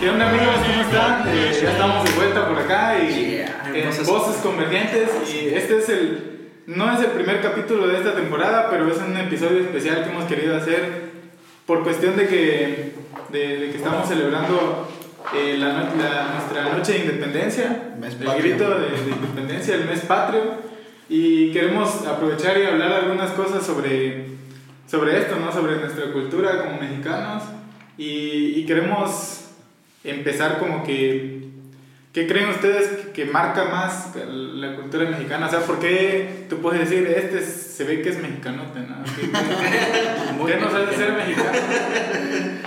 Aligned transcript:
¿Qué 0.00 0.10
onda 0.10 0.28
amigos? 0.28 0.54
¿Cómo 0.66 0.82
están? 0.82 1.24
Eh, 1.28 1.58
ya 1.62 1.70
estamos 1.72 2.04
de 2.04 2.10
vuelta 2.12 2.48
por 2.48 2.58
acá 2.58 2.98
y 2.98 3.32
Yeah. 3.32 3.62
en 3.74 3.86
Voces- 3.88 4.06
Voces 4.06 4.36
Convergentes 4.42 5.10
y 5.32 5.48
este 5.54 5.78
es 5.78 5.88
el, 5.88 6.50
no 6.66 6.92
es 6.92 7.00
el 7.00 7.10
primer 7.12 7.40
capítulo 7.42 7.86
de 7.88 7.98
esta 7.98 8.14
temporada, 8.14 8.68
pero 8.70 8.90
es 8.90 8.98
un 8.98 9.16
episodio 9.16 9.60
especial 9.60 10.04
que 10.04 10.10
hemos 10.10 10.24
querido 10.24 10.56
hacer 10.56 11.10
por 11.66 11.82
cuestión 11.82 12.16
de 12.16 12.26
que, 12.26 12.92
de, 13.30 13.58
de 13.58 13.70
que 13.70 13.76
estamos 13.76 14.08
celebrando 14.08 14.88
eh, 15.34 15.56
la, 15.58 15.72
nuestra 16.34 16.72
noche 16.76 16.92
de 16.92 16.98
independencia, 17.00 17.92
Mes 18.00 18.14
el 18.20 18.42
grito 18.42 18.68
de, 18.70 18.90
de 18.90 19.10
independencia, 19.10 19.74
el 19.74 19.84
mes 19.84 20.00
patrio 20.00 20.71
y 21.14 21.52
queremos 21.52 22.06
aprovechar 22.06 22.58
y 22.58 22.64
hablar 22.64 22.90
algunas 22.90 23.32
cosas 23.32 23.66
sobre, 23.66 24.24
sobre 24.90 25.18
esto, 25.18 25.36
¿no? 25.36 25.52
sobre 25.52 25.76
nuestra 25.76 26.10
cultura 26.10 26.64
como 26.64 26.80
mexicanos 26.80 27.42
y, 27.98 28.58
y 28.58 28.64
queremos 28.64 29.50
empezar 30.04 30.58
como 30.58 30.82
que 30.82 31.41
¿qué 32.12 32.26
creen 32.26 32.50
ustedes 32.50 33.08
que, 33.14 33.24
marca 33.26 33.64
más 33.66 34.12
la 34.26 34.76
cultura 34.76 35.08
mexicana? 35.10 35.46
O 35.46 35.50
sea, 35.50 35.60
¿por 35.60 35.78
qué 35.78 36.46
tú 36.48 36.58
puedes 36.60 36.80
decir 36.88 37.06
este 37.08 37.38
es- 37.38 37.72
se 37.76 37.84
ve 37.84 38.02
que 38.02 38.10
es 38.10 38.20
mexicanote, 38.20 38.80
¿no? 38.80 39.02
¿Qué, 39.16 39.22
qué- 39.30 40.52
qué 40.52 40.56
nos 40.60 40.74
hace 40.74 40.96
ser 40.96 41.12
mexicano? 41.12 41.50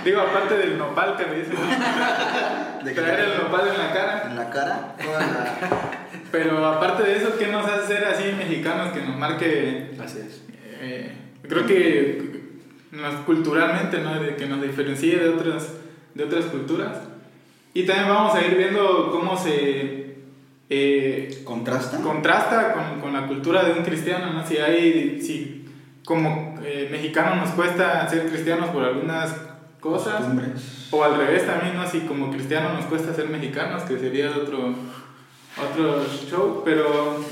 Digo, 0.04 0.20
aparte 0.20 0.56
del 0.58 0.78
nopal 0.78 1.16
que 1.16 1.26
me 1.26 1.36
dicen, 1.36 1.54
¿De 2.84 2.92
traer 2.92 3.20
el 3.20 3.38
nopal 3.42 3.68
en 3.68 3.78
la 3.78 3.92
cara. 3.92 4.26
En 4.30 4.36
la 4.36 4.50
cara. 4.50 4.94
Pero 6.32 6.64
aparte 6.66 7.02
de 7.04 7.16
eso, 7.16 7.36
¿qué 7.38 7.46
nos 7.48 7.66
hace 7.66 7.94
ser 7.94 8.04
así 8.04 8.24
mexicanos 8.36 8.92
que 8.92 9.00
nos 9.00 9.16
marque 9.16 9.90
Así 10.04 10.18
es. 10.18 10.42
eh, 10.80 11.12
creo 11.48 11.66
que 11.66 12.50
nos, 12.92 13.14
culturalmente, 13.24 13.98
¿no? 14.00 14.20
De 14.20 14.36
que 14.36 14.46
nos 14.46 14.60
diferencie 14.62 15.18
de 15.18 15.28
otras, 15.30 15.68
de 16.14 16.24
otras 16.24 16.44
culturas. 16.46 16.98
Y 17.76 17.84
también 17.84 18.08
vamos 18.08 18.34
a 18.34 18.42
ir 18.42 18.56
viendo 18.56 19.10
cómo 19.10 19.36
se 19.36 20.16
eh, 20.70 21.42
¿Contrasta? 21.44 21.98
contrasta 22.00 22.72
con, 22.72 23.02
con 23.02 23.12
la 23.12 23.26
cultura 23.26 23.64
de 23.64 23.72
un 23.78 23.84
cristiano, 23.84 24.32
¿no? 24.32 24.46
Si 24.46 24.56
hay, 24.56 25.20
si 25.20 25.68
como 26.02 26.54
eh, 26.64 26.88
mexicanos 26.90 27.36
nos 27.36 27.50
cuesta 27.50 28.08
ser 28.08 28.30
cristianos 28.30 28.70
por 28.70 28.82
algunas 28.82 29.36
cosas, 29.78 30.14
Costumbres. 30.14 30.88
o 30.90 31.04
al 31.04 31.18
revés 31.18 31.46
también, 31.46 31.76
¿no? 31.76 31.86
Si 31.86 32.00
como 32.00 32.30
cristianos 32.30 32.72
nos 32.72 32.86
cuesta 32.86 33.12
ser 33.12 33.28
mexicanos, 33.28 33.82
que 33.82 33.98
sería 33.98 34.30
otro, 34.30 34.74
otro 35.62 36.02
show, 36.30 36.62
pero 36.64 37.22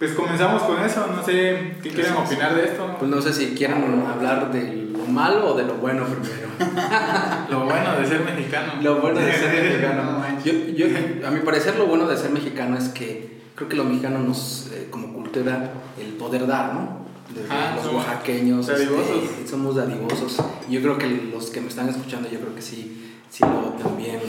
pues 0.00 0.10
comenzamos 0.14 0.64
con 0.64 0.82
eso, 0.84 1.06
no 1.06 1.22
sé 1.22 1.76
qué 1.84 1.90
quieren 1.90 2.14
opinar 2.14 2.56
de 2.56 2.64
esto. 2.64 2.96
Pues 2.98 3.08
no 3.08 3.22
sé 3.22 3.32
si 3.32 3.54
quieren 3.54 4.04
hablar 4.12 4.52
de 4.52 4.83
lo 5.06 5.12
malo 5.12 5.52
o 5.52 5.56
de 5.56 5.64
lo 5.64 5.74
bueno 5.74 6.04
primero. 6.04 6.48
Lo 7.50 7.64
bueno 7.64 7.98
de 7.98 8.06
ser 8.06 8.20
mexicano. 8.24 8.74
Lo 8.82 9.00
bueno 9.00 9.18
de 9.20 9.32
ser 9.32 9.54
No 9.96 10.20
mexicano. 10.20 10.40
Yo, 10.44 10.52
yo, 10.52 11.26
a 11.26 11.30
mi 11.30 11.40
parecer, 11.40 11.76
lo 11.76 11.86
bueno 11.86 12.06
de 12.06 12.16
ser 12.16 12.30
mexicano 12.30 12.76
es 12.78 12.88
que 12.90 13.40
creo 13.54 13.68
que 13.68 13.76
los 13.76 13.86
mexicanos 13.86 14.22
nos, 14.26 14.68
eh, 14.72 14.88
como 14.90 15.12
cultura, 15.12 15.72
el 16.00 16.12
poder 16.14 16.46
dar, 16.46 16.74
¿no? 16.74 17.04
Desde 17.34 17.48
Ah, 17.50 17.74
los 17.76 17.92
oaxaqueños. 17.92 18.66
dadivosos. 18.66 19.22
este, 19.24 19.48
somos 19.48 19.76
dadivosos. 19.76 20.36
Yo 20.68 20.80
creo 20.80 20.98
que 20.98 21.06
los 21.32 21.50
que 21.50 21.60
me 21.60 21.68
están 21.68 21.88
escuchando, 21.88 22.28
yo 22.30 22.38
creo 22.40 22.54
que 22.54 22.62
sí, 22.62 23.12
sí 23.30 23.44
lo 23.44 23.70
también 23.82 24.20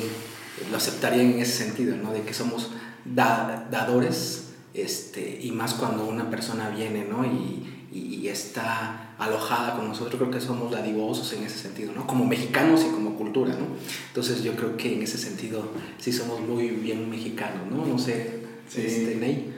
lo 0.72 0.78
aceptarían 0.78 1.32
en 1.34 1.40
ese 1.40 1.64
sentido, 1.66 1.96
¿no? 1.98 2.12
De 2.12 2.22
que 2.22 2.34
somos 2.34 2.72
da- 3.04 3.68
dadores, 3.70 4.54
este, 4.74 5.40
y 5.42 5.52
más 5.52 5.74
cuando 5.76 6.06
una 6.06 6.30
persona 6.30 6.70
viene, 6.70 7.06
¿no? 7.10 7.26
Y, 7.26 7.88
y- 7.92 8.16
y 8.22 8.28
está 8.30 9.05
alojada 9.18 9.76
con 9.76 9.88
nosotros, 9.88 10.16
creo 10.20 10.32
que 10.32 10.42
somos 10.42 10.72
dadivosos 10.72 11.32
en 11.34 11.44
ese 11.44 11.58
sentido, 11.58 11.94
¿no? 11.94 12.06
Como 12.06 12.26
mexicanos 12.26 12.82
y 12.88 12.92
como 12.92 13.16
cultura, 13.16 13.54
¿no? 13.54 13.66
Entonces 14.08 14.44
yo 14.44 14.54
creo 14.56 14.76
que 14.76 14.94
en 14.96 15.02
ese 15.04 15.18
sentido 15.18 15.70
sí 16.00 16.12
somos 16.12 16.42
muy 16.42 16.68
bien 16.70 17.10
mexicanos, 17.10 17.62
¿no? 17.72 17.86
No 17.86 17.98
sé, 17.98 18.44
Sí. 18.68 18.82
este, 18.86 19.16
Ney. 19.16 19.54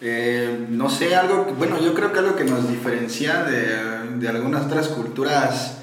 Eh, 0.00 0.66
no 0.70 0.90
sé, 0.90 1.14
algo, 1.14 1.54
bueno, 1.58 1.80
yo 1.80 1.94
creo 1.94 2.12
que 2.12 2.18
algo 2.18 2.34
que 2.34 2.44
nos 2.44 2.68
diferencia 2.68 3.44
de, 3.44 4.18
de 4.18 4.28
algunas 4.28 4.66
otras 4.66 4.88
culturas 4.88 5.78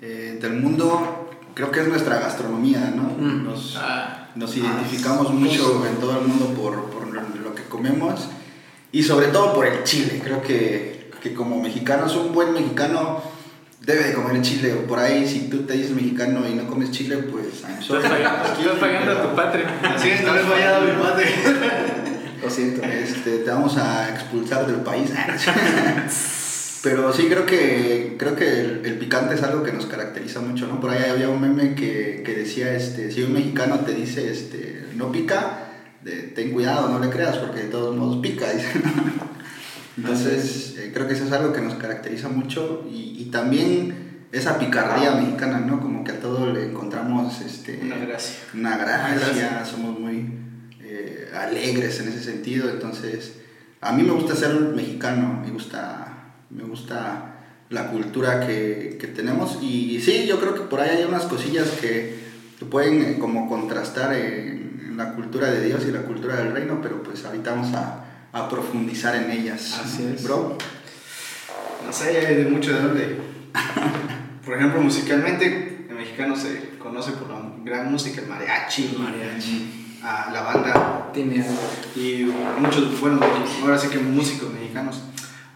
eh, 0.00 0.38
del 0.40 0.52
mundo, 0.60 1.30
creo 1.54 1.70
que 1.72 1.80
es 1.80 1.88
nuestra 1.88 2.20
gastronomía, 2.20 2.92
¿no? 2.94 3.02
Mm. 3.18 3.44
Nos, 3.44 3.76
Ah, 3.80 4.28
nos 4.36 4.56
identificamos 4.56 5.32
mucho 5.32 5.84
en 5.86 5.96
todo 5.96 6.20
el 6.20 6.28
mundo 6.28 6.46
por, 6.54 6.84
por 6.90 7.08
lo 7.08 7.54
que 7.54 7.64
comemos 7.64 8.28
y 8.92 9.02
sobre 9.02 9.28
todo 9.28 9.52
por 9.54 9.66
el 9.66 9.82
chile. 9.82 10.20
Creo 10.22 10.40
que, 10.40 10.97
que 11.22 11.34
como 11.34 11.60
mexicanos, 11.60 12.14
un 12.16 12.32
buen 12.32 12.52
mexicano 12.52 13.22
debe 13.80 14.04
de 14.04 14.12
comer 14.14 14.40
chile. 14.42 14.74
O 14.74 14.86
por 14.86 14.98
ahí, 14.98 15.26
si 15.26 15.48
tú 15.48 15.58
te 15.62 15.74
dices 15.74 15.92
mexicano 15.92 16.48
y 16.48 16.54
no 16.54 16.66
comes 16.66 16.90
chile, 16.90 17.16
pues 17.18 17.62
I'm 17.62 17.82
sorry. 17.82 18.04
estás 18.04 18.18
fallando, 18.18 18.48
estás 18.60 18.78
fallando 18.78 19.12
a 19.12 19.22
tu 19.30 19.36
patria. 19.36 19.66
Así 19.94 20.10
es, 20.10 20.22
no 20.22 20.32
a 20.32 20.36
dar 20.36 20.82
mi 20.82 20.92
madre. 21.02 21.26
Lo 22.42 22.48
siento. 22.50 22.82
Este, 22.84 23.38
te 23.38 23.50
vamos 23.50 23.76
a 23.78 24.08
expulsar 24.10 24.66
del 24.66 24.76
país. 24.82 25.10
Pero 26.82 27.12
sí 27.12 27.24
creo 27.28 27.44
que 27.44 28.14
creo 28.18 28.36
que 28.36 28.60
el, 28.60 28.82
el 28.84 28.98
picante 28.98 29.34
es 29.34 29.42
algo 29.42 29.64
que 29.64 29.72
nos 29.72 29.86
caracteriza 29.86 30.40
mucho, 30.40 30.68
¿no? 30.68 30.80
Por 30.80 30.90
ahí 30.90 31.10
había 31.10 31.28
un 31.28 31.40
meme 31.40 31.74
que, 31.74 32.22
que 32.24 32.34
decía, 32.34 32.72
este, 32.74 33.10
si 33.10 33.22
un 33.24 33.32
mexicano 33.32 33.80
te 33.80 33.92
dice, 33.94 34.30
este, 34.30 34.86
no 34.94 35.10
pica, 35.10 35.70
de- 36.04 36.22
ten 36.34 36.52
cuidado, 36.52 36.88
no 36.88 37.00
le 37.00 37.10
creas, 37.10 37.36
porque 37.38 37.62
de 37.62 37.68
todos 37.68 37.96
modos 37.96 38.18
pica, 38.22 38.48
dice. 38.52 38.68
Entonces, 39.98 40.76
eh, 40.78 40.90
creo 40.94 41.08
que 41.08 41.14
eso 41.14 41.24
es 41.24 41.32
algo 41.32 41.52
que 41.52 41.60
nos 41.60 41.74
caracteriza 41.74 42.28
mucho 42.28 42.86
y, 42.88 43.16
y 43.18 43.24
también 43.32 44.26
esa 44.30 44.58
picardía 44.58 45.12
mexicana, 45.12 45.58
¿no? 45.58 45.80
Como 45.80 46.04
que 46.04 46.12
a 46.12 46.20
todo 46.20 46.52
le 46.52 46.66
encontramos, 46.66 47.40
este, 47.40 47.80
Una 47.82 47.96
gracia. 47.96 48.36
una 48.54 48.76
gracia, 48.76 49.16
Una 49.16 49.48
gracia. 49.48 49.64
somos 49.64 49.98
muy 49.98 50.32
eh, 50.80 51.30
alegres 51.34 51.98
en 52.00 52.08
ese 52.08 52.22
sentido, 52.22 52.70
entonces 52.70 53.40
a 53.80 53.92
mí 53.92 54.02
me 54.04 54.12
gusta 54.12 54.36
ser 54.36 54.54
mexicano, 54.54 55.42
me 55.44 55.50
gusta, 55.50 56.32
me 56.50 56.62
gusta 56.62 57.34
la 57.70 57.90
cultura 57.90 58.46
que, 58.46 58.98
que 59.00 59.08
tenemos 59.08 59.58
y, 59.62 60.00
sí, 60.00 60.26
yo 60.26 60.38
creo 60.40 60.54
que 60.54 60.60
por 60.62 60.80
ahí 60.80 60.98
hay 60.98 61.04
unas 61.04 61.24
cosillas 61.24 61.68
que, 61.80 62.18
que 62.58 62.64
pueden 62.66 63.02
eh, 63.02 63.16
como 63.18 63.48
contrastar 63.48 64.14
en, 64.14 64.80
en 64.88 64.96
la 64.96 65.14
cultura 65.14 65.50
de 65.50 65.66
Dios 65.66 65.84
y 65.88 65.90
la 65.90 66.02
cultura 66.02 66.36
del 66.36 66.52
reino, 66.52 66.80
pero 66.82 67.02
pues 67.02 67.24
ahorita 67.24 67.50
vamos 67.50 67.74
a, 67.74 68.04
a 68.32 68.48
profundizar 68.48 69.14
en 69.16 69.30
ellas. 69.30 69.80
Así 69.84 70.04
es. 70.14 70.22
Bro, 70.24 70.56
No 71.86 71.92
sé, 71.92 72.26
hay 72.26 72.36
de 72.36 72.44
mucho 72.50 72.72
de 72.74 72.80
dónde. 72.82 73.18
Por 74.44 74.56
ejemplo, 74.56 74.80
musicalmente, 74.80 75.86
el 75.88 75.94
mexicano 75.94 76.34
se 76.36 76.70
conoce 76.78 77.12
por 77.12 77.28
la 77.28 77.42
gran 77.64 77.90
música, 77.92 78.22
el 78.22 78.28
mariachi, 78.28 78.96
Mariachi. 78.98 79.98
ah, 80.02 80.30
la 80.32 80.42
banda 80.42 81.10
Tiene 81.12 81.42
algo. 81.42 81.60
y 81.96 82.32
muchos, 82.58 82.98
bueno, 83.00 83.20
ahora 83.62 83.76
sí 83.78 83.88
que 83.88 83.98
músicos 83.98 84.50
mexicanos. 84.52 85.02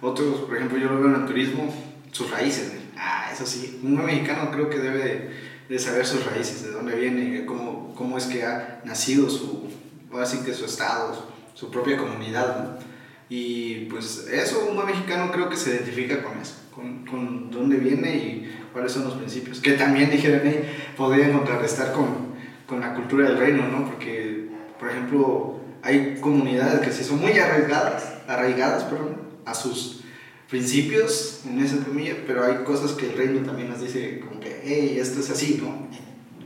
Otros, 0.02 0.40
por 0.40 0.56
ejemplo, 0.56 0.76
yo 0.78 0.88
lo 0.90 0.98
veo 1.00 1.14
en 1.14 1.22
el 1.22 1.26
turismo, 1.26 1.72
sus 2.10 2.30
raíces. 2.30 2.72
Ah, 2.98 3.30
eso 3.32 3.46
sí, 3.46 3.80
un 3.82 4.04
mexicano 4.04 4.50
creo 4.50 4.68
que 4.68 4.78
debe 4.78 4.98
de, 4.98 5.30
de 5.70 5.78
saber 5.78 6.04
sus 6.04 6.26
raíces, 6.26 6.62
de 6.64 6.72
dónde 6.72 6.94
viene, 6.96 7.46
cómo, 7.46 7.94
cómo 7.96 8.18
es 8.18 8.24
que 8.26 8.44
ha 8.44 8.80
nacido 8.84 9.30
su, 9.30 9.70
ahora 10.12 10.26
sí 10.26 10.40
que 10.44 10.52
su 10.52 10.66
estado, 10.66 11.31
su 11.54 11.70
propia 11.70 11.96
comunidad. 11.96 12.64
¿no? 12.64 12.92
Y 13.28 13.86
pues 13.86 14.28
eso, 14.30 14.66
un 14.68 14.74
buen 14.74 14.88
mexicano 14.88 15.30
creo 15.32 15.48
que 15.48 15.56
se 15.56 15.70
identifica 15.70 16.22
con 16.22 16.38
eso, 16.38 16.56
con, 16.74 17.06
con 17.06 17.50
dónde 17.50 17.78
viene 17.78 18.14
y 18.14 18.60
cuáles 18.74 18.92
son 18.92 19.04
los 19.04 19.14
principios. 19.14 19.60
Que 19.60 19.72
también 19.72 20.10
dijeron 20.10 20.46
ahí, 20.46 20.62
podrían 20.96 21.32
contrarrestar 21.32 21.92
con, 21.92 22.34
con 22.66 22.80
la 22.80 22.94
cultura 22.94 23.28
del 23.28 23.38
reino, 23.38 23.66
¿no? 23.68 23.86
Porque, 23.86 24.48
por 24.78 24.90
ejemplo, 24.90 25.60
hay 25.82 26.18
comunidades 26.20 26.80
que 26.80 26.92
sí 26.92 27.04
son 27.04 27.20
muy 27.20 27.32
arraigadas, 27.38 28.18
arraigadas 28.28 28.84
perdón, 28.84 29.16
a 29.46 29.54
sus 29.54 30.04
principios, 30.50 31.40
en 31.46 31.58
esa 31.60 31.82
comilla, 31.82 32.14
pero 32.26 32.44
hay 32.44 32.64
cosas 32.64 32.92
que 32.92 33.06
el 33.06 33.16
reino 33.16 33.40
también 33.46 33.70
nos 33.70 33.80
dice, 33.80 34.20
como 34.20 34.40
que, 34.40 34.60
hey, 34.62 34.98
esto 35.00 35.20
es 35.20 35.30
así, 35.30 35.58
¿no? 35.62 35.88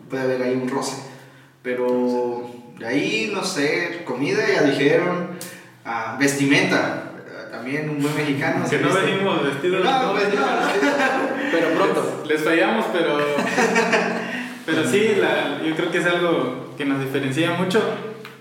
Puede 0.09 0.23
haber 0.23 0.43
ahí 0.43 0.55
un 0.55 0.69
roce. 0.69 1.03
Pero 1.65 2.49
de 2.79 2.87
ahí, 2.87 3.31
no 3.33 3.43
sé, 3.45 4.03
comida 4.05 4.45
ya 4.47 4.63
dijeron, 4.63 5.31
ah, 5.85 6.17
vestimenta, 6.19 7.05
también 7.51 7.89
un 7.89 8.03
buen 8.03 8.15
mexicano. 8.15 8.63
Que 8.65 8.69
se 8.71 8.79
no 8.81 8.89
viste- 8.89 9.07
venimos 9.07 9.45
vestidos. 9.45 9.85
No, 9.85 10.13
pues 10.13 10.35
no, 10.35 10.47
Pero 11.51 11.69
pronto. 11.71 12.25
Les 12.29 12.43
fallamos, 12.43 12.87
pero. 12.93 13.19
Pero 14.67 14.85
sí, 14.87 15.15
la- 15.21 15.63
yo 15.65 15.75
creo 15.77 15.91
que 15.91 15.99
es 15.99 16.07
algo 16.07 16.75
que 16.77 16.85
nos 16.85 17.01
diferencia 17.01 17.53
mucho. 17.53 17.81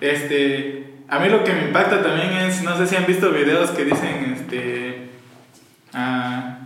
Este. 0.01 0.81
A 1.07 1.19
mí 1.19 1.29
lo 1.29 1.43
que 1.43 1.53
me 1.53 1.65
impacta 1.67 2.01
también 2.01 2.31
es, 2.33 2.63
no 2.63 2.75
sé 2.77 2.87
si 2.87 2.95
han 2.95 3.05
visto 3.05 3.29
videos 3.31 3.69
que 3.71 3.85
dicen, 3.85 4.35
este, 4.35 5.09
ah, 5.93 6.64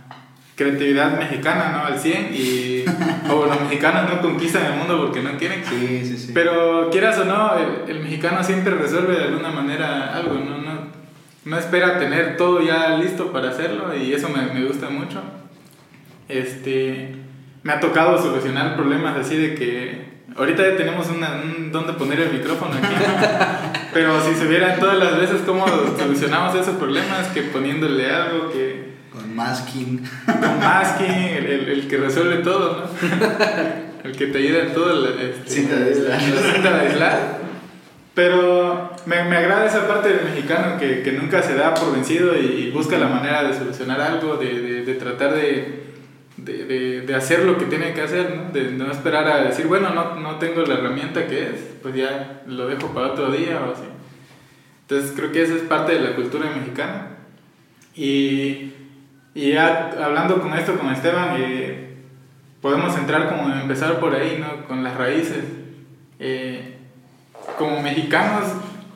creatividad 0.60 1.18
mexicana, 1.18 1.72
¿no? 1.72 1.84
Al 1.86 1.98
100 1.98 2.34
y, 2.34 2.84
o 3.30 3.46
los 3.46 3.60
mexicanos 3.62 4.10
no 4.10 4.20
conquistan 4.20 4.66
el 4.66 4.78
mundo 4.78 5.00
porque 5.00 5.22
no 5.22 5.38
quieren. 5.38 5.64
Sí, 5.64 6.02
sí, 6.04 6.18
sí. 6.18 6.30
Pero 6.34 6.90
quieras 6.90 7.18
o 7.18 7.24
no, 7.24 7.52
el, 7.56 7.90
el 7.90 8.02
mexicano 8.02 8.44
siempre 8.44 8.74
resuelve 8.74 9.16
de 9.16 9.24
alguna 9.24 9.50
manera 9.50 10.14
algo, 10.14 10.34
¿no? 10.34 10.58
no 10.58 11.00
no 11.44 11.58
espera 11.58 11.98
tener 11.98 12.36
todo 12.36 12.60
ya 12.60 12.96
listo 12.98 13.32
para 13.32 13.50
hacerlo 13.50 13.96
y 13.96 14.12
eso 14.12 14.28
me, 14.28 14.52
me 14.52 14.66
gusta 14.66 14.90
mucho. 14.90 15.22
Este, 16.28 17.14
me 17.62 17.72
ha 17.72 17.80
tocado 17.80 18.20
solucionar 18.20 18.76
problemas 18.76 19.16
así 19.16 19.36
de 19.36 19.54
que 19.54 20.10
ahorita 20.36 20.62
ya 20.62 20.76
tenemos 20.76 21.08
una, 21.08 21.40
un 21.42 21.72
donde 21.72 21.94
poner 21.94 22.20
el 22.20 22.32
micrófono 22.32 22.72
aquí, 22.74 22.94
pero 23.92 24.20
si 24.22 24.34
se 24.34 24.46
vieran 24.46 24.78
todas 24.78 24.98
las 24.98 25.18
veces 25.18 25.40
cómo 25.46 25.66
solucionamos 25.98 26.54
esos 26.54 26.76
problemas, 26.76 27.28
que 27.28 27.42
poniéndole 27.42 28.10
algo, 28.10 28.50
que 28.52 28.69
masking. 29.40 30.02
con 30.26 30.58
masking, 30.58 31.06
el, 31.10 31.46
el, 31.46 31.68
el 31.68 31.88
que 31.88 31.96
resuelve 31.96 32.38
todo, 32.38 32.84
¿no? 32.84 32.90
El 34.02 34.16
que 34.16 34.28
te 34.28 34.38
ayuda 34.38 34.62
en 34.62 34.72
todo, 34.72 34.94
la, 34.94 35.22
este, 35.22 35.50
Cinta 35.50 35.76
de 35.76 35.90
aislar. 35.90 36.22
la 36.22 36.52
cinta 36.54 36.72
de 36.72 36.88
aislar. 36.88 37.38
Pero 38.14 38.90
me, 39.04 39.24
me 39.24 39.36
agrada 39.36 39.66
esa 39.66 39.86
parte 39.86 40.08
del 40.08 40.24
mexicano 40.24 40.78
que, 40.78 41.02
que 41.02 41.12
nunca 41.12 41.42
se 41.42 41.54
da 41.54 41.74
por 41.74 41.92
vencido 41.92 42.34
y, 42.34 42.46
y 42.46 42.70
busca 42.70 42.96
la 42.96 43.08
manera 43.08 43.44
de 43.44 43.52
solucionar 43.52 44.00
algo, 44.00 44.36
de, 44.36 44.60
de, 44.60 44.84
de 44.86 44.94
tratar 44.94 45.34
de, 45.34 45.82
de, 46.38 46.64
de, 46.64 47.00
de 47.02 47.14
hacer 47.14 47.44
lo 47.44 47.58
que 47.58 47.66
tiene 47.66 47.92
que 47.92 48.00
hacer, 48.00 48.34
¿no? 48.34 48.50
de 48.52 48.72
no 48.72 48.90
esperar 48.90 49.28
a 49.28 49.44
decir, 49.44 49.66
bueno, 49.66 49.90
no, 49.90 50.16
no 50.16 50.36
tengo 50.36 50.62
la 50.62 50.74
herramienta 50.74 51.26
que 51.26 51.50
es, 51.50 51.60
pues 51.82 51.94
ya 51.94 52.40
lo 52.46 52.68
dejo 52.68 52.88
para 52.94 53.08
otro 53.08 53.30
día 53.30 53.60
o 53.60 53.72
así. 53.72 53.84
Entonces 54.88 55.12
creo 55.14 55.30
que 55.30 55.42
esa 55.42 55.54
es 55.56 55.62
parte 55.62 55.92
de 55.92 56.00
la 56.00 56.16
cultura 56.16 56.50
mexicana. 56.56 57.18
Y, 57.94 58.72
y 59.34 59.52
ya 59.52 59.90
hablando 60.02 60.40
con 60.40 60.54
esto 60.54 60.76
con 60.76 60.90
Esteban, 60.90 61.36
eh, 61.38 61.94
podemos 62.60 62.96
entrar 62.96 63.28
como 63.28 63.52
empezar 63.54 64.00
por 64.00 64.14
ahí, 64.14 64.38
¿no? 64.40 64.66
Con 64.66 64.82
las 64.82 64.96
raíces. 64.96 65.44
Eh, 66.18 66.76
como 67.56 67.80
mexicanos, 67.80 68.44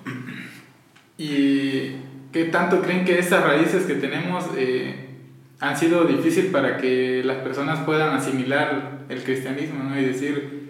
¿y 1.18 1.92
qué 2.32 2.48
tanto 2.50 2.82
creen 2.82 3.04
que 3.04 3.18
esas 3.18 3.44
raíces 3.44 3.84
que 3.84 3.94
tenemos 3.94 4.44
eh, 4.56 5.08
han 5.60 5.76
sido 5.76 6.04
difícil 6.04 6.46
para 6.46 6.78
que 6.78 7.22
las 7.24 7.38
personas 7.38 7.80
puedan 7.80 8.16
asimilar 8.16 9.04
el 9.08 9.22
cristianismo, 9.22 9.84
¿no? 9.84 9.98
Y 9.98 10.04
decir, 10.04 10.64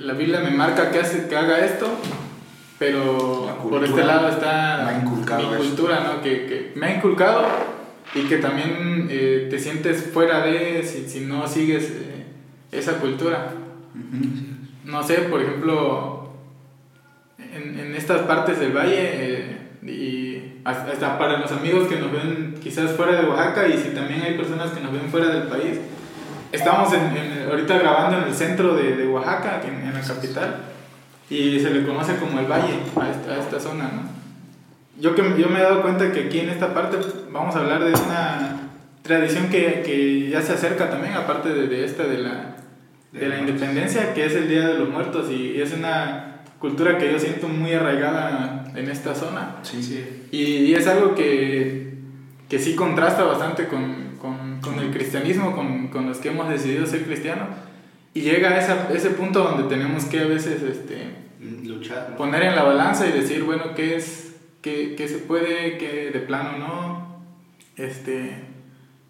la 0.00 0.12
Biblia 0.12 0.40
me 0.40 0.50
marca 0.50 0.90
que, 0.90 1.00
hace, 1.00 1.26
que 1.28 1.36
haga 1.36 1.64
esto, 1.64 1.88
pero 2.78 3.58
por 3.68 3.82
este 3.82 4.04
lado 4.04 4.28
está 4.28 5.00
mi 5.38 5.56
cultura, 5.56 6.00
¿no? 6.00 6.22
Que, 6.22 6.46
que 6.46 6.72
me 6.76 6.86
ha 6.86 6.96
inculcado 6.96 7.75
y 8.16 8.22
que 8.28 8.38
también 8.38 9.08
eh, 9.10 9.46
te 9.50 9.58
sientes 9.58 10.02
fuera 10.12 10.44
de 10.46 10.82
si, 10.84 11.08
si 11.08 11.20
no 11.20 11.46
sigues 11.46 11.84
eh, 11.90 12.24
esa 12.72 12.94
cultura. 12.98 13.52
No 14.84 15.02
sé, 15.02 15.14
por 15.30 15.42
ejemplo, 15.42 16.30
en, 17.38 17.78
en 17.78 17.94
estas 17.94 18.22
partes 18.22 18.58
del 18.60 18.72
valle 18.72 18.94
eh, 18.98 19.56
y 19.82 20.60
hasta 20.64 20.92
hasta 20.92 21.18
para 21.18 21.38
los 21.38 21.50
amigos 21.52 21.88
que 21.88 21.96
nos 21.96 22.10
ven 22.12 22.54
quizás 22.62 22.92
fuera 22.92 23.20
de 23.20 23.28
Oaxaca 23.28 23.68
y 23.68 23.76
si 23.78 23.90
también 23.90 24.22
hay 24.22 24.36
personas 24.36 24.70
que 24.72 24.80
nos 24.80 24.92
ven 24.92 25.08
fuera 25.10 25.28
del 25.28 25.44
país, 25.48 25.78
estamos 26.52 26.92
en, 26.92 27.16
en- 27.16 27.48
ahorita 27.50 27.78
grabando 27.78 28.18
en 28.18 28.24
el 28.24 28.34
centro 28.34 28.74
de, 28.74 28.96
de 28.96 29.06
Oaxaca, 29.06 29.62
en, 29.66 29.86
en 29.88 29.94
la 29.94 30.00
capital, 30.00 30.56
y 31.30 31.58
se 31.60 31.70
le 31.70 31.86
conoce 31.86 32.16
como 32.16 32.38
el 32.40 32.46
valle 32.46 32.74
a 33.00 33.10
esta, 33.10 33.32
a 33.32 33.38
esta 33.38 33.60
zona, 33.60 33.84
¿no? 33.94 34.15
Yo, 34.98 35.14
que, 35.14 35.22
yo 35.38 35.48
me 35.48 35.58
he 35.58 35.62
dado 35.62 35.82
cuenta 35.82 36.12
que 36.12 36.20
aquí 36.20 36.40
en 36.40 36.50
esta 36.50 36.72
parte 36.72 36.96
vamos 37.30 37.54
a 37.54 37.60
hablar 37.60 37.84
de 37.84 37.90
una 37.90 38.70
tradición 39.02 39.48
que, 39.48 39.82
que 39.84 40.30
ya 40.30 40.42
se 40.42 40.54
acerca 40.54 40.90
también, 40.90 41.14
aparte 41.14 41.50
de, 41.50 41.66
de 41.66 41.84
esta 41.84 42.04
de 42.04 42.18
la, 42.18 42.56
de 43.12 43.28
la 43.28 43.38
independencia, 43.38 44.14
que 44.14 44.26
es 44.26 44.34
el 44.34 44.48
Día 44.48 44.68
de 44.68 44.78
los 44.78 44.88
Muertos, 44.88 45.30
y 45.30 45.60
es 45.60 45.72
una 45.72 46.42
cultura 46.58 46.98
que 46.98 47.12
yo 47.12 47.18
siento 47.18 47.48
muy 47.48 47.72
arraigada 47.72 48.64
en 48.74 48.90
esta 48.90 49.14
zona. 49.14 49.56
Sí, 49.62 49.82
sí. 49.82 50.26
Y, 50.30 50.42
y 50.42 50.74
es 50.74 50.86
algo 50.86 51.14
que, 51.14 51.94
que 52.48 52.58
sí 52.58 52.74
contrasta 52.74 53.24
bastante 53.24 53.68
con, 53.68 54.16
con, 54.20 54.60
con 54.60 54.78
el 54.78 54.90
cristianismo, 54.90 55.54
con, 55.54 55.88
con 55.88 56.06
los 56.08 56.18
que 56.18 56.28
hemos 56.28 56.48
decidido 56.48 56.86
ser 56.86 57.02
cristianos. 57.04 57.48
Y 58.14 58.22
llega 58.22 58.50
a 58.50 58.58
esa, 58.58 58.88
ese 58.94 59.10
punto 59.10 59.42
donde 59.44 59.64
tenemos 59.64 60.06
que 60.06 60.20
a 60.20 60.26
veces 60.26 60.62
este, 60.62 61.10
Luchar. 61.64 62.08
¿no? 62.10 62.16
poner 62.16 62.44
en 62.44 62.56
la 62.56 62.62
balanza 62.62 63.06
y 63.06 63.12
decir, 63.12 63.44
bueno, 63.44 63.74
¿qué 63.74 63.96
es? 63.96 64.25
¿Qué, 64.62 64.94
qué 64.96 65.08
se 65.08 65.18
puede? 65.18 65.78
¿Qué 65.78 66.10
de 66.12 66.20
plano 66.20 66.58
no? 66.58 67.22
Este, 67.76 68.42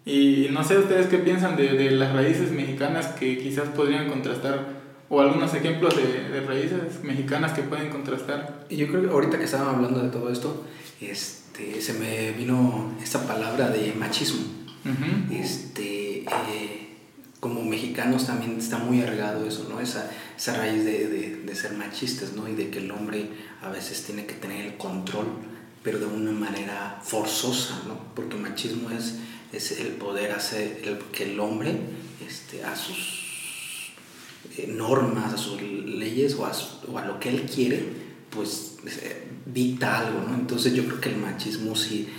y 0.05 0.47
no 0.51 0.63
sé 0.63 0.77
ustedes 0.77 1.07
qué 1.07 1.17
piensan 1.17 1.55
de, 1.55 1.69
de 1.69 1.91
las 1.91 2.13
raíces 2.13 2.51
mexicanas 2.51 3.07
que 3.07 3.37
quizás 3.37 3.69
podrían 3.69 4.07
contrastar, 4.09 4.77
o 5.09 5.21
algunos 5.21 5.53
ejemplos 5.53 5.95
de, 5.95 6.29
de 6.29 6.41
raíces 6.41 7.03
mexicanas 7.03 7.53
que 7.53 7.63
pueden 7.63 7.89
contrastar. 7.89 8.65
Yo 8.69 8.87
creo 8.87 9.03
que 9.03 9.09
ahorita 9.09 9.37
que 9.37 9.45
estaban 9.45 9.73
hablando 9.73 10.01
de 10.03 10.09
todo 10.09 10.31
esto, 10.31 10.65
este, 10.99 11.81
se 11.81 11.93
me 11.93 12.31
vino 12.31 12.93
esa 13.01 13.25
palabra 13.27 13.69
de 13.69 13.93
machismo. 13.93 14.45
Ujú. 14.85 15.33
Este, 15.33 16.19
eh, 16.23 16.86
como 17.39 17.63
mexicanos 17.63 18.25
también 18.25 18.57
está 18.57 18.77
muy 18.79 19.01
arraigado 19.01 19.45
eso, 19.47 19.67
¿no? 19.69 19.79
Esa, 19.79 20.09
esa 20.37 20.57
raíz 20.57 20.83
de, 20.83 21.07
de, 21.07 21.35
de 21.43 21.55
ser 21.55 21.73
machistas, 21.73 22.33
¿no? 22.33 22.47
Y 22.47 22.55
de 22.55 22.69
que 22.69 22.79
el 22.79 22.89
hombre 22.91 23.29
a 23.61 23.69
veces 23.69 24.03
tiene 24.03 24.25
que 24.25 24.33
tener 24.33 24.65
el 24.65 24.77
control, 24.77 25.27
pero 25.83 25.99
de 25.99 26.05
una 26.07 26.31
manera 26.31 26.99
forzosa, 27.03 27.83
¿no? 27.87 27.99
Porque 28.15 28.35
machismo 28.37 28.89
es, 28.91 29.15
es 29.53 29.79
el 29.79 29.89
poder 29.93 30.31
hacer 30.31 30.81
el- 30.83 30.97
que 31.11 31.31
el 31.31 31.39
hombre, 31.39 31.75
este, 32.27 32.63
a 32.63 32.75
sus 32.75 33.91
eh, 34.57 34.67
normas, 34.67 35.33
a 35.33 35.37
sus 35.37 35.61
leyes 35.61 36.35
o 36.35 36.45
a, 36.45 36.51
a 37.01 37.05
lo 37.05 37.19
que 37.19 37.29
él 37.29 37.43
quiere, 37.43 37.83
pues 38.31 38.77
eh, 38.85 39.27
dicta 39.45 39.99
algo, 39.99 40.21
¿no? 40.27 40.33
Entonces 40.33 40.73
yo 40.73 40.85
creo 40.85 40.99
que 41.01 41.09
el 41.09 41.17
machismo 41.17 41.75
sí 41.75 42.09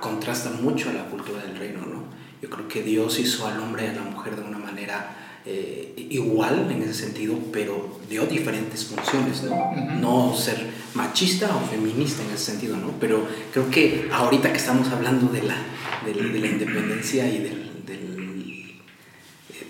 contrasta 0.00 0.50
mucho 0.50 0.90
a 0.90 0.92
la 0.92 1.06
cultura 1.06 1.42
del 1.42 1.56
reino, 1.56 1.84
¿no? 1.86 2.04
Yo 2.42 2.48
creo 2.50 2.68
que 2.68 2.82
Dios 2.82 3.18
hizo 3.18 3.46
al 3.46 3.60
hombre 3.60 3.84
y 3.84 3.88
a 3.88 3.92
la 3.92 4.02
mujer 4.02 4.36
de 4.36 4.42
una 4.42 4.58
manera 4.58 5.16
eh, 5.46 5.94
igual 6.10 6.70
en 6.70 6.82
ese 6.82 6.94
sentido, 6.94 7.38
pero 7.52 7.98
dio 8.08 8.26
diferentes 8.26 8.84
funciones, 8.86 9.42
¿no? 9.42 9.72
No 10.00 10.34
ser 10.36 10.66
machista 10.94 11.54
o 11.56 11.60
feminista 11.68 12.22
en 12.22 12.30
ese 12.34 12.52
sentido, 12.52 12.76
¿no? 12.76 12.92
Pero 13.00 13.26
creo 13.52 13.70
que 13.70 14.08
ahorita 14.12 14.50
que 14.52 14.58
estamos 14.58 14.88
hablando 14.88 15.28
de 15.32 15.42
la, 15.42 15.56
de, 16.04 16.14
la- 16.14 16.32
de 16.32 16.38
la 16.38 16.46
independencia 16.46 17.26
y 17.26 17.38
del, 17.38 17.70
del- 17.86 18.74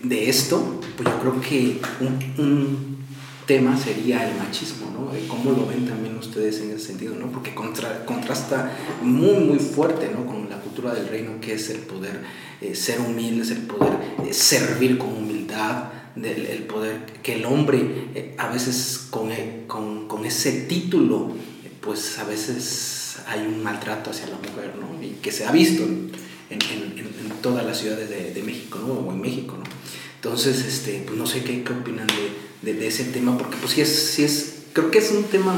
de 0.02 0.28
esto, 0.30 0.80
pues 0.96 1.08
yo 1.08 1.18
creo 1.20 1.40
que 1.40 1.80
un, 2.00 2.44
un 2.44 2.99
tema 3.50 3.76
sería 3.76 4.28
el 4.30 4.36
machismo, 4.38 4.86
¿no? 4.96 5.12
Eh, 5.12 5.24
¿Cómo 5.26 5.50
lo 5.50 5.66
ven 5.66 5.84
también 5.84 6.16
ustedes 6.16 6.60
en 6.60 6.70
ese 6.70 6.86
sentido, 6.86 7.16
¿no? 7.16 7.26
Porque 7.32 7.52
contra- 7.52 8.04
contrasta 8.06 8.70
muy, 9.02 9.38
muy 9.44 9.58
fuerte, 9.58 10.08
¿no? 10.14 10.24
Con 10.24 10.48
la 10.48 10.58
cultura 10.60 10.94
del 10.94 11.08
reino, 11.08 11.40
que 11.40 11.54
es 11.54 11.68
el 11.70 11.78
poder 11.80 12.20
eh, 12.60 12.76
ser 12.76 13.00
humildes, 13.00 13.50
el 13.50 13.62
poder 13.62 13.94
eh, 14.24 14.32
servir 14.32 14.98
con 14.98 15.08
humildad, 15.16 15.84
del, 16.14 16.46
el 16.46 16.62
poder 16.64 17.06
que 17.24 17.34
el 17.34 17.44
hombre 17.44 17.78
eh, 18.14 18.34
a 18.38 18.48
veces 18.52 19.06
con, 19.10 19.32
eh, 19.32 19.64
con, 19.66 20.06
con 20.06 20.24
ese 20.24 20.52
título, 20.68 21.32
eh, 21.64 21.70
pues 21.80 22.18
a 22.20 22.24
veces 22.24 23.16
hay 23.26 23.40
un 23.40 23.64
maltrato 23.64 24.10
hacia 24.10 24.26
la 24.28 24.36
mujer, 24.36 24.74
¿no? 24.78 25.02
Y 25.04 25.10
que 25.22 25.32
se 25.32 25.44
ha 25.44 25.50
visto 25.50 25.82
en- 25.82 26.10
en- 26.50 26.98
en 26.98 27.30
todas 27.42 27.64
las 27.66 27.78
ciudades 27.78 28.08
de, 28.10 28.32
de 28.32 28.42
México, 28.44 28.78
¿no? 28.86 28.92
O 28.92 29.10
en 29.12 29.20
México, 29.20 29.56
¿no? 29.58 29.64
Entonces, 30.22 30.64
este, 30.66 31.02
pues 31.06 31.18
no 31.18 31.26
sé 31.26 31.42
qué, 31.42 31.64
qué 31.64 31.72
opinan 31.72 32.06
de, 32.06 32.39
de, 32.62 32.74
de 32.74 32.86
ese 32.88 33.04
tema, 33.04 33.36
porque 33.38 33.56
pues 33.60 33.72
sí 33.72 33.80
es, 33.80 33.88
sí 34.14 34.24
es, 34.24 34.64
creo 34.72 34.90
que 34.90 34.98
es 34.98 35.10
un 35.12 35.24
tema 35.24 35.54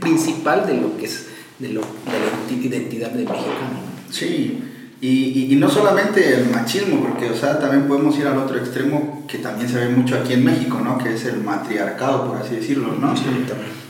principal 0.00 0.66
de 0.66 0.74
lo 0.78 0.96
que 0.96 1.06
es, 1.06 1.26
de, 1.58 1.68
lo, 1.70 1.80
de 1.80 1.86
la 1.86 2.56
identi- 2.56 2.64
identidad 2.64 3.10
del 3.10 3.24
mexicano. 3.28 3.70
¿no? 4.08 4.12
Sí, 4.12 4.60
y, 5.00 5.08
y- 5.08 5.52
y 5.52 5.56
no 5.56 5.68
solamente 5.68 6.34
el 6.34 6.50
machismo, 6.50 7.00
porque 7.00 7.30
o 7.30 7.36
sea, 7.36 7.58
también 7.58 7.86
podemos 7.88 8.16
ir 8.18 8.26
al 8.26 8.38
otro 8.38 8.56
extremo 8.58 9.24
que 9.28 9.38
también 9.38 9.68
se 9.68 9.78
ve 9.78 9.88
mucho 9.88 10.16
aquí 10.16 10.32
en 10.34 10.44
México, 10.44 10.80
¿no? 10.82 10.98
Que 10.98 11.14
es 11.14 11.24
el 11.26 11.42
matriarcado, 11.42 12.28
por 12.28 12.38
así 12.38 12.56
decirlo, 12.56 12.94
¿no? 13.00 13.12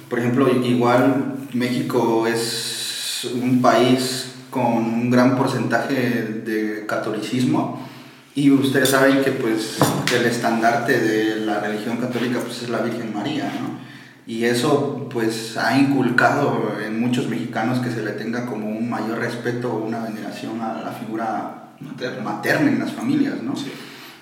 Por 0.08 0.18
ejemplo, 0.18 0.48
igual 0.64 1.36
México 1.52 2.26
es 2.26 3.26
un 3.34 3.60
país 3.62 4.26
con 4.50 4.64
un 4.66 5.10
gran 5.10 5.36
porcentaje 5.36 5.94
de 6.44 6.84
catolicismo 6.86 7.83
y 8.34 8.50
ustedes 8.50 8.88
saben 8.88 9.22
que 9.22 9.30
pues 9.30 9.78
el 10.12 10.24
estandarte 10.26 10.98
de 10.98 11.36
la 11.46 11.60
religión 11.60 11.98
católica 11.98 12.40
pues 12.40 12.62
es 12.62 12.68
la 12.68 12.78
Virgen 12.78 13.14
María, 13.14 13.44
¿no? 13.44 13.78
Y 14.26 14.44
eso 14.44 15.08
pues 15.12 15.56
ha 15.56 15.76
inculcado 15.76 16.78
en 16.84 16.98
muchos 16.98 17.28
mexicanos 17.28 17.78
que 17.78 17.90
se 17.90 18.02
le 18.02 18.12
tenga 18.12 18.46
como 18.46 18.68
un 18.68 18.88
mayor 18.88 19.18
respeto 19.18 19.72
o 19.72 19.84
una 19.84 20.00
veneración 20.00 20.60
a 20.62 20.82
la 20.82 20.92
figura 20.92 21.64
Materna. 21.80 22.22
materna 22.22 22.70
en 22.70 22.78
las 22.80 22.92
familias, 22.92 23.42
¿no? 23.42 23.54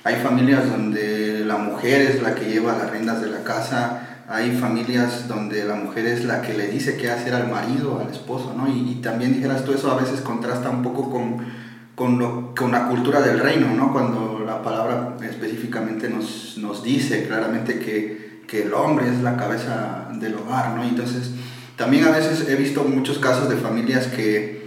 Hay 0.05 0.17
familias 0.17 0.69
donde 0.69 1.45
la 1.45 1.57
mujer 1.57 2.03
es 2.03 2.23
la 2.23 2.35
que 2.35 2.47
lleva 2.47 2.77
las 2.77 2.91
riendas 2.91 3.23
de 3.23 3.31
la 3.31 3.45
casa, 3.45 4.25
hay 4.29 4.51
familias 4.57 5.29
donde 5.29 5.65
la 5.65 5.77
mujer 5.77 6.07
es 6.07 6.25
la 6.25 6.43
que 6.43 6.55
le 6.55 6.67
dice 6.67 6.97
qué 6.97 7.11
hacer 7.11 7.35
al 7.35 7.49
marido, 7.49 8.01
al 8.01 8.13
esposo, 8.13 8.53
¿no? 8.57 8.69
Y, 8.69 8.91
y 8.91 8.95
también 8.97 9.35
dijeras 9.35 9.65
tú, 9.65 9.73
eso 9.73 9.93
a 9.93 10.01
veces 10.01 10.21
contrasta 10.21 10.71
un 10.71 10.83
poco 10.83 11.11
con, 11.11 11.45
con, 11.95 12.19
lo- 12.19 12.55
con 12.55 12.73
la 12.73 12.89
cultura 12.89 13.21
del 13.21 13.39
reino, 13.39 13.69
¿no? 13.75 13.93
Cuando 13.93 14.43
la 14.47 14.63
palabra 14.63 15.17
específicamente 15.23 16.09
nos, 16.09 16.57
nos 16.59 16.83
dice 16.83 17.27
claramente 17.27 17.79
que, 17.79 18.43
que 18.47 18.63
el 18.63 18.75
hombre 18.75 19.09
es 19.09 19.23
la 19.23 19.37
cabeza 19.37 20.09
del 20.15 20.35
hogar, 20.37 20.77
¿no? 20.77 20.85
Entonces, 20.85 21.31
también 21.77 22.05
a 22.05 22.11
veces 22.11 22.49
he 22.49 22.57
visto 22.57 22.85
muchos 22.85 23.19
casos 23.19 23.49
de 23.49 23.57
familias 23.57 24.07
que 24.07 24.63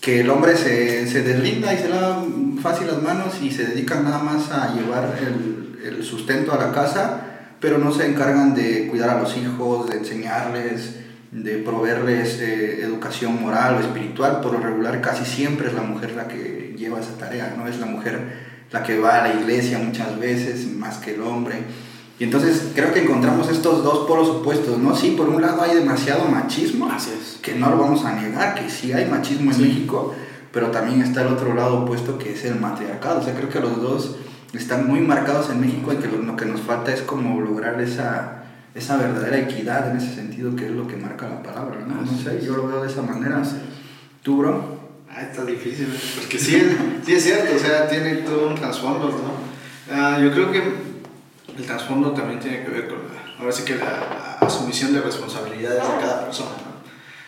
que 0.00 0.20
el 0.20 0.30
hombre 0.30 0.56
se, 0.56 1.08
se 1.08 1.22
deslinda 1.22 1.74
y 1.74 1.78
se 1.78 1.88
lava 1.88 2.24
fácil 2.62 2.86
las 2.86 3.02
manos 3.02 3.34
y 3.42 3.50
se 3.50 3.64
dedica 3.66 4.00
nada 4.00 4.20
más 4.20 4.48
a 4.52 4.72
llevar 4.72 5.18
el, 5.20 5.76
el 5.84 6.04
sustento 6.04 6.52
a 6.52 6.56
la 6.56 6.70
casa, 6.70 7.22
pero 7.60 7.78
no 7.78 7.90
se 7.92 8.06
encargan 8.06 8.54
de 8.54 8.86
cuidar 8.86 9.10
a 9.10 9.20
los 9.20 9.36
hijos, 9.36 9.90
de 9.90 9.96
enseñarles, 9.98 11.00
de 11.32 11.58
proveerles 11.58 12.38
eh, 12.40 12.80
educación 12.82 13.42
moral 13.42 13.74
o 13.74 13.80
espiritual. 13.80 14.40
Por 14.40 14.52
lo 14.52 14.60
regular 14.60 15.00
casi 15.00 15.24
siempre 15.24 15.66
es 15.66 15.74
la 15.74 15.82
mujer 15.82 16.12
la 16.12 16.28
que 16.28 16.67
lleva 16.78 17.00
esa 17.00 17.18
tarea, 17.18 17.54
no 17.56 17.66
es 17.66 17.78
la 17.78 17.86
mujer 17.86 18.48
la 18.70 18.82
que 18.82 18.98
va 18.98 19.18
a 19.18 19.28
la 19.28 19.34
iglesia 19.34 19.78
muchas 19.78 20.18
veces 20.18 20.66
más 20.66 20.98
que 20.98 21.14
el 21.14 21.22
hombre. 21.22 21.56
Y 22.18 22.24
entonces 22.24 22.72
creo 22.74 22.92
que 22.92 23.04
encontramos 23.04 23.48
estos 23.48 23.84
dos 23.84 24.06
polos 24.08 24.28
opuestos, 24.28 24.78
¿no? 24.78 24.94
Sí, 24.94 25.14
por 25.16 25.28
un 25.28 25.40
lado 25.40 25.62
hay 25.62 25.76
demasiado 25.76 26.24
machismo, 26.28 26.90
Así 26.90 27.10
es. 27.10 27.38
que 27.40 27.54
no 27.54 27.70
lo 27.70 27.78
vamos 27.78 28.04
a 28.04 28.12
negar, 28.14 28.54
que 28.54 28.68
sí 28.68 28.92
hay 28.92 29.06
machismo 29.06 29.52
en 29.52 29.60
México, 29.60 30.14
pero 30.52 30.70
también 30.70 31.00
está 31.00 31.22
el 31.22 31.28
otro 31.28 31.54
lado 31.54 31.84
opuesto 31.84 32.18
que 32.18 32.32
es 32.32 32.44
el 32.44 32.58
matriarcado. 32.58 33.20
O 33.20 33.22
sea, 33.22 33.34
creo 33.34 33.48
que 33.48 33.60
los 33.60 33.80
dos 33.80 34.16
están 34.52 34.88
muy 34.88 35.00
marcados 35.00 35.48
en 35.50 35.60
México 35.60 35.92
y 35.92 35.96
que 35.96 36.08
lo, 36.08 36.18
lo 36.18 36.36
que 36.36 36.46
nos 36.46 36.60
falta 36.60 36.92
es 36.92 37.02
como 37.02 37.40
lograr 37.40 37.80
esa, 37.80 38.42
esa 38.74 38.96
verdadera 38.96 39.38
equidad 39.38 39.90
en 39.90 39.98
ese 39.98 40.14
sentido, 40.14 40.56
que 40.56 40.66
es 40.66 40.72
lo 40.72 40.88
que 40.88 40.96
marca 40.96 41.28
la 41.28 41.42
palabra, 41.42 41.78
¿no? 41.86 42.02
No 42.02 42.18
sé, 42.18 42.44
yo 42.44 42.56
lo 42.56 42.66
veo 42.66 42.82
de 42.82 42.88
esa 42.88 43.02
manera. 43.02 43.42
¿Tú, 44.22 44.38
bro? 44.38 44.77
Ah, 45.18 45.22
está 45.22 45.44
difícil, 45.44 45.88
porque 46.14 46.38
sí, 46.38 46.62
sí 47.04 47.12
es 47.12 47.24
cierto, 47.24 47.56
o 47.56 47.58
sea, 47.58 47.88
tiene 47.88 48.18
todo 48.18 48.48
un 48.50 48.54
trasfondo, 48.54 49.08
¿no? 49.08 49.92
Ah, 49.92 50.16
yo 50.22 50.30
creo 50.30 50.52
que 50.52 50.58
el 51.56 51.64
trasfondo 51.66 52.12
también 52.12 52.38
tiene 52.38 52.62
que 52.64 52.70
ver 52.70 52.86
con, 52.86 52.98
la- 52.98 53.34
ahora 53.40 53.50
sí 53.50 53.64
que 53.64 53.74
la 53.74 54.38
asumición 54.40 54.92
de 54.94 55.00
responsabilidades 55.00 55.82
de 55.82 55.98
cada 56.00 56.24
persona, 56.24 56.50
¿no? 56.50 56.78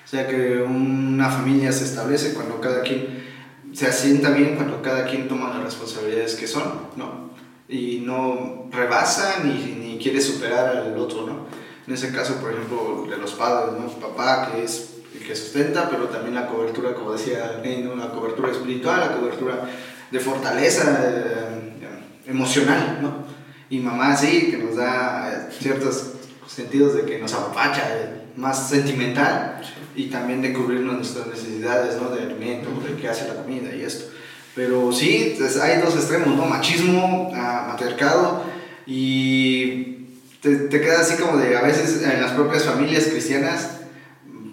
O 0.05 0.09
sea, 0.09 0.29
que 0.29 0.63
una 0.63 1.29
familia 1.31 1.73
se 1.73 1.83
establece 1.85 2.33
cuando 2.35 2.61
cada 2.61 2.83
quien 2.83 3.25
se 3.73 3.89
asienta 3.89 4.31
bien, 4.31 4.55
cuando 4.55 4.83
cada 4.83 5.05
quien 5.07 5.27
toma 5.27 5.49
las 5.55 5.65
responsabilidades 5.65 6.37
que 6.37 6.47
son, 6.47 6.63
¿no? 6.95 7.31
Y 7.69 8.03
no 8.07 8.69
rebasa 8.71 9.41
ni, 9.43 9.53
ni 9.81 9.99
quiere 9.99 10.21
superar 10.21 10.77
al 10.77 10.97
otro, 10.97 11.27
¿no? 11.27 11.47
En 11.89 11.95
ese 11.95 12.13
caso, 12.13 12.37
por 12.37 12.53
ejemplo, 12.53 13.07
de 13.11 13.17
los 13.17 13.33
padres, 13.33 13.81
¿no? 13.81 13.89
Papá, 13.95 14.53
que 14.53 14.63
es 14.63 15.00
que 15.31 15.37
sustenta, 15.37 15.89
pero 15.89 16.07
también 16.07 16.35
la 16.35 16.49
cobertura, 16.49 16.93
como 16.93 17.13
decía 17.13 17.63
¿no? 17.85 17.95
La 17.95 18.11
cobertura 18.11 18.51
espiritual, 18.51 18.99
la 18.99 19.17
cobertura 19.17 19.71
de 20.11 20.19
fortaleza 20.19 21.05
eh, 21.05 21.81
emocional, 22.27 22.99
¿no? 23.01 23.25
Y 23.71 23.79
mamá, 23.79 24.17
sí, 24.17 24.49
que 24.51 24.59
nos 24.59 24.75
da 24.75 25.31
eh, 25.31 25.53
ciertos 25.57 26.15
sentidos 26.49 26.97
de 26.97 27.03
que 27.03 27.21
nos 27.21 27.33
apapacha, 27.33 27.83
eh, 27.95 28.23
más 28.35 28.69
sentimental, 28.69 29.63
y 29.95 30.07
también 30.07 30.43
de 30.43 30.53
cubrirnos 30.53 30.97
nuestras 30.97 31.29
necesidades, 31.29 31.97
¿no? 32.03 32.11
De 32.11 32.23
alimento, 32.23 32.69
de 32.85 33.01
qué 33.01 33.09
hace 33.09 33.29
la 33.29 33.35
comida 33.35 33.73
y 33.73 33.83
esto. 33.83 34.13
Pero 34.57 34.91
sí, 34.91 35.37
pues, 35.39 35.61
hay 35.61 35.81
dos 35.81 35.95
extremos, 35.95 36.35
¿no? 36.35 36.45
Machismo, 36.47 37.31
ah, 37.37 37.67
matriarcado, 37.69 38.43
y 38.85 40.09
te, 40.43 40.57
te 40.57 40.81
queda 40.81 41.03
así 41.03 41.23
como 41.23 41.39
de, 41.39 41.57
a 41.57 41.63
veces 41.63 42.03
en 42.03 42.21
las 42.21 42.33
propias 42.33 42.65
familias 42.65 43.05
cristianas, 43.05 43.77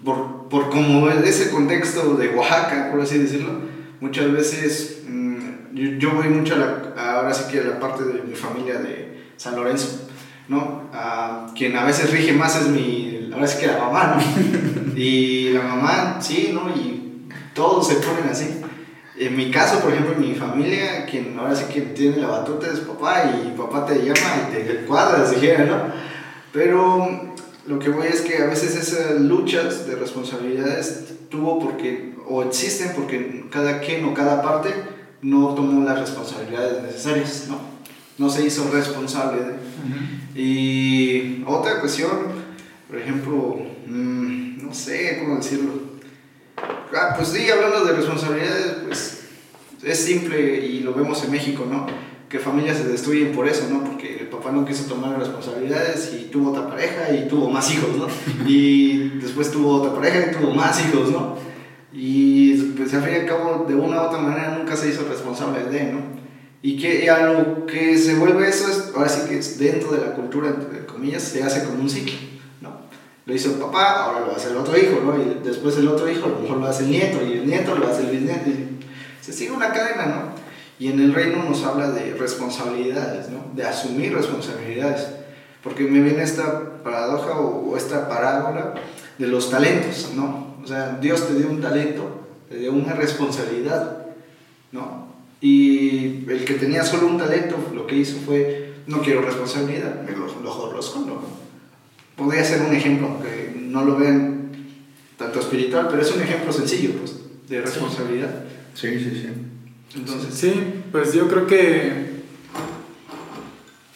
por, 0.04 0.37
por 0.50 0.70
como 0.70 1.08
es 1.10 1.24
ese 1.26 1.50
contexto 1.50 2.14
de 2.14 2.28
Oaxaca, 2.30 2.90
por 2.90 3.00
así 3.00 3.18
decirlo, 3.18 3.60
muchas 4.00 4.32
veces 4.32 5.02
mm, 5.06 5.38
yo, 5.74 5.90
yo 5.98 6.10
voy 6.12 6.28
mucho 6.28 6.54
a 6.54 6.58
la, 6.58 7.16
ahora 7.16 7.34
sí 7.34 7.44
que 7.50 7.60
a 7.60 7.64
la 7.64 7.80
parte 7.80 8.04
de 8.04 8.22
mi 8.22 8.34
familia 8.34 8.78
de 8.78 9.32
San 9.36 9.56
Lorenzo, 9.56 10.08
¿no? 10.48 10.88
A 10.92 11.52
quien 11.56 11.76
a 11.76 11.84
veces 11.84 12.10
rige 12.10 12.32
más 12.32 12.56
es 12.56 12.68
mi, 12.68 13.30
ahora 13.32 13.46
sí 13.46 13.60
que 13.60 13.66
la 13.66 13.78
mamá, 13.78 14.16
¿no? 14.16 14.92
y 14.96 15.50
la 15.50 15.62
mamá, 15.62 16.18
sí, 16.20 16.50
¿no? 16.52 16.70
Y 16.70 17.28
todos 17.54 17.88
se 17.88 17.96
ponen 17.96 18.28
así. 18.30 18.60
En 19.16 19.36
mi 19.36 19.50
caso, 19.50 19.80
por 19.80 19.92
ejemplo, 19.92 20.14
en 20.14 20.20
mi 20.20 20.34
familia, 20.34 21.04
quien 21.04 21.36
ahora 21.36 21.54
sí 21.54 21.64
que 21.72 21.80
tiene 21.80 22.18
la 22.18 22.28
batuta 22.28 22.68
es 22.68 22.80
papá 22.80 23.24
y 23.24 23.56
papá 23.58 23.84
te 23.84 23.96
llama 23.96 24.48
y 24.48 24.54
te 24.54 24.84
cuadra, 24.86 25.26
si 25.26 25.36
quiere, 25.36 25.66
¿no? 25.66 25.76
Pero 26.52 27.34
lo 27.68 27.78
que 27.78 27.90
voy 27.90 28.06
es 28.06 28.22
que 28.22 28.38
a 28.38 28.46
veces 28.46 28.74
esas 28.76 29.20
luchas 29.20 29.86
de 29.86 29.94
responsabilidades 29.94 31.04
tuvo 31.28 31.58
porque, 31.58 32.14
o 32.26 32.42
existen 32.42 32.92
porque 32.96 33.44
cada 33.50 33.80
quien 33.80 34.06
o 34.06 34.14
cada 34.14 34.40
parte 34.40 34.70
no 35.20 35.54
tomó 35.54 35.84
las 35.84 36.00
responsabilidades 36.00 36.82
necesarias, 36.82 37.46
¿no? 37.48 37.60
No 38.16 38.30
se 38.30 38.46
hizo 38.46 38.70
responsable 38.70 39.42
de. 39.42 40.40
Y 40.40 41.44
otra 41.46 41.80
cuestión, 41.80 42.10
por 42.88 42.98
ejemplo, 42.98 43.60
mm, 43.86 44.66
no 44.66 44.72
sé 44.72 45.18
cómo 45.20 45.36
decirlo. 45.36 45.72
Ah, 46.56 47.14
pues 47.16 47.28
sí, 47.28 47.50
hablando 47.50 47.84
de 47.84 47.92
responsabilidades, 47.92 48.76
pues 48.86 49.20
es 49.82 49.98
simple 49.98 50.64
y 50.64 50.80
lo 50.80 50.94
vemos 50.94 51.22
en 51.22 51.32
México, 51.32 51.66
¿no? 51.70 51.86
Que 52.28 52.38
familias 52.38 52.76
se 52.76 52.88
destruyen 52.88 53.32
por 53.32 53.48
eso, 53.48 53.68
¿no? 53.70 53.84
Porque 53.84 54.18
el 54.20 54.26
papá 54.28 54.52
no 54.52 54.64
quiso 54.64 54.84
tomar 54.84 55.18
responsabilidades 55.18 56.12
y 56.12 56.24
tuvo 56.30 56.50
otra 56.50 56.68
pareja 56.68 57.14
y 57.14 57.26
tuvo 57.26 57.48
más 57.48 57.72
hijos, 57.72 57.96
¿no? 57.96 58.06
Y 58.46 59.18
después 59.20 59.50
tuvo 59.50 59.76
otra 59.76 59.94
pareja 59.94 60.30
y 60.30 60.34
tuvo 60.34 60.54
más 60.54 60.78
hijos, 60.84 61.10
¿no? 61.10 61.36
Y 61.92 62.54
pues 62.76 62.92
al 62.92 63.02
fin 63.02 63.14
y 63.14 63.16
al 63.16 63.26
cabo, 63.26 63.64
de 63.66 63.74
una 63.74 64.02
u 64.02 64.06
otra 64.06 64.18
manera, 64.18 64.58
nunca 64.58 64.76
se 64.76 64.90
hizo 64.90 65.08
responsable 65.08 65.64
de, 65.64 65.92
¿no? 65.92 66.00
Y 66.60 66.76
que 66.76 67.04
y 67.04 67.08
a 67.08 67.32
lo 67.32 67.66
que 67.66 67.96
se 67.96 68.16
vuelve 68.16 68.48
eso 68.48 68.68
es, 68.68 68.92
ahora 68.94 69.08
sí 69.08 69.28
que 69.28 69.38
es 69.38 69.58
dentro 69.58 69.92
de 69.92 70.04
la 70.04 70.12
cultura, 70.14 70.48
entre 70.48 70.84
comillas, 70.86 71.22
se 71.22 71.42
hace 71.42 71.64
como 71.64 71.80
un 71.80 71.88
ciclo, 71.88 72.14
¿no? 72.60 72.80
Lo 73.24 73.34
hizo 73.34 73.52
el 73.52 73.56
papá, 73.56 74.04
ahora 74.04 74.26
lo 74.26 74.36
hace 74.36 74.50
el 74.50 74.56
otro 74.56 74.76
hijo, 74.76 75.00
¿no? 75.04 75.16
Y 75.16 75.40
después 75.42 75.76
el 75.78 75.88
otro 75.88 76.10
hijo, 76.10 76.26
a 76.26 76.30
lo 76.30 76.40
mejor 76.40 76.58
lo 76.58 76.66
hace 76.66 76.84
el 76.84 76.90
nieto, 76.90 77.24
y 77.24 77.38
el 77.38 77.46
nieto 77.46 77.74
lo 77.76 77.86
hace 77.86 78.02
el 78.02 78.10
bisnieto. 78.10 78.50
Y 78.50 78.80
se 79.20 79.32
sigue 79.32 79.52
una 79.52 79.72
cadena, 79.72 80.06
¿no? 80.06 80.47
Y 80.78 80.88
en 80.88 81.00
el 81.00 81.12
reino 81.12 81.42
nos 81.42 81.64
habla 81.64 81.90
de 81.90 82.14
responsabilidades, 82.14 83.30
¿no? 83.30 83.44
De 83.54 83.64
asumir 83.64 84.14
responsabilidades. 84.14 85.08
Porque 85.62 85.84
me 85.84 86.00
viene 86.00 86.22
esta 86.22 86.82
paradoja 86.82 87.38
o, 87.38 87.70
o 87.70 87.76
esta 87.76 88.08
parábola 88.08 88.74
de 89.18 89.26
los 89.26 89.50
talentos, 89.50 90.12
¿no? 90.14 90.56
O 90.62 90.66
sea, 90.66 90.98
Dios 91.00 91.26
te 91.26 91.34
dio 91.34 91.50
un 91.50 91.60
talento, 91.60 92.26
te 92.48 92.58
dio 92.58 92.72
una 92.72 92.94
responsabilidad, 92.94 94.06
¿no? 94.70 95.08
Y 95.40 96.28
el 96.28 96.44
que 96.44 96.54
tenía 96.54 96.84
solo 96.84 97.08
un 97.08 97.18
talento, 97.18 97.56
lo 97.74 97.86
que 97.86 97.96
hizo 97.96 98.18
fue, 98.18 98.74
no 98.86 99.02
quiero 99.02 99.22
responsabilidad, 99.22 100.02
me 100.02 100.12
lo, 100.12 100.26
lo, 100.42 100.72
lo 100.72 100.80
escondo. 100.80 101.22
Podría 102.16 102.44
ser 102.44 102.62
un 102.62 102.74
ejemplo, 102.74 103.08
aunque 103.08 103.54
no 103.56 103.84
lo 103.84 103.96
vean 103.96 104.50
tanto 105.16 105.40
espiritual, 105.40 105.88
pero 105.90 106.02
es 106.02 106.12
un 106.12 106.22
ejemplo 106.22 106.52
sencillo, 106.52 106.92
pues, 106.98 107.16
de 107.48 107.60
responsabilidad. 107.60 108.44
Sí, 108.74 108.98
sí, 108.98 109.10
sí. 109.10 109.28
Entonces, 109.94 110.34
Sí, 110.34 110.82
pues 110.92 111.14
yo 111.14 111.28
creo 111.28 111.46
que 111.46 112.18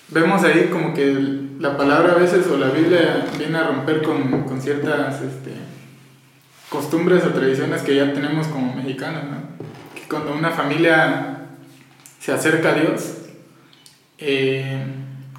vemos 0.08 0.42
ahí 0.44 0.68
como 0.70 0.94
que 0.94 1.16
la 1.58 1.76
palabra 1.76 2.12
a 2.12 2.16
veces 2.16 2.46
o 2.48 2.56
la 2.56 2.68
Biblia 2.70 3.26
viene 3.38 3.58
a 3.58 3.64
romper 3.64 4.02
con, 4.02 4.44
con 4.44 4.60
ciertas 4.60 5.22
este, 5.22 5.52
costumbres 6.68 7.24
o 7.24 7.30
tradiciones 7.30 7.82
que 7.82 7.96
ya 7.96 8.12
tenemos 8.12 8.48
como 8.48 8.74
mexicanos, 8.74 9.24
¿no? 9.24 9.36
Que 9.94 10.08
cuando 10.08 10.34
una 10.34 10.50
familia 10.50 11.48
se 12.18 12.32
acerca 12.32 12.70
a 12.70 12.74
Dios, 12.74 13.16
eh, 14.18 14.82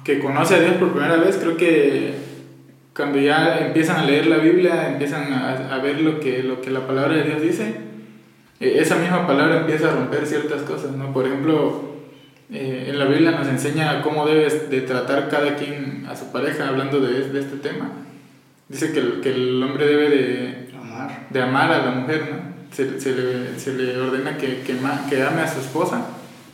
que 0.04 0.18
conoce 0.18 0.54
a 0.54 0.60
Dios 0.60 0.74
por 0.74 0.92
primera 0.92 1.16
vez, 1.16 1.36
creo 1.36 1.56
que 1.56 2.14
cuando 2.94 3.18
ya 3.18 3.58
empiezan 3.58 3.96
a 3.96 4.04
leer 4.04 4.26
la 4.26 4.36
Biblia, 4.36 4.88
empiezan 4.88 5.32
a, 5.32 5.74
a 5.74 5.78
ver 5.78 6.00
lo 6.00 6.20
que, 6.20 6.42
lo 6.42 6.60
que 6.60 6.70
la 6.70 6.86
palabra 6.86 7.16
de 7.16 7.24
Dios 7.24 7.42
dice, 7.42 7.83
eh, 8.64 8.80
esa 8.80 8.96
misma 8.96 9.26
palabra 9.26 9.60
empieza 9.60 9.88
a 9.88 9.94
romper 9.94 10.26
ciertas 10.26 10.62
cosas, 10.62 10.92
¿no? 10.92 11.12
Por 11.12 11.26
ejemplo, 11.26 11.94
eh, 12.52 12.86
en 12.88 12.98
la 12.98 13.04
Biblia 13.06 13.32
nos 13.32 13.48
enseña 13.48 14.02
cómo 14.02 14.26
debes 14.26 14.70
de 14.70 14.80
tratar 14.82 15.28
cada 15.28 15.56
quien 15.56 16.06
a 16.08 16.16
su 16.16 16.30
pareja, 16.32 16.68
hablando 16.68 17.00
de, 17.00 17.28
de 17.30 17.40
este 17.40 17.56
tema. 17.56 17.90
Dice 18.68 18.92
que 18.92 19.00
el, 19.00 19.20
que 19.20 19.30
el 19.34 19.62
hombre 19.62 19.86
debe 19.86 20.08
de, 20.10 20.68
amar. 20.78 21.26
de 21.30 21.42
amar 21.42 21.72
a 21.72 21.84
la 21.84 21.90
mujer, 21.92 22.28
¿no? 22.32 22.54
Se, 22.74 23.00
se 23.00 23.14
le, 23.14 23.58
se 23.58 23.72
le 23.74 23.96
ordena 24.00 24.36
que, 24.36 24.60
que, 24.62 24.74
ma- 24.74 25.06
que 25.08 25.22
ame 25.22 25.42
a 25.42 25.48
su 25.52 25.60
esposa 25.60 26.06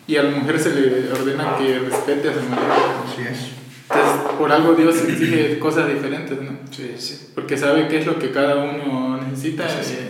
y 0.07 0.17
a 0.17 0.23
la 0.25 0.31
mujer 0.31 0.59
se 0.59 0.75
le 0.75 1.11
ordena 1.13 1.57
que 1.57 1.79
respete 1.79 2.29
a 2.29 2.35
su 2.35 2.41
marido. 2.41 2.75
Así 3.07 3.23
es. 3.23 3.53
Entonces, 3.91 4.21
por 4.39 4.53
algo 4.53 4.75
Dios 4.75 4.97
exige 5.03 5.59
cosas 5.59 5.89
diferentes, 5.89 6.41
¿no? 6.43 6.51
Sí, 6.71 6.93
sí. 6.99 7.31
porque 7.35 7.57
sabe 7.57 7.89
qué 7.89 7.99
es 8.01 8.07
lo 8.07 8.19
que 8.19 8.31
cada 8.31 8.57
uno 8.57 9.19
necesita, 9.23 9.69
Sí, 9.69 9.77
sí. 9.83 9.95
eh, 9.99 10.09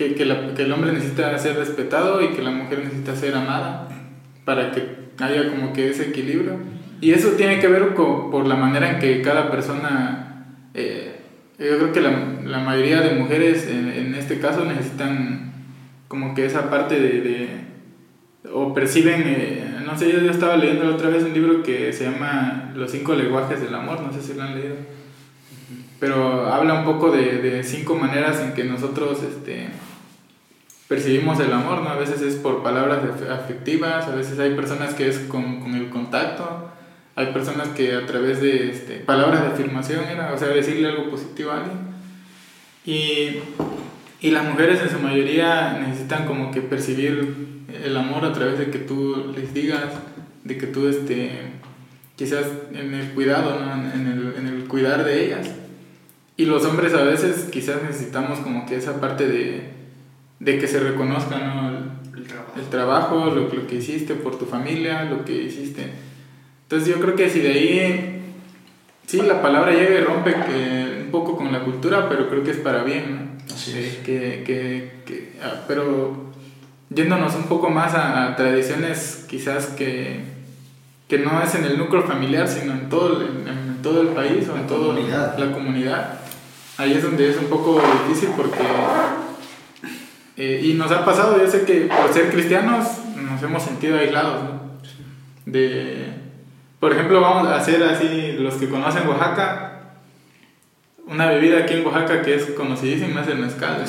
que, 0.00 0.14
que, 0.14 0.24
la- 0.24 0.54
que 0.54 0.62
el 0.62 0.72
hombre 0.72 0.92
necesita 0.92 1.36
ser 1.38 1.56
respetado 1.56 2.22
y 2.24 2.28
que 2.28 2.40
la 2.40 2.50
mujer 2.52 2.78
necesita 2.78 3.14
ser 3.14 3.34
amada 3.34 3.86
para 4.46 4.72
que 4.72 4.82
haya 5.18 5.50
como 5.50 5.74
que 5.74 5.90
ese 5.90 6.08
equilibrio. 6.08 6.54
Y 7.02 7.12
eso 7.12 7.32
tiene 7.32 7.58
que 7.60 7.68
ver 7.68 7.92
con, 7.92 8.30
por 8.30 8.46
la 8.46 8.56
manera 8.56 8.92
en 8.92 8.98
que 8.98 9.20
cada 9.20 9.50
persona, 9.50 10.46
eh, 10.72 11.16
yo 11.58 11.76
creo 11.78 11.92
que 11.92 12.00
la, 12.00 12.12
la 12.46 12.60
mayoría 12.60 13.02
de 13.02 13.14
mujeres 13.14 13.66
en, 13.66 13.88
en 13.90 14.14
este 14.14 14.38
caso 14.40 14.64
necesitan 14.64 15.52
como 16.08 16.34
que 16.34 16.46
esa 16.46 16.70
parte 16.70 16.98
de, 16.98 17.20
de- 17.20 17.48
o 18.54 18.72
perciben, 18.72 19.22
eh, 19.26 19.80
no 19.84 19.98
sé, 19.98 20.10
yo, 20.10 20.20
yo 20.20 20.30
estaba 20.30 20.56
leyendo 20.56 20.84
la 20.84 20.92
otra 20.96 21.10
vez 21.10 21.24
un 21.24 21.34
libro 21.34 21.62
que 21.62 21.92
se 21.92 22.04
llama 22.10 22.72
Los 22.74 22.90
cinco 22.90 23.14
lenguajes 23.14 23.60
del 23.60 23.74
amor, 23.74 24.00
no 24.00 24.10
sé 24.14 24.22
si 24.22 24.32
lo 24.32 24.44
han 24.44 24.54
leído 24.54 24.76
pero 26.00 26.46
habla 26.46 26.72
un 26.80 26.84
poco 26.86 27.10
de, 27.10 27.42
de 27.42 27.62
cinco 27.62 27.94
maneras 27.94 28.40
en 28.40 28.54
que 28.54 28.64
nosotros 28.64 29.22
este, 29.22 29.68
percibimos 30.90 31.38
el 31.38 31.52
amor, 31.52 31.82
¿no? 31.82 31.90
A 31.90 31.96
veces 31.96 32.20
es 32.20 32.34
por 32.34 32.64
palabras 32.64 32.98
af- 33.04 33.30
afectivas, 33.30 34.08
a 34.08 34.14
veces 34.16 34.40
hay 34.40 34.56
personas 34.56 34.92
que 34.92 35.06
es 35.08 35.20
con, 35.20 35.60
con 35.60 35.74
el 35.76 35.88
contacto, 35.88 36.68
hay 37.14 37.26
personas 37.26 37.68
que 37.68 37.94
a 37.94 38.06
través 38.06 38.42
de 38.42 38.72
este, 38.72 38.96
palabras 38.96 39.42
de 39.42 39.48
afirmación, 39.50 40.04
era, 40.04 40.32
o 40.34 40.38
sea, 40.38 40.48
decirle 40.48 40.88
algo 40.88 41.08
positivo 41.08 41.52
a 41.52 41.58
alguien. 41.60 41.78
Y, 42.84 43.38
y 44.20 44.32
las 44.32 44.44
mujeres 44.44 44.80
en 44.82 44.90
su 44.90 44.98
mayoría 44.98 45.78
necesitan 45.78 46.26
como 46.26 46.50
que 46.50 46.60
percibir 46.60 47.36
el 47.84 47.96
amor 47.96 48.24
a 48.24 48.32
través 48.32 48.58
de 48.58 48.70
que 48.70 48.78
tú 48.80 49.32
les 49.32 49.54
digas, 49.54 49.92
de 50.42 50.58
que 50.58 50.66
tú 50.66 50.88
este, 50.88 51.30
quizás 52.16 52.46
en 52.74 52.94
el 52.94 53.10
cuidado, 53.12 53.60
¿no? 53.60 53.72
en, 53.92 54.06
el, 54.08 54.34
en 54.36 54.46
el 54.48 54.66
cuidar 54.66 55.04
de 55.04 55.26
ellas. 55.26 55.50
Y 56.36 56.46
los 56.46 56.64
hombres 56.64 56.94
a 56.94 57.04
veces 57.04 57.48
quizás 57.52 57.80
necesitamos 57.80 58.40
como 58.40 58.66
que 58.66 58.74
esa 58.74 59.00
parte 59.00 59.28
de, 59.28 59.78
de 60.40 60.58
que 60.58 60.66
se 60.66 60.80
reconozca 60.80 61.38
¿no? 61.38 61.68
el, 61.68 62.18
El 62.18 62.26
trabajo. 62.26 62.52
el 62.56 62.66
trabajo, 62.66 63.26
lo, 63.26 63.54
lo 63.54 63.66
que 63.66 63.76
hiciste 63.76 64.14
por 64.14 64.38
tu 64.38 64.46
familia, 64.46 65.04
lo 65.04 65.24
que 65.24 65.34
hiciste. 65.34 65.92
Entonces 66.62 66.88
yo 66.88 67.00
creo 67.00 67.14
que 67.14 67.28
si 67.28 67.40
de 67.40 67.50
ahí, 67.50 68.22
sí, 69.06 69.20
la 69.22 69.42
palabra 69.42 69.72
llega 69.72 70.00
y 70.00 70.04
rompe 70.04 70.32
que, 70.32 71.02
un 71.04 71.10
poco 71.10 71.36
con 71.36 71.52
la 71.52 71.62
cultura, 71.62 72.08
pero 72.08 72.28
creo 72.28 72.42
que 72.42 72.52
es 72.52 72.56
para 72.56 72.82
bien, 72.82 73.14
¿no? 73.14 73.54
Así 73.54 73.78
es. 73.78 73.96
que, 73.98 74.42
que, 74.46 75.02
que, 75.04 75.32
ah, 75.42 75.64
pero 75.68 76.30
yéndonos 76.88 77.34
un 77.34 77.44
poco 77.44 77.68
más 77.68 77.94
a, 77.94 78.28
a 78.28 78.36
tradiciones 78.36 79.26
quizás 79.28 79.66
que, 79.66 80.20
que 81.08 81.18
no 81.18 81.42
es 81.42 81.54
en 81.54 81.64
el 81.64 81.76
núcleo 81.76 82.02
familiar, 82.04 82.48
sino 82.48 82.72
en 82.72 82.88
todo 82.88 83.20
en, 83.20 83.46
en 83.48 83.82
todo 83.82 84.02
el 84.02 84.08
país 84.08 84.48
o 84.48 84.56
en 84.56 84.66
toda 84.66 84.94
la 85.36 85.52
comunidad. 85.52 86.20
Ahí 86.78 86.92
es 86.92 87.02
donde 87.02 87.28
es 87.28 87.36
un 87.36 87.46
poco 87.46 87.82
difícil 88.08 88.30
porque... 88.36 88.62
eh, 90.42 90.62
y 90.64 90.72
nos 90.72 90.90
ha 90.90 91.04
pasado, 91.04 91.38
yo 91.38 91.46
sé 91.46 91.66
que 91.66 91.82
por 91.82 92.10
ser 92.14 92.30
cristianos 92.30 92.86
nos 93.14 93.42
hemos 93.42 93.62
sentido 93.62 93.98
aislados, 93.98 94.42
¿no? 94.42 94.60
De, 95.44 96.06
por 96.78 96.94
ejemplo, 96.94 97.20
vamos 97.20 97.46
a 97.46 97.56
hacer 97.56 97.82
así, 97.82 98.36
los 98.38 98.54
que 98.54 98.70
conocen 98.70 99.06
Oaxaca, 99.06 99.96
una 101.06 101.26
bebida 101.26 101.58
aquí 101.58 101.74
en 101.74 101.84
Oaxaca 101.84 102.22
que 102.22 102.36
es 102.36 102.46
conocidísima 102.52 103.20
es 103.20 103.28
el 103.28 103.36
mezcal. 103.36 103.84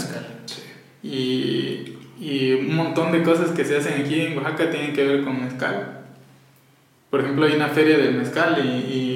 Sí. 0.45 0.61
Y, 1.03 1.97
y 2.19 2.53
un 2.55 2.75
montón 2.75 3.13
de 3.13 3.23
cosas 3.23 3.51
que 3.51 3.63
se 3.63 3.77
hacen 3.77 4.01
aquí 4.01 4.19
en 4.19 4.37
Oaxaca 4.37 4.69
tienen 4.71 4.91
que 4.91 5.07
ver 5.07 5.23
con 5.23 5.41
mezcal. 5.41 6.01
Por 7.09 7.21
ejemplo, 7.21 7.45
hay 7.45 7.53
una 7.53 7.69
feria 7.69 7.97
del 7.97 8.15
mezcal 8.15 8.61
y, 8.61 8.67
y 8.67 9.10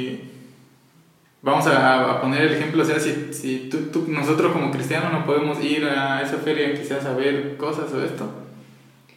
vamos 1.46 1.66
a, 1.68 2.12
a 2.12 2.22
poner 2.22 2.42
el 2.42 2.54
ejemplo, 2.56 2.84
o 2.84 2.86
sea, 2.86 3.00
si, 3.00 3.30
si 3.32 3.70
tú, 3.72 3.78
tú- 3.94 4.06
nosotros 4.10 4.52
como 4.52 4.72
cristianos 4.72 5.14
no 5.14 5.26
podemos 5.26 5.64
ir 5.64 5.86
a 5.86 6.22
esa 6.22 6.38
feria 6.38 6.74
quizás 6.74 7.06
a 7.06 7.14
ver 7.14 7.56
cosas 7.56 7.94
o 7.94 8.04
esto, 8.04 8.30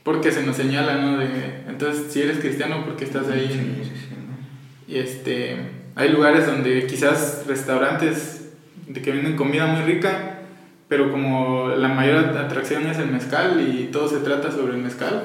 porque 0.05 0.31
se 0.31 0.43
nos 0.45 0.55
señala, 0.57 0.95
¿no? 0.99 1.19
De, 1.19 1.27
entonces, 1.69 2.13
si 2.13 2.23
eres 2.23 2.39
cristiano, 2.39 2.85
¿por 2.85 2.97
qué 2.97 3.05
estás 3.05 3.29
ahí? 3.29 3.49
Sí, 3.51 3.83
sí, 3.83 3.91
sí, 4.09 4.15
¿no? 4.15 4.95
Y 4.95 4.99
este, 4.99 5.57
hay 5.97 6.11
lugares 6.11 6.47
donde 6.47 6.87
quizás 6.87 7.45
restaurantes 7.47 8.51
de 8.87 9.03
que 9.03 9.11
venden 9.11 9.35
comida 9.37 9.67
muy 9.67 9.83
rica, 9.83 10.41
pero 10.89 11.11
como 11.11 11.69
la 11.69 11.89
mayor 11.89 12.37
atracción 12.37 12.87
es 12.87 12.99
el 12.99 13.09
mezcal 13.09 13.61
y 13.61 13.87
todo 13.93 14.07
se 14.09 14.19
trata 14.19 14.51
sobre 14.53 14.75
el 14.75 14.83
mezcal, 14.83 15.25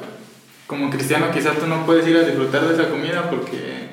como 0.68 0.90
cristiano 0.90 1.28
quizás 1.34 1.58
tú 1.58 1.68
no 1.68 1.86
puedes 1.86 2.08
ir 2.08 2.16
a 2.18 2.22
disfrutar 2.24 2.66
de 2.68 2.74
esa 2.74 2.90
comida 2.90 3.30
porque 3.30 3.92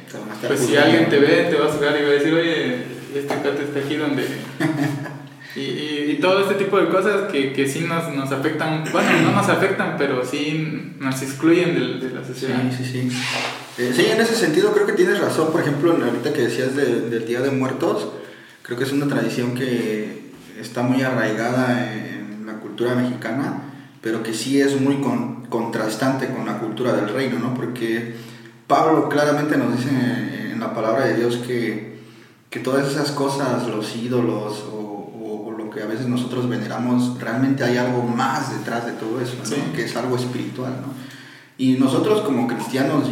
pues 0.48 0.60
si 0.60 0.76
alguien 0.76 1.08
te 1.08 1.18
ve 1.18 1.48
te 1.50 1.56
va 1.56 1.66
a 1.66 1.68
juzgar 1.68 1.96
y 2.00 2.02
va 2.04 2.08
a 2.08 2.12
decir, 2.12 2.32
oye, 2.34 2.99
este 3.18 3.34
cate 3.34 3.62
está 3.64 3.80
aquí 3.80 3.96
donde... 3.96 4.26
Y, 5.56 5.60
y, 5.60 6.10
y 6.12 6.20
todo 6.20 6.42
este 6.42 6.54
tipo 6.54 6.78
de 6.78 6.88
cosas 6.88 7.30
que, 7.32 7.52
que 7.52 7.66
sí 7.66 7.80
nos, 7.80 8.14
nos 8.14 8.30
afectan, 8.30 8.84
bueno, 8.92 9.08
no 9.24 9.32
nos 9.32 9.48
afectan, 9.48 9.96
pero 9.98 10.24
sí 10.24 10.94
nos 11.00 11.20
excluyen 11.22 11.74
de, 11.74 12.06
de 12.08 12.14
la 12.14 12.24
sociedad. 12.24 12.62
Sí, 12.70 12.84
sí, 12.84 13.08
sí. 13.10 13.18
Eh, 13.78 13.92
sí, 13.94 14.06
en 14.12 14.20
ese 14.20 14.36
sentido 14.36 14.72
creo 14.72 14.86
que 14.86 14.92
tienes 14.92 15.18
razón. 15.20 15.50
Por 15.50 15.60
ejemplo, 15.62 15.90
ahorita 15.92 16.32
que 16.32 16.42
decías 16.42 16.76
de- 16.76 17.00
del 17.10 17.26
Día 17.26 17.40
de 17.40 17.50
Muertos, 17.50 18.10
creo 18.62 18.78
que 18.78 18.84
es 18.84 18.92
una 18.92 19.08
tradición 19.08 19.56
que 19.56 20.30
está 20.60 20.82
muy 20.82 21.02
arraigada 21.02 21.94
en 21.94 22.46
la 22.46 22.54
cultura 22.60 22.94
mexicana, 22.94 23.62
pero 24.02 24.22
que 24.22 24.32
sí 24.34 24.60
es 24.60 24.80
muy 24.80 25.00
con- 25.00 25.46
contrastante 25.46 26.28
con 26.28 26.46
la 26.46 26.58
cultura 26.58 26.92
del 26.92 27.08
reino, 27.08 27.40
¿no? 27.40 27.54
Porque 27.54 28.14
Pablo 28.68 29.08
claramente 29.08 29.56
nos 29.56 29.76
dice 29.76 29.90
en 30.52 30.60
la 30.60 30.72
palabra 30.74 31.06
de 31.06 31.16
Dios 31.16 31.38
que, 31.44 31.98
que 32.50 32.60
todas 32.60 32.90
esas 32.90 33.12
cosas, 33.12 33.66
los 33.68 33.94
ídolos 33.96 34.64
o, 34.72 34.76
o- 34.76 35.46
o 35.46 35.50
lo 35.52 35.70
que 35.70 35.82
a 35.82 35.86
veces 35.86 36.06
nosotros 36.06 36.48
veneramos, 36.48 37.18
realmente 37.20 37.62
hay 37.64 37.76
algo 37.76 38.02
más 38.02 38.52
detrás 38.58 38.86
de 38.86 38.92
todo 38.92 39.20
eso, 39.20 39.34
¿no? 39.38 39.44
Sí. 39.46 39.56
que 39.74 39.84
es 39.84 39.96
algo 39.96 40.16
espiritual. 40.16 40.72
¿no? 40.82 40.92
Y 41.58 41.74
nosotros 41.74 42.22
como 42.22 42.46
cristianos 42.48 43.04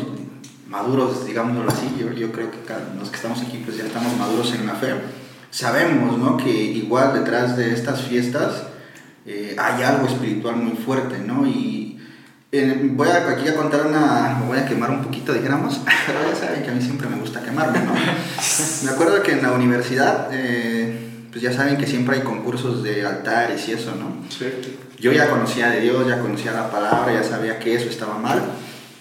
maduros, 0.68 1.24
digámoslo 1.24 1.70
así, 1.70 1.86
yo, 1.98 2.12
yo 2.12 2.30
creo 2.32 2.50
que 2.50 2.58
cada- 2.66 2.94
los 2.98 3.08
que 3.10 3.16
estamos 3.16 3.40
aquí 3.40 3.62
pues 3.64 3.76
ya 3.78 3.84
estamos 3.84 4.16
maduros 4.18 4.52
en 4.54 4.66
la 4.66 4.74
fe, 4.74 4.94
sabemos 5.50 6.18
¿no? 6.18 6.36
que 6.36 6.50
igual 6.50 7.14
detrás 7.14 7.56
de 7.56 7.72
estas 7.72 8.02
fiestas 8.02 8.64
eh, 9.24 9.54
hay 9.58 9.82
algo 9.82 10.06
espiritual 10.06 10.56
muy 10.56 10.72
fuerte, 10.72 11.18
¿no? 11.18 11.46
Y 11.46 11.87
eh, 12.50 12.90
voy 12.92 13.08
a, 13.08 13.28
aquí 13.28 13.46
a 13.48 13.54
contar 13.54 13.86
una, 13.86 14.38
me 14.40 14.46
voy 14.46 14.58
a 14.58 14.64
quemar 14.64 14.90
un 14.90 15.02
poquito, 15.02 15.34
dijéramos, 15.34 15.80
pero 16.06 16.18
ya 16.30 16.34
saben 16.34 16.62
que 16.62 16.70
a 16.70 16.72
mí 16.72 16.80
siempre 16.80 17.08
me 17.08 17.16
gusta 17.16 17.42
quemarme, 17.42 17.80
¿no? 17.80 17.92
me 18.84 18.90
acuerdo 18.90 19.22
que 19.22 19.32
en 19.32 19.42
la 19.42 19.52
universidad, 19.52 20.28
eh, 20.32 21.26
pues 21.30 21.42
ya 21.42 21.52
saben 21.52 21.76
que 21.76 21.86
siempre 21.86 22.16
hay 22.16 22.22
concursos 22.22 22.82
de 22.82 23.04
altares 23.04 23.68
y 23.68 23.72
eso, 23.72 23.94
¿no? 23.96 24.16
Yo 24.98 25.12
ya 25.12 25.28
conocía 25.28 25.68
de 25.70 25.80
Dios, 25.80 26.08
ya 26.08 26.20
conocía 26.20 26.52
la 26.52 26.70
palabra, 26.70 27.12
ya 27.12 27.22
sabía 27.22 27.58
que 27.58 27.74
eso 27.74 27.90
estaba 27.90 28.18
mal, 28.18 28.42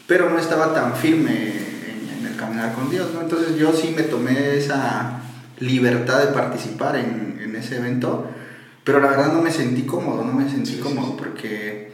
pero 0.08 0.30
no 0.30 0.38
estaba 0.38 0.74
tan 0.74 0.94
firme 0.96 1.32
en, 1.32 2.20
en 2.20 2.28
el 2.28 2.36
caminar 2.36 2.74
con 2.74 2.90
Dios, 2.90 3.08
¿no? 3.14 3.22
Entonces 3.22 3.56
yo 3.56 3.72
sí 3.72 3.94
me 3.96 4.04
tomé 4.04 4.58
esa 4.58 5.22
libertad 5.60 6.20
de 6.20 6.34
participar 6.34 6.98
en, 6.98 7.40
en 7.42 7.56
ese 7.56 7.78
evento, 7.78 8.30
pero 8.84 9.00
la 9.00 9.08
verdad 9.08 9.32
no 9.32 9.42
me 9.42 9.52
sentí 9.52 9.84
cómodo, 9.84 10.24
no 10.26 10.34
me 10.34 10.50
sentí 10.50 10.78
cómodo 10.78 11.16
porque 11.16 11.87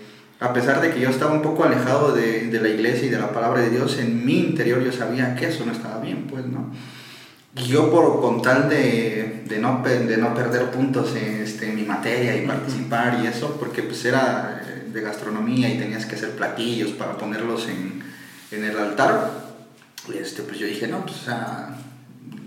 a 0.44 0.52
pesar 0.52 0.82
de 0.82 0.92
que 0.92 1.00
yo 1.00 1.10
estaba 1.10 1.32
un 1.32 1.42
poco 1.42 1.64
alejado 1.64 2.12
de, 2.12 2.48
de 2.48 2.60
la 2.60 2.68
iglesia 2.68 3.08
y 3.08 3.10
de 3.10 3.18
la 3.18 3.32
palabra 3.32 3.62
de 3.62 3.70
Dios, 3.70 3.98
en 3.98 4.26
mi 4.26 4.40
interior 4.40 4.84
yo 4.84 4.92
sabía 4.92 5.36
que 5.36 5.48
eso 5.48 5.66
no 5.66 5.72
estaba 5.72 6.02
bien, 6.02 6.28
pues, 6.30 6.46
¿no? 6.46 6.70
Y 7.56 7.64
yo 7.64 7.90
por 7.90 8.20
con 8.20 8.42
tal 8.42 8.68
de, 8.68 9.44
de, 9.48 9.60
no, 9.60 9.82
de 9.82 10.18
no 10.18 10.34
perder 10.36 10.70
puntos 10.72 11.16
en, 11.16 11.44
este, 11.44 11.70
en 11.70 11.78
mi 11.78 11.84
materia 11.84 12.36
y 12.36 12.46
participar 12.46 13.22
y 13.24 13.28
eso, 13.28 13.56
porque 13.58 13.84
pues 13.84 14.04
era 14.04 14.62
eh, 14.68 14.90
de 14.92 15.02
gastronomía 15.02 15.70
y 15.70 15.78
tenías 15.78 16.06
que 16.06 16.16
hacer 16.16 16.32
platillos 16.32 16.92
para 16.92 17.18
ponerlos 17.18 17.70
en, 17.70 18.04
en 18.52 18.66
el 18.66 18.78
altar, 18.78 19.32
este, 20.14 20.42
pues 20.42 20.60
yo 20.60 20.68
dije, 20.68 20.90
no, 20.90 21.06
pues, 21.06 21.22
o 21.22 21.24
sea, 21.24 21.78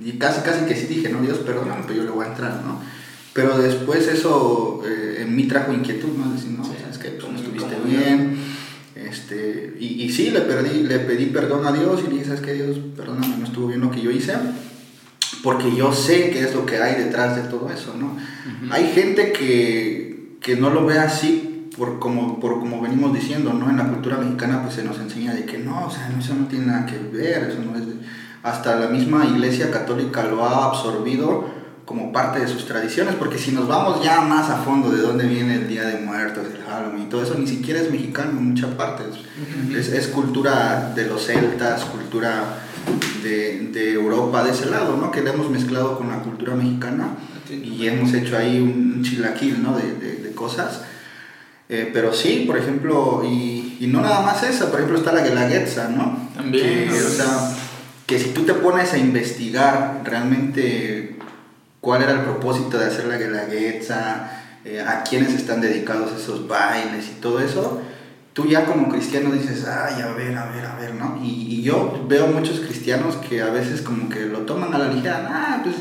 y 0.04 0.18
casi, 0.18 0.42
casi 0.42 0.66
que 0.66 0.76
sí 0.76 0.86
dije, 0.86 1.08
no, 1.08 1.22
Dios, 1.22 1.38
perdóname, 1.38 1.84
pues 1.84 1.96
yo 1.96 2.04
le 2.04 2.10
voy 2.10 2.26
a 2.26 2.28
entrar, 2.28 2.60
¿no? 2.62 2.78
Pero 3.36 3.56
después 3.58 4.08
eso 4.08 4.82
eh, 4.86 5.18
en 5.20 5.36
mí 5.36 5.44
trajo 5.44 5.72
inquietud, 5.72 6.08
¿no? 6.16 6.32
Decir, 6.32 6.50
no, 6.52 6.64
sabes 6.64 6.96
que 6.98 7.10
pues 7.10 7.30
no 7.30 7.38
estuviste 7.38 7.76
bien, 7.86 8.38
este, 8.94 9.76
y, 9.78 10.02
y 10.04 10.10
sí, 10.10 10.30
le, 10.30 10.40
perdí, 10.40 10.82
le 10.84 10.98
pedí 11.00 11.26
perdón 11.26 11.66
a 11.66 11.72
Dios 11.72 12.00
y 12.02 12.08
le 12.08 12.14
dije, 12.14 12.24
¿sabes 12.24 12.40
qué, 12.40 12.54
Dios? 12.54 12.78
Perdóname, 12.96 13.36
no 13.38 13.44
estuvo 13.44 13.68
bien 13.68 13.82
lo 13.82 13.90
que 13.90 14.00
yo 14.00 14.10
hice, 14.10 14.32
porque 15.42 15.74
yo 15.76 15.92
sé 15.92 16.30
qué 16.30 16.40
es 16.44 16.54
lo 16.54 16.64
que 16.66 16.78
hay 16.78 16.94
detrás 17.04 17.36
de 17.36 17.42
todo 17.42 17.70
eso, 17.70 17.94
¿no? 17.98 18.16
Hay 18.72 18.90
gente 18.92 19.32
que, 19.32 20.36
que 20.40 20.56
no 20.56 20.70
lo 20.70 20.86
ve 20.86 20.98
así, 20.98 21.68
por 21.76 21.98
como, 21.98 22.40
por 22.40 22.58
como 22.58 22.80
venimos 22.80 23.12
diciendo, 23.12 23.52
¿no? 23.52 23.68
En 23.68 23.76
la 23.76 23.86
cultura 23.88 24.16
mexicana 24.16 24.62
pues 24.62 24.74
se 24.76 24.82
nos 24.84 24.98
enseña 24.98 25.34
de 25.34 25.44
que 25.44 25.58
no, 25.58 25.86
o 25.86 25.90
sea, 25.90 26.10
eso 26.18 26.34
no 26.34 26.46
tiene 26.46 26.66
nada 26.66 26.86
que 26.86 26.96
ver, 26.98 27.50
eso 27.50 27.58
no 27.62 27.76
es... 27.78 27.86
de- 27.86 27.96
Hasta 28.42 28.76
la 28.76 28.88
misma 28.88 29.26
iglesia 29.26 29.70
católica 29.70 30.24
lo 30.24 30.42
ha 30.46 30.66
absorbido 30.68 31.44
como 31.86 32.12
parte 32.12 32.40
de 32.40 32.48
sus 32.48 32.66
tradiciones, 32.66 33.14
porque 33.14 33.38
si 33.38 33.52
nos 33.52 33.66
vamos 33.68 34.02
ya 34.04 34.20
más 34.20 34.50
a 34.50 34.56
fondo 34.58 34.90
de 34.90 35.00
dónde 35.00 35.26
viene 35.26 35.54
el 35.54 35.68
Día 35.68 35.84
de 35.84 36.00
Muertos, 36.04 36.44
el 36.52 36.62
Halloween 36.64 37.04
y 37.04 37.06
todo 37.06 37.22
eso, 37.22 37.36
ni 37.38 37.46
siquiera 37.46 37.80
es 37.80 37.90
mexicano 37.90 38.32
en 38.32 38.48
muchas 38.50 38.70
partes. 38.74 39.06
Es, 39.74 39.88
es 39.88 40.08
cultura 40.08 40.92
de 40.94 41.06
los 41.06 41.24
celtas, 41.24 41.84
cultura 41.84 42.58
de, 43.22 43.68
de 43.72 43.92
Europa, 43.92 44.42
de 44.44 44.50
ese 44.50 44.66
lado, 44.68 44.96
¿no? 44.96 45.10
Que 45.12 45.22
le 45.22 45.30
hemos 45.30 45.48
mezclado 45.48 45.96
con 45.96 46.08
la 46.08 46.18
cultura 46.18 46.54
mexicana 46.56 47.10
y 47.50 47.86
hemos 47.86 48.12
hecho 48.12 48.36
ahí 48.36 48.58
un, 48.60 48.94
un 48.96 49.02
chilaquil, 49.04 49.62
¿no? 49.62 49.76
De, 49.78 49.94
de- 49.94 50.16
de 50.16 50.32
cosas. 50.32 50.80
Eh, 51.68 51.90
pero 51.92 52.12
sí, 52.12 52.44
por 52.46 52.56
ejemplo, 52.58 53.22
y, 53.24 53.76
y 53.80 53.86
no 53.86 54.00
nada 54.00 54.20
más 54.22 54.42
esa, 54.42 54.70
por 54.70 54.80
ejemplo 54.80 54.98
está 54.98 55.12
la 55.12 55.22
guelaguetza, 55.22 55.88
¿no? 55.88 56.30
También. 56.34 56.88
Que, 56.88 56.94
o 56.94 57.08
sea, 57.10 57.52
que 58.06 58.18
si 58.20 58.30
tú 58.30 58.42
te 58.42 58.54
pones 58.54 58.92
a 58.92 58.98
investigar 58.98 60.02
realmente 60.04 61.05
cuál 61.86 62.02
era 62.02 62.14
el 62.14 62.22
propósito 62.22 62.78
de 62.78 62.86
hacer 62.86 63.04
la 63.04 63.16
guelaguetza, 63.16 64.28
eh, 64.64 64.80
a 64.80 65.04
quiénes 65.04 65.34
están 65.34 65.60
dedicados 65.60 66.20
esos 66.20 66.48
bailes 66.48 67.06
y 67.06 67.20
todo 67.20 67.38
eso, 67.38 67.80
tú 68.32 68.44
ya 68.48 68.64
como 68.64 68.88
cristiano 68.88 69.30
dices, 69.30 69.64
ay, 69.68 70.02
a 70.02 70.08
ver, 70.08 70.36
a 70.36 70.46
ver, 70.46 70.66
a 70.66 70.74
ver, 70.74 70.94
¿no? 70.96 71.20
Y, 71.22 71.62
yo 71.62 72.04
veo 72.08 72.26
muchos 72.26 72.58
cristianos 72.58 73.14
que 73.28 73.40
a 73.40 73.50
veces 73.50 73.82
como 73.82 74.08
que 74.08 74.26
lo 74.26 74.40
toman 74.40 74.74
a 74.74 74.78
la 74.78 74.88
ligera, 74.88 75.28
ah, 75.30 75.60
pues 75.62 75.76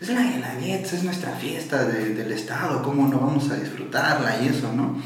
es 0.00 0.08
la 0.08 0.22
guelaguetza, 0.22 0.96
es 0.96 1.04
nuestra 1.04 1.32
fiesta 1.32 1.84
de- 1.84 2.14
del 2.14 2.32
Estado, 2.32 2.82
¿cómo 2.82 3.06
no 3.08 3.18
vamos 3.18 3.50
a 3.50 3.56
disfrutarla 3.56 4.38
y 4.42 4.48
eso, 4.48 4.72
¿no? 4.74 4.96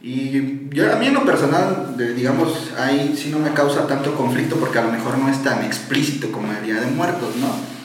Y 0.00 0.68
yo, 0.70 0.92
a 0.92 0.96
mí 0.96 1.06
en 1.06 1.14
lo 1.14 1.24
personal, 1.24 1.96
digamos, 1.96 2.70
ahí 2.78 3.16
sí 3.20 3.30
no 3.30 3.40
me 3.40 3.52
causa 3.52 3.88
tanto 3.88 4.14
conflicto 4.14 4.54
porque 4.56 4.78
a 4.78 4.82
lo 4.84 4.92
mejor 4.92 5.18
no 5.18 5.28
es 5.28 5.42
tan 5.42 5.64
explícito 5.64 6.30
como 6.30 6.52
el 6.52 6.64
Día 6.64 6.80
de 6.80 6.86
Muertos, 6.86 7.34
¿no? 7.36 7.81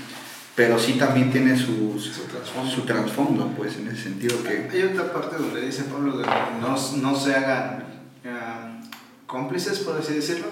Pero 0.57 0.79
sí 0.79 0.93
también 0.93 1.31
tiene 1.31 1.55
su, 1.55 1.99
Su 1.99 2.23
trasfondo. 2.23 2.71
su 2.71 2.81
trasfondo, 2.81 3.53
pues 3.55 3.77
en 3.77 3.89
ese 3.89 4.01
sentido 4.05 4.41
que... 4.41 4.67
Hay 4.71 4.81
otra 4.91 5.13
parte 5.13 5.35
donde 5.37 5.61
dice 5.61 5.83
Pablo 5.83 6.17
de 6.17 6.23
que 6.23 6.31
no, 6.59 6.75
no 6.97 7.15
se 7.15 7.35
hagan 7.35 7.83
ah, 8.25 8.81
cómplices, 9.27 9.77
por 9.81 9.99
así 9.99 10.15
decirlo, 10.15 10.47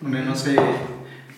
donde 0.00 0.22
no, 0.22 0.36
se, 0.36 0.54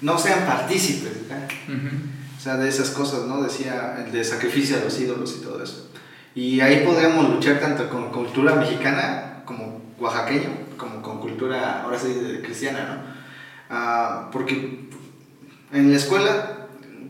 no 0.02 0.18
sean 0.18 0.44
partícipes, 0.44 1.28
¿verdad? 1.28 1.48
Ujú. 1.66 1.96
o 2.36 2.40
sea, 2.42 2.58
de 2.58 2.68
esas 2.68 2.90
cosas, 2.90 3.24
¿no? 3.24 3.42
Decía 3.42 4.04
el 4.04 4.12
de 4.12 4.22
sacrificio 4.22 4.76
a 4.76 4.80
los 4.80 5.00
ídolos 5.00 5.36
y 5.38 5.42
todo 5.42 5.62
eso. 5.62 5.90
Y 6.34 6.60
ahí 6.60 6.84
podríamos 6.84 7.26
luchar 7.26 7.58
tanto 7.58 7.88
con 7.88 8.10
cultura 8.10 8.54
mexicana 8.54 9.44
como 9.46 9.80
oaxaqueño, 9.98 10.50
como 10.76 11.00
con 11.00 11.20
cultura, 11.20 11.84
ahora 11.84 11.98
sí, 11.98 12.14
cristiana, 12.42 12.84
¿no? 12.84 13.02
Ah, 13.70 14.28
porque 14.30 14.90
en 15.72 15.90
la 15.90 15.96
escuela, 15.96 16.59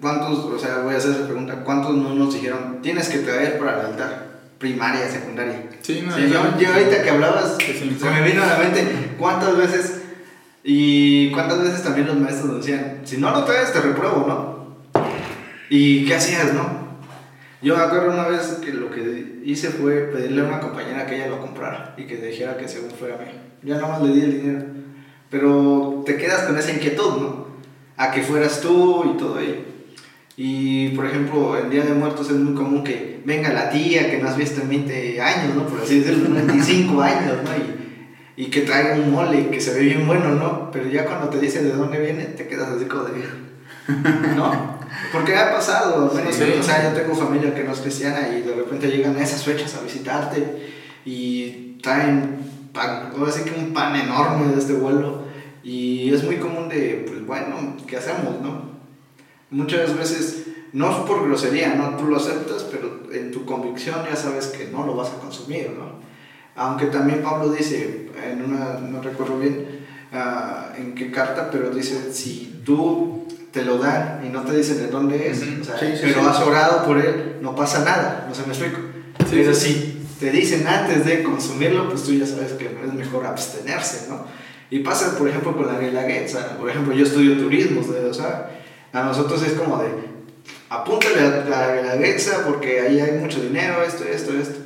¿cuántos, 0.00 0.38
o 0.44 0.58
sea, 0.58 0.78
voy 0.78 0.94
a 0.94 0.98
hacer 0.98 1.12
esa 1.12 1.26
pregunta, 1.26 1.62
¿cuántos 1.64 1.94
no 1.94 2.14
nos 2.14 2.34
dijeron, 2.34 2.78
tienes 2.82 3.08
que 3.08 3.18
traer 3.18 3.58
para 3.58 3.80
el 3.80 3.86
altar? 3.86 4.30
Primaria, 4.58 5.08
secundaria. 5.08 5.68
Sí, 5.80 6.02
no, 6.06 6.14
Sí, 6.14 6.28
yo, 6.28 6.58
yo 6.58 6.72
ahorita 6.72 7.02
que 7.02 7.10
hablabas, 7.10 7.52
Que 7.52 7.72
se 7.72 7.78
se 7.80 7.84
impone. 7.86 8.20
me 8.20 8.28
vino 8.28 8.42
a 8.42 8.46
la 8.46 8.58
mente 8.58 8.84
cuántas 9.18 9.56
veces, 9.56 10.02
y 10.62 11.30
cuántas 11.32 11.62
veces 11.62 11.82
también 11.82 12.06
los 12.06 12.16
maestros 12.18 12.46
nos 12.50 12.66
decían, 12.66 13.00
si 13.04 13.16
no 13.16 13.30
lo 13.30 13.44
traes 13.44 13.72
te 13.72 13.80
repruebo, 13.80 14.26
¿no? 14.26 15.00
¿Y 15.70 16.04
qué 16.06 16.14
hacías, 16.16 16.52
no? 16.52 16.80
Yo 17.62 17.76
me 17.76 17.82
acuerdo 17.82 18.12
una 18.12 18.26
vez 18.26 18.58
que 18.64 18.72
lo 18.72 18.90
que 18.90 19.40
hice 19.44 19.68
fue 19.68 19.94
pedirle 20.12 20.40
a 20.40 20.44
una 20.44 20.60
compañera 20.60 21.06
que 21.06 21.16
ella 21.16 21.28
lo 21.28 21.40
comprara 21.40 21.94
y 21.96 22.04
que 22.04 22.16
dijera 22.16 22.56
que 22.56 22.68
según 22.68 22.90
fuera 22.90 23.16
a 23.16 23.18
mí. 23.18 23.24
Ya 23.62 23.76
nada 23.76 23.88
más 23.88 24.02
le 24.02 24.14
di 24.14 24.20
el 24.22 24.40
dinero. 24.40 24.64
Pero 25.30 26.02
te 26.06 26.16
quedas 26.16 26.42
con 26.42 26.56
esa 26.58 26.72
inquietud, 26.72 27.20
¿no? 27.20 27.46
A 27.96 28.10
que 28.10 28.22
fueras 28.22 28.60
tú 28.60 29.12
y 29.14 29.18
todo 29.18 29.38
ello. 29.38 29.56
Y 30.42 30.88
por 30.96 31.04
ejemplo, 31.04 31.58
en 31.58 31.68
Día 31.68 31.84
de 31.84 31.92
Muertos 31.92 32.30
es 32.30 32.36
muy 32.36 32.54
común 32.54 32.82
que 32.82 33.20
venga 33.26 33.52
la 33.52 33.68
tía 33.68 34.10
que 34.10 34.16
no 34.16 34.26
has 34.26 34.38
visto 34.38 34.62
en 34.62 34.70
20 34.70 35.20
años, 35.20 35.54
¿no? 35.54 35.66
Por 35.66 35.82
así 35.82 36.00
decirlo, 36.00 36.34
25 36.34 37.02
años, 37.02 37.36
¿no? 37.44 37.50
Y, 38.38 38.44
y 38.44 38.46
que 38.46 38.62
traiga 38.62 38.94
un 38.94 39.12
mole 39.12 39.50
que 39.50 39.60
se 39.60 39.74
ve 39.74 39.80
bien 39.80 40.06
bueno, 40.06 40.30
¿no? 40.30 40.70
Pero 40.70 40.88
ya 40.88 41.04
cuando 41.04 41.28
te 41.28 41.38
dicen 41.38 41.64
de 41.64 41.72
dónde 41.74 42.00
viene, 42.00 42.24
te 42.24 42.48
quedas 42.48 42.70
así 42.70 42.86
como 42.86 43.02
de... 43.04 43.22
¿No? 44.34 44.78
Porque 45.12 45.36
ha 45.36 45.52
pasado, 45.52 46.10
menos, 46.14 46.34
Sí. 46.34 46.44
o 46.58 46.62
sea, 46.62 46.84
yo 46.90 46.98
tengo 46.98 47.14
familia 47.14 47.54
que 47.54 47.62
no 47.62 47.72
es 47.74 47.80
cristiana 47.80 48.30
y 48.34 48.40
de 48.40 48.54
repente 48.54 48.88
llegan 48.88 49.16
a 49.16 49.22
esas 49.22 49.44
fechas 49.44 49.74
a 49.74 49.82
visitarte 49.82 50.70
y 51.04 51.76
traen 51.82 52.38
pan, 52.72 53.10
ahora 53.14 53.30
sí 53.30 53.42
que 53.44 53.60
un 53.60 53.74
pan 53.74 53.94
enorme 53.94 54.54
de 54.54 54.58
este 54.58 54.72
vuelo 54.72 55.24
y 55.62 56.14
es 56.14 56.24
muy 56.24 56.36
común 56.36 56.70
de, 56.70 57.04
pues 57.06 57.26
bueno, 57.26 57.76
¿qué 57.86 57.98
hacemos, 57.98 58.40
no? 58.40 58.69
Muchas 59.50 59.96
veces, 59.96 60.44
no 60.72 60.90
es 60.90 60.96
por 60.98 61.26
grosería, 61.26 61.74
¿no? 61.74 61.96
Tú 61.96 62.06
lo 62.06 62.16
aceptas, 62.16 62.64
pero 62.70 63.02
en 63.12 63.32
tu 63.32 63.44
convicción 63.44 63.96
ya 64.08 64.16
sabes 64.16 64.46
que 64.48 64.68
no 64.68 64.86
lo 64.86 64.94
vas 64.94 65.08
a 65.10 65.20
consumir, 65.20 65.70
¿no? 65.76 66.00
Aunque 66.56 66.86
también 66.86 67.22
Pablo 67.22 67.52
dice, 67.52 68.10
en 68.30 68.44
una, 68.44 68.74
no 68.80 69.02
recuerdo 69.02 69.38
bien 69.38 69.80
ah, 70.12 70.72
en 70.76 70.94
qué 70.94 71.10
carta, 71.10 71.50
pero 71.50 71.70
dice, 71.70 72.12
si 72.12 72.60
tú 72.64 73.26
te 73.50 73.64
lo 73.64 73.78
dan 73.78 74.22
y 74.24 74.28
no 74.28 74.42
te 74.42 74.56
dicen 74.56 74.78
de 74.78 74.88
dónde 74.88 75.28
es, 75.30 75.42
Ujú. 75.42 75.62
o 75.62 75.64
sea, 75.64 75.78
Sí, 75.78 75.86
sí, 75.94 76.00
pero 76.02 76.20
sí. 76.20 76.26
has 76.28 76.40
orado 76.40 76.84
por 76.84 76.98
él, 76.98 77.38
no 77.40 77.54
pasa 77.56 77.84
nada, 77.84 78.26
no 78.28 78.34
se 78.34 78.42
me 78.42 78.48
explico. 78.48 78.78
Sí, 79.28 79.36
pero 79.36 79.54
sí. 79.54 79.72
si 79.72 80.06
te 80.20 80.30
dicen 80.30 80.66
antes 80.66 81.04
de 81.06 81.22
consumirlo, 81.22 81.88
pues 81.88 82.02
tú 82.04 82.12
ya 82.12 82.26
sabes 82.26 82.52
que 82.52 82.66
es 82.66 82.92
mejor 82.94 83.26
abstenerse, 83.26 84.08
¿no? 84.08 84.24
Y 84.70 84.80
pasa, 84.80 85.18
por 85.18 85.28
ejemplo, 85.28 85.56
con 85.56 85.66
la 85.66 85.80
guelaguetza. 85.80 86.56
Por 86.58 86.70
ejemplo, 86.70 86.94
yo 86.94 87.04
estudio 87.04 87.36
turismo, 87.38 87.80
o 87.80 88.14
sea, 88.14 88.59
a 88.92 89.02
nosotros 89.02 89.42
es 89.42 89.52
como 89.54 89.78
de, 89.78 89.88
apúntale 90.68 91.20
a 91.20 91.44
la 91.48 91.74
guelaguetza 91.74 92.44
porque 92.46 92.80
ahí 92.80 93.00
hay 93.00 93.18
mucho 93.18 93.40
dinero, 93.40 93.82
esto, 93.82 94.04
esto, 94.04 94.32
esto. 94.32 94.58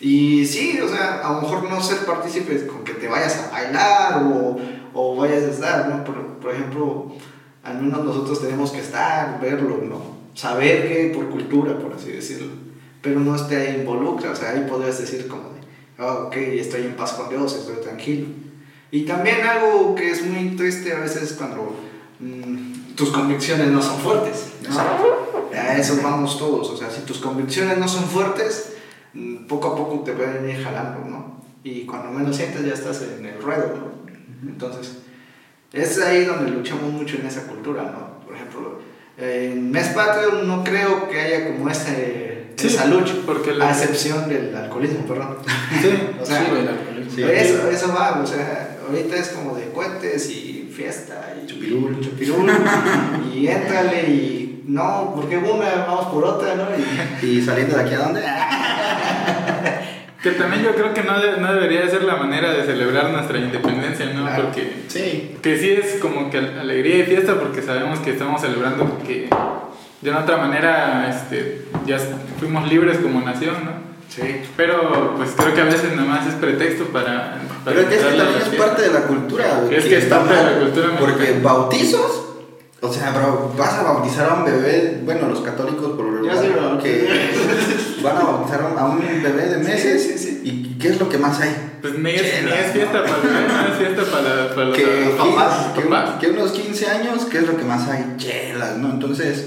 Y 0.00 0.46
sí, 0.46 0.80
o 0.82 0.88
sea, 0.88 1.20
a 1.20 1.34
lo 1.34 1.42
mejor 1.42 1.64
no 1.64 1.82
ser 1.82 1.98
partícipes 1.98 2.64
con 2.64 2.84
que 2.84 2.94
te 2.94 3.08
vayas 3.08 3.38
a 3.38 3.50
bailar 3.50 4.22
o, 4.22 4.58
o 4.94 5.16
vayas 5.16 5.44
a 5.44 5.50
estar, 5.50 5.88
¿no? 5.88 6.04
Por, 6.04 6.38
por 6.38 6.54
ejemplo, 6.54 7.12
al 7.62 7.82
menos 7.82 8.04
nosotros 8.04 8.40
tenemos 8.40 8.70
que 8.70 8.80
estar, 8.80 9.38
verlo, 9.40 9.78
¿no? 9.82 10.20
Saber 10.34 10.88
que 10.88 11.12
por 11.14 11.28
cultura, 11.28 11.78
por 11.78 11.92
así 11.92 12.12
decirlo. 12.12 12.52
Pero 13.02 13.20
no 13.20 13.36
te 13.46 13.72
involucra, 13.78 14.30
o 14.30 14.36
sea, 14.36 14.50
ahí 14.50 14.66
podrías 14.68 14.98
decir 14.98 15.26
como 15.28 15.50
de, 15.50 15.60
"Ah, 15.98 16.24
ok, 16.26 16.36
estoy 16.36 16.82
en 16.82 16.96
paz 16.96 17.12
con 17.12 17.28
Dios, 17.28 17.54
estoy 17.54 17.76
tranquilo. 17.82 18.26
Y 18.90 19.02
también 19.04 19.42
algo 19.42 19.94
que 19.94 20.10
es 20.10 20.24
muy 20.24 20.56
triste 20.56 20.92
a 20.92 21.00
veces 21.00 21.34
cuando 21.34 21.76
mm, 22.18 22.59
tus 23.00 23.10
convicciones 23.12 23.68
no 23.68 23.80
son 23.80 23.98
fuertes. 23.98 24.48
¿no? 24.68 24.78
A 25.58 25.76
eso 25.78 25.98
vamos 26.02 26.38
todos, 26.38 26.68
o 26.68 26.76
sea, 26.76 26.90
si 26.90 27.00
tus 27.00 27.16
convicciones 27.18 27.78
no 27.78 27.88
son 27.88 28.04
fuertes, 28.04 28.74
mm, 29.14 29.46
poco 29.46 29.68
a 29.68 29.76
poco 29.76 30.00
te 30.04 30.12
pueden 30.12 30.48
ir 30.50 30.62
jalando, 30.62 31.08
¿no? 31.08 31.40
Y 31.64 31.86
cuando 31.86 32.10
menos 32.10 32.36
sientes 32.36 32.62
ya 32.64 32.74
estás 32.74 33.00
en 33.02 33.24
el 33.24 33.40
ruedo, 33.40 33.74
¿no? 33.74 34.48
Entonces, 34.50 34.98
es 35.72 35.98
ahí 36.02 36.26
donde 36.26 36.50
luchamos 36.50 36.92
mucho 36.92 37.16
en 37.16 37.26
esa 37.26 37.46
cultura, 37.46 37.84
¿no? 37.84 38.22
Por 38.26 38.34
ejemplo, 38.36 38.80
en 39.16 39.70
Mes 39.70 39.88
Patrio 39.88 40.42
no 40.44 40.62
creo 40.62 41.08
que 41.08 41.20
haya 41.20 41.46
como 41.48 41.70
ese, 41.70 42.52
Sí, 42.56 42.66
esa 42.66 42.84
lucha, 42.86 43.14
porque 43.24 43.54
la- 43.54 43.68
a 43.68 43.70
excepción 43.70 44.28
del 44.28 44.54
alcoholismo, 44.54 45.06
perdón. 45.06 45.38
Sí, 45.80 45.88
O 46.20 46.26
sea, 46.26 46.40
Sí, 46.44 46.50
el 46.58 46.68
alcoholismo. 46.68 47.26
Eso, 47.28 47.70
eso 47.70 47.94
va, 47.94 48.20
o 48.22 48.26
sea, 48.26 48.78
ahorita 48.86 49.16
es 49.16 49.28
como 49.28 49.56
de 49.56 49.70
cohetes 49.70 50.28
y 50.30 50.59
fiesta 50.80 51.34
y 51.42 51.46
Chupirul. 51.46 52.00
chupirul, 52.00 52.50
y 53.34 53.46
éntrale 53.48 54.02
y 54.08 54.62
no, 54.66 55.12
porque 55.14 55.36
una, 55.36 55.84
vamos 55.86 56.06
por 56.06 56.24
otra, 56.24 56.54
¿no? 56.54 56.64
Y, 57.22 57.26
¿Y 57.26 57.42
saliendo 57.42 57.76
de 57.76 57.82
aquí 57.82 57.94
a 57.94 57.98
dónde? 57.98 58.22
Que 60.22 60.32
también 60.32 60.62
yo 60.62 60.74
creo 60.74 60.92
que 60.92 61.02
no, 61.02 61.18
de- 61.18 61.38
no 61.38 61.50
debería 61.54 61.80
de 61.80 61.88
ser 61.90 62.02
la 62.04 62.16
manera 62.16 62.52
de 62.52 62.62
celebrar 62.64 63.08
nuestra 63.10 63.38
independencia, 63.38 64.04
¿no? 64.12 64.24
Claro. 64.26 64.44
Porque 64.44 64.82
Sí. 64.88 65.34
que 65.42 65.56
sí 65.58 65.70
es 65.70 65.94
como 65.98 66.28
que 66.28 66.36
alegría 66.36 66.98
y 66.98 67.02
fiesta 67.04 67.36
porque 67.40 67.62
sabemos 67.62 68.00
que 68.00 68.10
estamos 68.10 68.38
celebrando 68.42 68.98
que 69.06 69.30
de 70.02 70.10
una 70.10 70.18
otra 70.20 70.36
manera 70.36 71.08
este, 71.08 71.64
ya 71.86 71.96
fuimos 72.38 72.68
libres 72.70 72.98
como 72.98 73.22
nación, 73.22 73.54
¿no? 73.64 73.89
Sí. 74.14 74.22
Pero 74.56 75.14
pues 75.16 75.30
creo 75.36 75.54
que 75.54 75.60
a 75.60 75.64
veces 75.64 75.92
nada 75.94 76.06
más 76.08 76.26
es 76.26 76.34
pretexto 76.34 76.84
para... 76.86 77.40
para 77.64 77.76
Pero 77.76 77.80
es 77.80 77.86
que 77.86 77.96
también 77.96 78.28
es 78.42 78.58
parte 78.58 78.82
de 78.82 78.90
la 78.92 79.02
cultura. 79.02 79.60
güey, 79.64 79.76
Es 79.76 79.84
que 79.84 79.96
es 79.96 80.04
está 80.04 80.18
parte 80.24 80.34
de 80.34 80.52
la 80.54 80.60
cultura 80.60 80.86
Porque 80.98 81.18
mexicana. 81.20 81.42
bautizos, 81.42 82.22
o 82.82 82.92
sea, 82.92 83.10
bro, 83.12 83.54
vas 83.58 83.74
a 83.74 83.82
bautizar 83.82 84.30
a 84.30 84.34
un 84.34 84.44
bebé, 84.44 85.00
bueno, 85.04 85.28
los 85.28 85.40
católicos 85.40 85.92
por 85.96 86.04
lo 86.06 86.22
regular, 86.22 86.78
que 86.82 87.08
van 88.02 88.16
a 88.16 88.20
bautizar 88.20 88.74
a 88.76 88.84
un 88.86 89.00
bebé 89.22 89.46
de 89.48 89.58
meses. 89.58 90.02
Sí, 90.02 90.12
sí, 90.12 90.18
sí. 90.18 90.40
¿Y 90.44 90.78
qué 90.78 90.88
es 90.88 90.98
lo 91.00 91.08
que 91.08 91.18
más 91.18 91.38
hay? 91.40 91.68
Pues 91.82 91.98
ni 91.98 92.10
es, 92.10 92.22
ni 92.44 92.50
es 92.50 92.72
fiesta 92.72 93.02
para 93.04 93.68
es 93.70 93.76
fiesta 93.78 94.02
para, 94.10 94.54
para 94.54 94.66
los 94.68 94.76
que, 94.76 95.14
papás, 95.16 95.66
que- 95.74 95.80
papás. 95.82 96.10
que 96.20 96.26
unos 96.28 96.52
15 96.52 96.86
años, 96.88 97.24
¿qué 97.26 97.38
es 97.38 97.46
lo 97.46 97.56
que 97.56 97.64
más 97.64 97.88
hay? 97.88 98.14
Chelas, 98.18 98.76
¿no? 98.78 98.90
Entonces, 98.90 99.46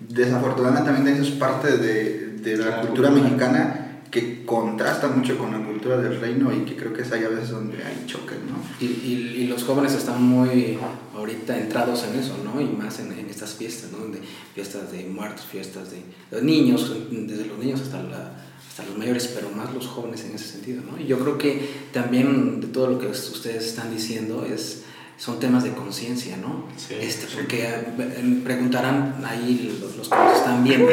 desafortunadamente 0.00 0.90
también 0.92 1.16
eso 1.16 1.24
es 1.32 1.38
parte 1.38 1.76
de, 1.78 2.34
de 2.40 2.56
la, 2.56 2.66
La 2.66 2.76
cultura, 2.82 3.08
cultura. 3.08 3.10
mexicana 3.10 3.81
que 4.12 4.44
contrasta 4.44 5.08
mucho 5.08 5.36
con 5.38 5.50
la 5.50 5.66
cultura 5.66 5.96
del 5.96 6.20
reino 6.20 6.52
y 6.52 6.66
que 6.66 6.76
creo 6.76 6.92
que 6.92 7.02
es 7.02 7.10
ahí 7.10 7.24
a 7.24 7.28
veces 7.30 7.50
donde 7.50 7.78
hay 7.82 8.04
choques, 8.06 8.36
¿no? 8.46 8.56
Y, 8.78 8.84
y- 8.90 9.34
y 9.42 9.46
los 9.48 9.64
jóvenes 9.64 9.94
están 9.94 10.22
muy 10.22 10.78
ahorita 11.16 11.58
entrados 11.58 12.04
en 12.04 12.20
eso, 12.20 12.36
¿no? 12.44 12.60
Y 12.60 12.66
más 12.66 13.00
en, 13.00 13.10
en 13.12 13.28
estas 13.30 13.54
fiestas, 13.54 13.90
¿no? 13.90 14.06
De 14.12 14.20
fiestas 14.54 14.92
de 14.92 15.04
muertos, 15.06 15.46
fiestas 15.46 15.90
de 15.90 16.02
los 16.30 16.42
niños, 16.42 16.94
desde 17.10 17.46
los 17.46 17.58
niños 17.58 17.80
hasta, 17.80 18.02
la- 18.02 18.34
hasta 18.68 18.84
los 18.84 18.96
mayores, 18.98 19.28
pero 19.34 19.48
más 19.50 19.72
los 19.74 19.86
jóvenes 19.86 20.24
en 20.24 20.34
ese 20.34 20.44
sentido, 20.46 20.82
¿no? 20.88 21.00
Y 21.00 21.06
yo 21.06 21.18
creo 21.18 21.38
que 21.38 21.66
también 21.92 22.60
de 22.60 22.66
todo 22.68 22.88
lo 22.88 22.98
que 22.98 23.06
ustedes 23.06 23.64
están 23.66 23.90
diciendo 23.94 24.44
es 24.44 24.82
son 25.22 25.38
temas 25.38 25.62
de 25.62 25.70
conciencia, 25.72 26.36
¿no? 26.36 26.64
Sí, 26.76 26.94
este, 27.00 27.28
porque 27.32 27.62
eh, 27.62 28.40
preguntarán 28.42 29.22
ahí 29.24 29.78
los, 29.80 29.96
los 29.96 30.08
que 30.08 30.16
nos 30.16 30.36
están 30.36 30.64
viendo, 30.64 30.88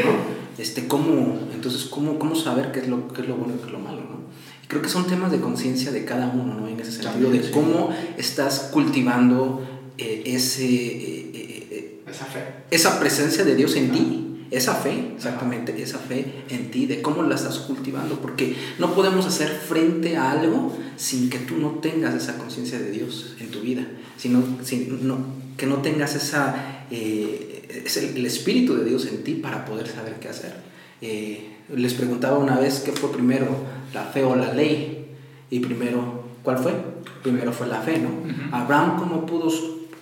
este, 0.56 0.88
¿cómo, 0.88 1.40
entonces, 1.52 1.86
¿cómo, 1.86 2.20
cómo 2.20 2.36
saber 2.36 2.72
qué 2.72 2.82
es, 2.82 2.88
lo, 2.88 3.08
qué 3.08 3.24
es 3.24 3.28
lo 3.28 3.38
bueno 3.38 3.56
y 3.56 3.58
qué 3.58 3.66
es 3.66 3.72
lo 3.72 3.80
malo, 3.80 4.02
¿no? 4.02 4.20
Y 4.64 4.68
creo 4.68 4.84
que 4.84 4.90
son 4.90 5.08
temas 5.08 5.32
de 5.32 5.40
conciencia 5.40 5.92
de 5.92 6.06
cada 6.06 6.28
uno, 6.30 6.54
¿no? 6.54 6.68
En 6.68 6.80
ese 6.80 6.92
sentido, 6.92 7.14
También, 7.14 7.42
de 7.42 7.48
sí. 7.48 7.52
cómo 7.52 7.90
estás 8.20 8.70
cultivando 8.72 9.68
eh, 9.98 10.22
ese, 10.28 10.64
eh, 10.64 11.32
eh, 11.34 12.02
Esa 12.08 12.26
fe. 12.26 12.40
esa 12.70 13.00
presencia 13.00 13.44
de 13.44 13.56
Dios 13.56 13.76
en 13.78 13.92
ti. 13.92 14.29
Esa 14.52 14.74
fe, 14.76 15.12
exactamente, 15.16 15.80
esa 15.82 16.00
fe 16.00 16.44
en 16.50 16.72
ti, 16.72 16.86
de 16.88 17.02
cómo 17.02 17.22
la 17.24 17.36
estás 17.36 17.60
cultivando, 17.60 18.20
porque 18.20 18.56
no 18.80 18.94
podemos 18.96 19.26
hacer 19.28 19.48
frente 19.50 20.18
a 20.18 20.32
algo 20.32 20.76
sin 20.98 21.30
que 21.30 21.38
tú 21.40 21.58
no 21.58 21.70
tengas 21.82 22.16
esa 22.16 22.38
conciencia 22.38 22.80
de 22.80 22.90
Dios 22.92 23.36
en 23.40 23.50
tu 23.52 23.62
vida, 23.62 23.86
sino, 24.18 24.44
sin- 24.64 25.08
no- 25.08 25.18
que 25.56 25.66
no 25.68 25.78
tengas 25.78 26.16
esa, 26.16 26.86
eh, 26.90 27.84
es 27.86 27.98
el, 27.98 28.18
el 28.18 28.26
Espíritu 28.26 28.76
de 28.76 28.86
Dios 28.86 29.06
en 29.06 29.24
ti 29.24 29.36
para 29.36 29.66
poder 29.66 29.88
saber 29.88 30.16
qué 30.20 30.30
hacer. 30.30 30.54
Eh, 31.02 31.56
les 31.76 31.94
preguntaba 31.94 32.38
una 32.40 32.58
vez 32.60 32.80
qué 32.80 32.92
fue 32.92 33.12
primero, 33.12 33.48
la 33.94 34.04
fe 34.06 34.24
o 34.24 34.36
la 34.36 34.54
ley, 34.54 35.06
y 35.52 35.60
primero 35.60 36.24
¿cuál 36.44 36.58
fue? 36.58 36.74
Primero 37.22 37.52
fue 37.54 37.68
la 37.68 37.82
fe, 37.82 38.00
¿no? 38.00 38.10
Abraham, 38.58 38.98
¿cómo 38.98 39.26
pudo, 39.26 39.52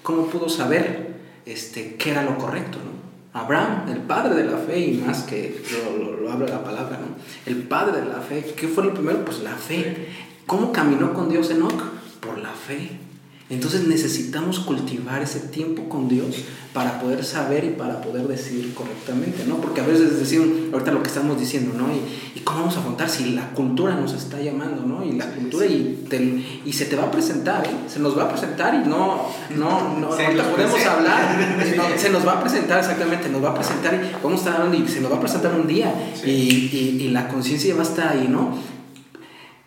cómo 0.04 0.28
pudo 0.28 0.48
saber 0.50 1.16
este, 1.46 1.96
qué 1.96 2.12
era 2.12 2.24
lo 2.24 2.38
correcto, 2.38 2.78
¿no? 2.78 3.07
Abraham, 3.40 3.90
el 3.90 4.00
padre 4.00 4.36
de 4.36 4.46
la 4.46 4.58
fe, 4.58 4.80
y 4.80 4.94
más 4.98 5.24
que 5.24 5.62
lo, 5.72 6.22
lo, 6.22 6.32
habla 6.32 6.48
la 6.48 6.64
palabra, 6.64 7.00
¿no? 7.00 7.16
El 7.46 7.64
padre 7.64 8.02
de 8.02 8.08
la 8.08 8.22
fe. 8.22 8.54
¿Qué 8.56 8.68
fue 8.68 8.84
lo 8.84 8.94
primero? 8.94 9.24
Pues 9.24 9.40
la 9.40 9.56
fe. 9.56 10.08
¿Cómo 10.46 10.72
caminó 10.72 11.14
con 11.14 11.30
Dios 11.30 11.52
Enoch? 11.52 11.84
Por 12.20 12.38
la 12.40 12.52
fe. 12.52 13.07
Entonces 13.50 13.88
necesitamos 13.88 14.60
cultivar 14.60 15.22
ese 15.22 15.40
tiempo 15.40 15.88
con 15.88 16.10
Dios 16.10 16.36
para 16.74 17.00
poder 17.00 17.24
saber 17.24 17.64
y 17.64 17.70
para 17.70 18.02
poder 18.02 18.28
decidir 18.28 18.74
correctamente, 18.74 19.46
¿no? 19.48 19.56
Porque 19.62 19.80
a 19.80 19.86
veces 19.86 20.20
decimos, 20.20 20.50
ahorita 20.74 20.92
lo 20.92 21.02
que 21.02 21.08
estamos 21.08 21.40
diciendo, 21.40 21.74
¿no? 21.78 21.88
¿Y, 21.94 22.38
cómo 22.42 22.60
vamos 22.60 22.78
a 22.78 22.80
afrontar 22.80 23.10
si 23.10 23.32
la 23.32 23.50
cultura 23.50 23.96
nos 23.96 24.14
está 24.14 24.40
llamando, 24.40 24.84
¿no? 24.84 25.04
Y 25.04 25.14
la 25.14 25.26
cultura 25.26 25.66
Y, 25.66 26.62
y 26.66 26.74
se 26.74 26.86
te 26.86 26.96
va 26.96 27.04
a 27.04 27.12
presentar, 27.12 27.66
¿eh? 27.66 27.90
Se 27.90 28.00
nos 28.00 28.18
va 28.18 28.24
a 28.24 28.30
presentar 28.30 28.74
y 28.76 28.88
no, 28.88 29.30
no, 29.56 29.98
no, 29.98 30.08
ahorita 30.08 30.52
podemos 30.52 30.86
hablar, 30.86 31.98
se 31.98 32.10
nos 32.10 32.28
va 32.28 32.34
a 32.34 32.42
presentar 32.42 32.80
exactamente, 32.80 33.30
nos 33.30 33.44
va 33.44 33.50
a 33.50 33.56
presentar 33.56 33.96
y 33.96 34.24
vamos 34.24 34.40
a 34.40 34.44
estar 34.44 34.62
hablando 34.62 34.78
y 34.78 34.88
se 34.88 35.02
nos 35.02 35.12
va 35.12 35.18
a 35.18 35.20
presentar 35.20 35.56
un 35.56 35.68
día 35.68 35.94
y, 36.26 36.30
y, 36.30 36.98
y 37.02 37.10
la 37.10 37.28
conciencia 37.28 37.74
va 37.76 37.82
a 37.82 37.86
estar 37.86 38.08
ahí, 38.10 38.28
¿no? 38.30 38.58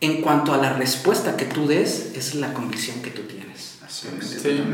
En 0.01 0.23
cuanto 0.23 0.55
a 0.55 0.59
la 0.59 0.73
respuesta 0.75 1.37
que 1.37 1.45
tú 1.45 1.67
des, 1.67 2.13
es 2.15 2.35
la 2.35 2.55
convicción 2.55 3.03
que 3.03 3.11
tú 3.11 3.23
tienes. 3.23 3.40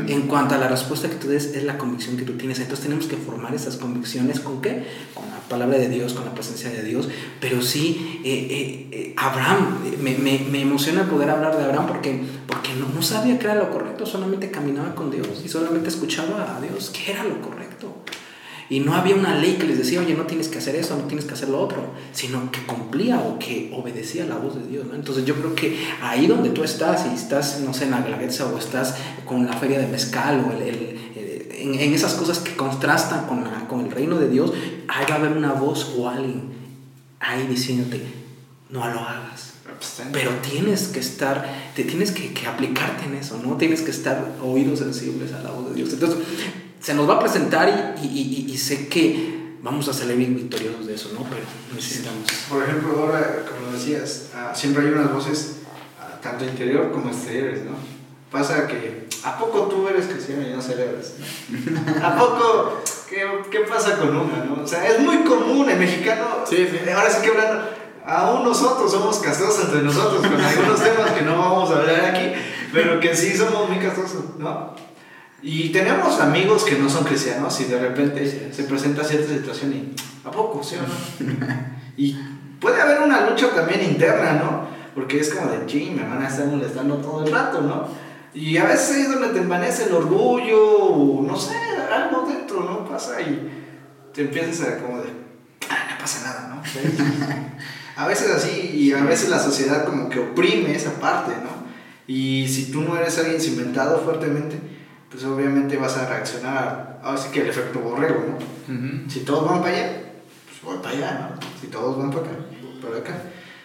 En 0.07 0.21
cuanto 0.23 0.55
a 0.55 0.57
la 0.57 0.67
respuesta 0.67 1.09
que 1.09 1.15
tú 1.15 1.27
des, 1.27 1.45
es 1.55 1.63
la 1.63 1.77
convicción 1.77 2.17
que 2.17 2.23
tú 2.23 2.33
tienes. 2.33 2.59
Entonces 2.59 2.85
tenemos 2.85 3.07
que 3.07 3.17
formar 3.17 3.53
esas 3.53 3.77
convicciones 3.77 4.39
con 4.39 4.61
qué? 4.61 4.85
Con 5.13 5.25
la 5.29 5.39
palabra 5.49 5.77
de 5.77 5.89
Dios, 5.89 6.13
con 6.13 6.25
la 6.25 6.33
presencia 6.33 6.69
de 6.69 6.83
Dios. 6.83 7.09
Pero 7.39 7.61
sí, 7.61 8.21
eh, 8.23 8.47
eh, 8.49 8.87
eh, 8.91 9.13
Abraham, 9.17 9.79
me, 10.01 10.17
me, 10.17 10.39
me, 10.49 10.61
emociona 10.61 11.09
poder 11.09 11.29
hablar 11.29 11.57
de 11.57 11.63
Abraham 11.63 11.87
porque, 11.87 12.21
porque 12.47 12.73
no, 12.73 12.87
no 12.93 13.01
sabía 13.01 13.37
que 13.37 13.45
era 13.45 13.55
lo 13.55 13.69
correcto, 13.69 14.05
solamente 14.05 14.51
caminaba 14.51 14.95
con 14.95 15.11
Dios 15.11 15.27
y 15.43 15.49
solamente 15.49 15.89
escuchaba 15.89 16.55
a 16.55 16.61
Dios 16.61 16.89
que 16.91 17.11
era 17.11 17.23
lo 17.23 17.41
correcto. 17.41 17.66
Y 18.69 18.81
no 18.81 18.93
había 18.95 19.15
una 19.15 19.35
ley 19.35 19.53
que 19.53 19.65
les 19.65 19.77
decía, 19.77 20.01
oye, 20.01 20.13
no 20.13 20.23
tienes 20.23 20.49
que 20.49 20.57
hacer 20.57 20.75
eso, 20.75 20.97
no 20.97 21.03
tienes 21.03 21.25
que 21.25 21.33
hacer 21.33 21.47
lo 21.47 21.59
otro, 21.59 21.83
sino 22.11 22.51
que 22.51 22.61
cumplía 22.65 23.19
o 23.19 23.39
que 23.39 23.71
obedecía 23.73 24.25
la 24.25 24.35
voz 24.35 24.55
de 24.55 24.67
Dios. 24.67 24.85
¿no? 24.85 24.95
Entonces 24.95 25.25
yo 25.25 25.35
creo 25.35 25.55
que 25.55 25.87
ahí 26.01 26.27
donde 26.27 26.49
tú 26.49 26.63
estás, 26.63 27.05
y 27.09 27.15
estás, 27.15 27.61
no 27.61 27.73
sé, 27.73 27.85
en 27.85 27.91
la 27.91 28.01
Glaguetza 28.01 28.45
o 28.45 28.57
estás 28.57 28.95
con 29.25 29.45
la 29.45 29.53
feria 29.53 29.79
de 29.79 29.87
mezcal 29.87 30.45
o 30.45 30.51
el, 30.51 30.97
en, 31.51 31.75
en, 31.75 31.93
esas 31.93 32.13
cosas 32.15 32.39
que 32.39 32.55
contrastan 32.55 33.25
con, 33.25 33.43
la, 33.43 33.67
con 33.67 33.85
el 33.85 33.91
reino 33.91 34.19
de 34.19 34.27
Dios, 34.27 34.51
ahí 34.89 35.05
va 35.09 35.15
a 35.15 35.17
haber 35.19 35.31
una 35.31 35.53
voz 35.53 35.95
o 35.97 36.09
alguien 36.09 36.51
ahí 37.19 37.47
diciéndote, 37.47 38.01
no 38.69 38.79
lo 38.79 38.99
hagas. 38.99 39.53
Pero 40.11 40.31
tienes 40.41 40.87
que 40.87 40.99
estar, 40.99 41.45
te 41.75 41.83
tienes 41.83 42.11
que, 42.11 42.33
que 42.33 42.47
aplicarte 42.47 43.05
en 43.05 43.15
eso, 43.15 43.39
¿no? 43.43 43.57
Tienes 43.57 43.81
que 43.81 43.91
estar 43.91 44.33
oídos 44.41 44.79
sensibles 44.79 45.33
a 45.33 45.43
la 45.43 45.51
voz 45.51 45.69
de 45.69 45.75
Dios. 45.75 45.93
Entonces, 45.93 46.19
se 46.79 46.93
nos 46.93 47.09
va 47.09 47.15
a 47.15 47.19
presentar 47.19 47.95
y, 48.01 48.07
y, 48.07 48.51
y, 48.51 48.57
sé 48.57 48.87
que 48.87 49.57
vamos 49.61 49.87
a 49.87 49.93
salir 49.93 50.17
bien 50.17 50.35
victoriosos 50.35 50.87
de 50.87 50.95
eso, 50.95 51.09
¿no? 51.13 51.25
Pero 51.29 51.41
necesitamos. 51.73 52.23
Por 52.49 52.63
ejemplo, 52.63 52.99
ahora, 52.99 53.45
como 53.47 53.71
decías, 53.71 54.29
uh, 54.33 54.55
siempre 54.55 54.85
hay 54.85 54.91
unas 54.91 55.11
voces, 55.11 55.57
uh, 55.99 56.21
tanto 56.21 56.45
interior 56.45 56.91
como 56.91 57.09
exteriores, 57.09 57.65
¿no? 57.65 57.71
Pasa 58.31 58.67
que, 58.67 59.07
¿a 59.23 59.37
poco 59.37 59.63
tú 59.63 59.87
eres 59.87 60.05
cristiano 60.07 60.47
y 60.47 60.51
no 60.51 60.61
celebras? 60.61 61.13
¿A 62.03 62.15
poco? 62.17 62.81
¿Qué, 63.09 63.25
¿Qué, 63.49 63.59
pasa 63.61 63.97
con 63.97 64.09
una, 64.15 64.43
no? 64.43 64.63
O 64.63 64.67
sea, 64.67 64.85
es 64.87 64.99
muy 64.99 65.17
común 65.19 65.69
en 65.69 65.79
mexicano. 65.79 66.43
Sí, 66.47 66.67
sí. 66.69 66.89
Ahora 66.89 67.09
sí 67.09 67.21
que 67.21 67.29
hablando, 67.29 67.69
aún 68.05 68.43
nosotros 68.43 68.91
somos 68.91 69.17
castosos 69.19 69.65
entre 69.65 69.81
nosotros 69.81 70.21
con 70.21 70.39
algunos 70.39 70.81
temas 70.81 71.11
que 71.11 71.21
no 71.21 71.37
vamos 71.37 71.71
a 71.71 71.79
hablar 71.79 72.05
aquí, 72.05 72.33
pero 72.73 72.99
que 72.99 73.15
sí 73.15 73.35
somos 73.35 73.69
muy 73.69 73.79
castosos, 73.79 74.37
¿no? 74.37 74.75
Y 75.41 75.69
tenemos 75.69 76.19
amigos 76.19 76.63
que 76.63 76.77
no 76.77 76.89
son 76.89 77.03
cristianos 77.03 77.59
y 77.61 77.65
de 77.65 77.79
repente 77.79 78.51
se 78.51 78.63
presenta 78.63 79.03
cierta 79.03 79.33
situación 79.33 79.73
y 79.73 79.95
¿a 80.27 80.31
poco? 80.31 80.63
¿Sí 80.63 80.75
o 80.75 80.81
no? 80.81 81.47
y 81.97 82.17
puede 82.59 82.81
haber 82.81 83.01
una 83.01 83.29
lucha 83.29 83.51
también 83.53 83.83
interna, 83.83 84.33
¿no? 84.33 84.67
Porque 84.95 85.19
es 85.19 85.33
como 85.33 85.51
de, 85.51 85.65
ching, 85.67 85.95
me 85.95 86.03
van 86.03 86.23
a 86.23 86.27
estar 86.27 86.47
molestando 86.47 86.95
todo 86.97 87.23
el 87.23 87.31
rato, 87.31 87.61
¿no? 87.61 87.87
Y 88.33 88.57
a 88.57 88.65
veces 88.65 88.97
es 88.97 89.11
donde 89.11 89.29
te 89.29 89.39
envanece 89.39 89.85
el 89.85 89.93
orgullo, 89.93 90.59
o 90.59 91.21
no 91.21 91.37
sé, 91.37 91.55
algo 91.91 92.27
dentro, 92.27 92.63
¿no? 92.63 92.89
Pasa 92.89 93.21
y 93.21 93.51
te 94.13 94.21
empiezas 94.21 94.67
a 94.67 94.77
como 94.79 94.99
de, 94.99 95.09
ah, 95.69 95.91
no 95.91 95.97
pasa 95.99 96.27
nada, 96.27 96.55
¿no? 96.55 96.63
a 97.95 98.07
veces 98.07 98.31
así, 98.31 98.71
y 98.73 98.93
a 98.93 99.03
veces 99.03 99.29
la 99.29 99.39
sociedad 99.39 99.85
como 99.85 100.09
que 100.09 100.19
oprime 100.19 100.75
esa 100.75 100.93
parte, 100.93 101.33
¿no? 101.43 101.67
Y 102.07 102.47
si 102.47 102.71
tú 102.71 102.81
no 102.81 102.97
eres 102.97 103.19
alguien 103.19 103.39
cimentado 103.39 104.01
fuertemente, 104.01 104.76
pues 105.09 105.23
obviamente 105.23 105.77
vas 105.77 105.97
a 105.97 106.07
reaccionar, 106.07 106.99
así 107.03 107.29
que 107.29 107.41
el 107.41 107.47
efecto 107.47 107.79
borrego, 107.79 108.23
¿no? 108.27 109.09
Si 109.09 109.21
todos 109.21 109.49
van 109.49 109.61
para 109.61 109.75
allá, 109.75 110.01
pues 110.45 110.61
voy 110.61 110.77
para 110.83 110.95
allá, 110.95 111.29
¿no? 111.31 111.47
Si 111.61 111.67
todos 111.67 111.97
van 111.97 112.11
para 112.11 112.23
acá, 112.23 112.35
voy 112.61 112.81
para 112.81 112.97
acá. 112.97 113.21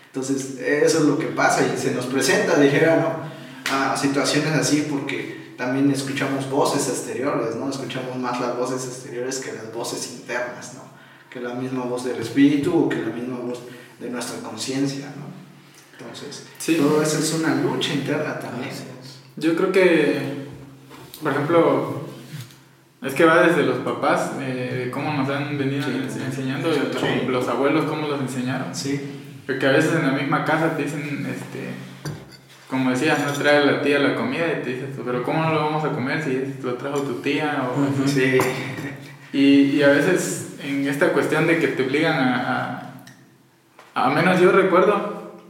Entonces, 0.06 0.58
eso 0.58 0.98
es 0.98 1.04
lo 1.04 1.18
que 1.18 1.26
pasa 1.26 1.66
y 1.66 1.78
se 1.78 1.92
nos 1.92 2.06
presenta, 2.06 2.60
dijera, 2.60 2.96
¿no? 2.96 3.32
A 3.74 3.96
situaciones 3.96 4.52
así 4.52 4.86
porque 4.90 5.54
también 5.56 5.90
escuchamos 5.90 6.48
voces 6.50 6.88
exteriores, 6.88 7.56
¿no? 7.56 7.70
Escuchamos 7.70 8.16
más 8.18 8.40
las 8.40 8.56
voces 8.56 8.84
exteriores 8.84 9.38
que 9.38 9.52
las 9.52 9.72
voces 9.72 10.12
internas, 10.12 10.74
¿no? 10.74 10.82
Que 11.30 11.40
la 11.40 11.54
misma 11.54 11.84
voz 11.84 12.04
del 12.04 12.20
espíritu 12.20 12.84
o 12.84 12.88
que 12.88 12.96
la 12.96 13.08
misma 13.08 13.38
voz 13.38 13.60
de 13.98 14.10
nuestra 14.10 14.38
conciencia, 14.40 15.06
¿no? 15.16 15.32
Entonces, 15.98 16.44
todo 16.76 17.02
eso 17.02 17.18
es 17.18 17.32
una 17.34 17.54
lucha 17.54 17.94
interna 17.94 18.38
también. 18.38 18.70
Yo 19.36 19.56
creo 19.56 19.72
que 19.72 20.41
por 21.22 21.32
ejemplo, 21.32 22.02
es 23.02 23.14
que 23.14 23.24
va 23.24 23.42
desde 23.42 23.64
los 23.64 23.78
papás, 23.78 24.32
eh, 24.40 24.90
cómo 24.92 25.12
nos 25.12 25.28
han 25.28 25.58
venido 25.58 25.86
enseñando, 25.88 26.70
los 27.28 27.48
abuelos 27.48 27.84
cómo 27.86 28.06
los 28.06 28.20
enseñaron. 28.20 28.74
Sí. 28.74 29.00
Porque 29.46 29.66
a 29.66 29.72
veces 29.72 29.94
en 29.94 30.06
la 30.06 30.12
misma 30.12 30.44
casa 30.44 30.76
te 30.76 30.84
dicen, 30.84 31.26
este, 31.28 31.70
como 32.68 32.90
decías, 32.90 33.18
no 33.26 33.32
trae 33.32 33.66
la 33.66 33.82
tía 33.82 33.98
la 33.98 34.14
comida 34.14 34.46
y 34.46 34.62
te 34.62 34.70
dices, 34.70 34.90
pero 35.04 35.22
¿cómo 35.22 35.42
no 35.42 35.52
lo 35.52 35.64
vamos 35.64 35.84
a 35.84 35.90
comer 35.90 36.22
si 36.22 36.54
lo 36.62 36.74
trajo 36.74 37.00
tu 37.00 37.14
tía? 37.14 37.68
O 37.68 38.08
Sí. 38.08 38.38
Y, 39.32 39.76
y, 39.76 39.82
a 39.82 39.88
veces 39.88 40.56
en 40.62 40.86
esta 40.86 41.08
cuestión 41.12 41.46
de 41.46 41.58
que 41.58 41.68
te 41.68 41.84
obligan 41.84 42.14
a, 42.18 43.04
a, 43.94 44.06
a 44.06 44.10
menos 44.10 44.38
yo 44.38 44.52
recuerdo 44.52 45.40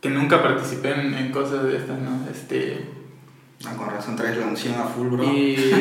que 0.00 0.10
nunca 0.10 0.42
participé 0.42 0.94
en, 0.94 1.14
en 1.14 1.30
cosas 1.30 1.62
de 1.64 1.76
estas, 1.76 1.98
¿no? 1.98 2.28
Este, 2.28 2.97
Ah, 3.66 3.74
con 3.76 3.90
razón 3.90 4.16
traes 4.16 4.36
la 4.36 4.46
unción 4.46 4.74
a 4.74 4.84
full, 4.84 5.08
bro. 5.08 5.24
Y... 5.24 5.56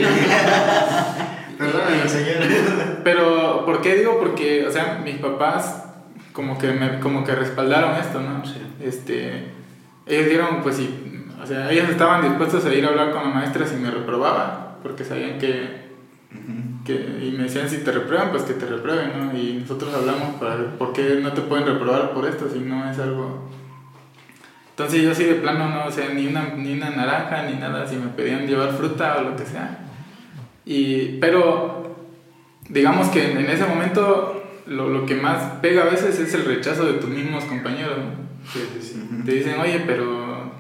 Perdóname, 1.58 2.08
señor. 2.08 3.02
Pero, 3.04 3.66
¿por 3.66 3.82
qué 3.82 3.96
digo? 3.96 4.20
Porque, 4.20 4.66
o 4.68 4.72
sea, 4.72 5.02
mis 5.04 5.18
papás 5.18 5.84
como 6.34 6.58
que, 6.60 6.72
me, 6.72 7.00
como 7.00 7.24
que 7.24 7.34
respaldaron 7.34 7.96
esto, 7.96 8.22
¿no? 8.22 8.46
Sí. 8.46 8.62
Este, 8.80 9.48
ellos 10.06 10.30
dieron, 10.30 10.62
pues 10.62 10.76
sí, 10.76 11.26
o 11.42 11.46
sea, 11.46 11.72
ellos 11.72 11.90
estaban 11.90 12.22
dispuestos 12.22 12.64
a 12.66 12.74
ir 12.74 12.86
a 12.86 12.90
hablar 12.90 13.12
con 13.12 13.24
la 13.24 13.30
maestra 13.30 13.66
si 13.66 13.76
me 13.76 13.90
reprobaba, 13.90 14.78
porque 14.84 15.04
sabían 15.04 15.40
que, 15.40 15.88
que 16.86 16.94
y 16.94 17.36
me 17.36 17.46
decían 17.46 17.68
si 17.68 17.78
te 17.78 17.92
reprueban, 17.92 18.30
pues 18.30 18.44
que 18.44 18.54
te 18.54 18.68
reprueben, 18.68 19.12
¿no? 19.18 19.38
Y 19.38 19.54
nosotros 19.62 19.94
hablamos 19.96 20.36
para 20.36 20.58
ver 20.58 20.68
por 20.78 20.94
qué 20.94 21.20
no 21.22 21.34
te 21.34 21.42
pueden 21.42 21.66
reprobar 21.66 22.12
por 22.12 22.28
esto 22.28 22.48
si 22.52 22.60
no 22.60 22.90
es 22.90 23.00
algo 23.00 23.50
entonces 24.78 25.02
yo 25.02 25.12
así 25.12 25.24
de 25.24 25.34
plano 25.34 25.70
no, 25.70 25.86
o 25.88 25.92
sea, 25.92 26.10
ni 26.10 26.28
una, 26.28 26.54
ni 26.56 26.74
una 26.74 26.92
naranja 26.92 27.42
ni 27.50 27.58
nada, 27.58 27.88
si 27.88 27.96
me 27.96 28.10
pedían 28.10 28.46
llevar 28.46 28.74
fruta 28.74 29.18
o 29.18 29.24
lo 29.24 29.36
que 29.36 29.44
sea. 29.44 29.80
Y, 30.66 31.18
pero 31.20 31.96
digamos 32.70 33.08
que 33.08 33.32
en, 33.32 33.40
ese 33.50 33.66
momento 33.66 34.44
lo, 34.68 34.88
lo, 34.88 35.04
que 35.08 35.16
más 35.16 35.54
pega 35.64 35.82
a 35.82 35.90
veces 35.90 36.20
es 36.20 36.32
el 36.36 36.46
rechazo 36.46 36.86
de 36.86 37.00
tus 37.00 37.10
mismos 37.10 37.46
compañeros. 37.46 37.98
Te 39.26 39.32
dicen, 39.32 39.60
oye, 39.60 39.82
pero 39.88 40.52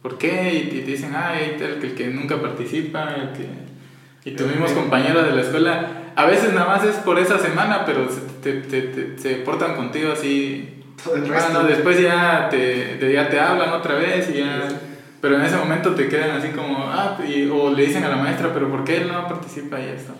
¿por 0.00 0.16
qué? 0.16 0.54
Y 0.54 0.80
te 0.80 0.92
dicen, 0.92 1.12
ay, 1.14 1.58
el 1.60 1.78
que, 1.78 1.86
el 1.88 1.94
que 1.94 2.06
nunca 2.06 2.40
participa, 2.40 3.14
el 3.14 3.32
que... 3.32 3.46
Y 4.24 4.34
tus 4.34 4.46
mismos 4.46 4.70
compañeros 4.70 5.26
de 5.26 5.32
la 5.32 5.42
escuela, 5.42 6.12
a 6.16 6.24
veces 6.24 6.54
nada 6.54 6.78
más 6.78 6.82
es 6.82 6.96
por 6.96 7.18
esa 7.18 7.38
semana, 7.38 7.84
pero 7.84 8.08
se, 8.08 8.22
te, 8.42 8.62
te, 8.62 8.80
te, 8.80 9.18
se 9.18 9.34
portan 9.34 9.76
contigo 9.76 10.12
así 10.12 10.76
Ah, 11.04 11.50
no, 11.52 11.64
después 11.64 12.00
ya 12.00 12.48
te, 12.50 13.12
ya 13.12 13.28
te 13.28 13.38
hablan 13.38 13.70
otra 13.70 13.94
vez 13.96 14.30
y 14.30 14.38
ya... 14.38 14.68
Pero 15.20 15.36
en 15.36 15.44
ese 15.44 15.56
momento 15.56 15.94
te 15.94 16.08
quedan 16.08 16.32
así 16.32 16.48
como, 16.48 16.78
ah, 16.78 17.18
o 17.52 17.70
le 17.70 17.86
dicen 17.86 18.04
a 18.04 18.08
la 18.08 18.16
maestra, 18.16 18.52
pero 18.52 18.70
¿por 18.70 18.84
qué 18.84 18.98
él 18.98 19.08
no 19.08 19.26
participa 19.26 19.80
y 19.80 19.88
esto? 19.88 20.14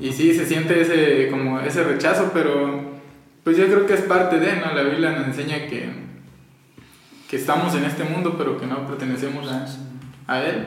Y 0.00 0.12
sí, 0.12 0.34
se 0.34 0.46
siente 0.46 0.80
ese, 0.80 1.28
como 1.30 1.60
ese 1.60 1.84
rechazo, 1.84 2.30
pero 2.32 2.98
pues 3.44 3.56
yo 3.56 3.66
creo 3.66 3.86
que 3.86 3.94
es 3.94 4.02
parte 4.02 4.38
de, 4.38 4.56
¿no? 4.56 4.72
La 4.74 4.82
Biblia 4.82 5.12
nos 5.12 5.26
enseña 5.28 5.66
que, 5.66 5.88
que 7.28 7.36
estamos 7.36 7.74
en 7.74 7.84
este 7.84 8.04
mundo, 8.04 8.34
pero 8.38 8.58
que 8.58 8.66
no 8.66 8.86
pertenecemos 8.86 9.50
a, 9.50 9.66
a 10.26 10.42
Él. 10.42 10.66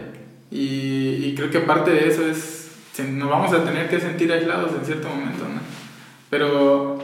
Y, 0.50 1.26
y, 1.26 1.36
creo 1.36 1.50
que 1.50 1.60
parte 1.60 1.92
de 1.92 2.10
eso 2.10 2.26
es, 2.28 2.72
nos 3.08 3.30
vamos 3.30 3.54
a 3.54 3.64
tener 3.64 3.90
que 3.90 4.00
sentir 4.00 4.32
aislados 4.32 4.72
en 4.78 4.86
cierto 4.86 5.08
momento, 5.08 5.44
¿no? 5.44 5.62
Pero 6.30 7.01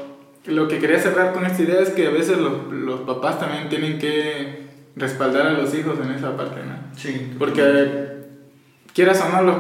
lo 0.48 0.68
que 0.68 0.80
quería 0.80 1.00
cerrar 1.00 1.34
con 1.34 1.46
esta 1.46 1.62
idea 1.62 1.82
es 1.82 1.90
que 1.90 2.08
a 2.08 2.12
veces 2.12 2.38
los, 2.38 2.72
los 2.72 3.02
papás 3.02 3.40
también 3.40 3.70
tienen 3.70 4.00
que 4.00 4.68
respaldar 4.96 5.48
a 5.48 5.54
los 5.54 5.74
hijos 5.76 5.98
en 6.04 6.12
esa 6.12 6.36
parte, 6.36 6.62
¿no? 6.66 6.76
Sí. 6.98 7.34
Porque 7.38 8.18
quieras 8.94 9.22
o 9.22 9.30
no, 9.36 9.42
los- 9.44 9.58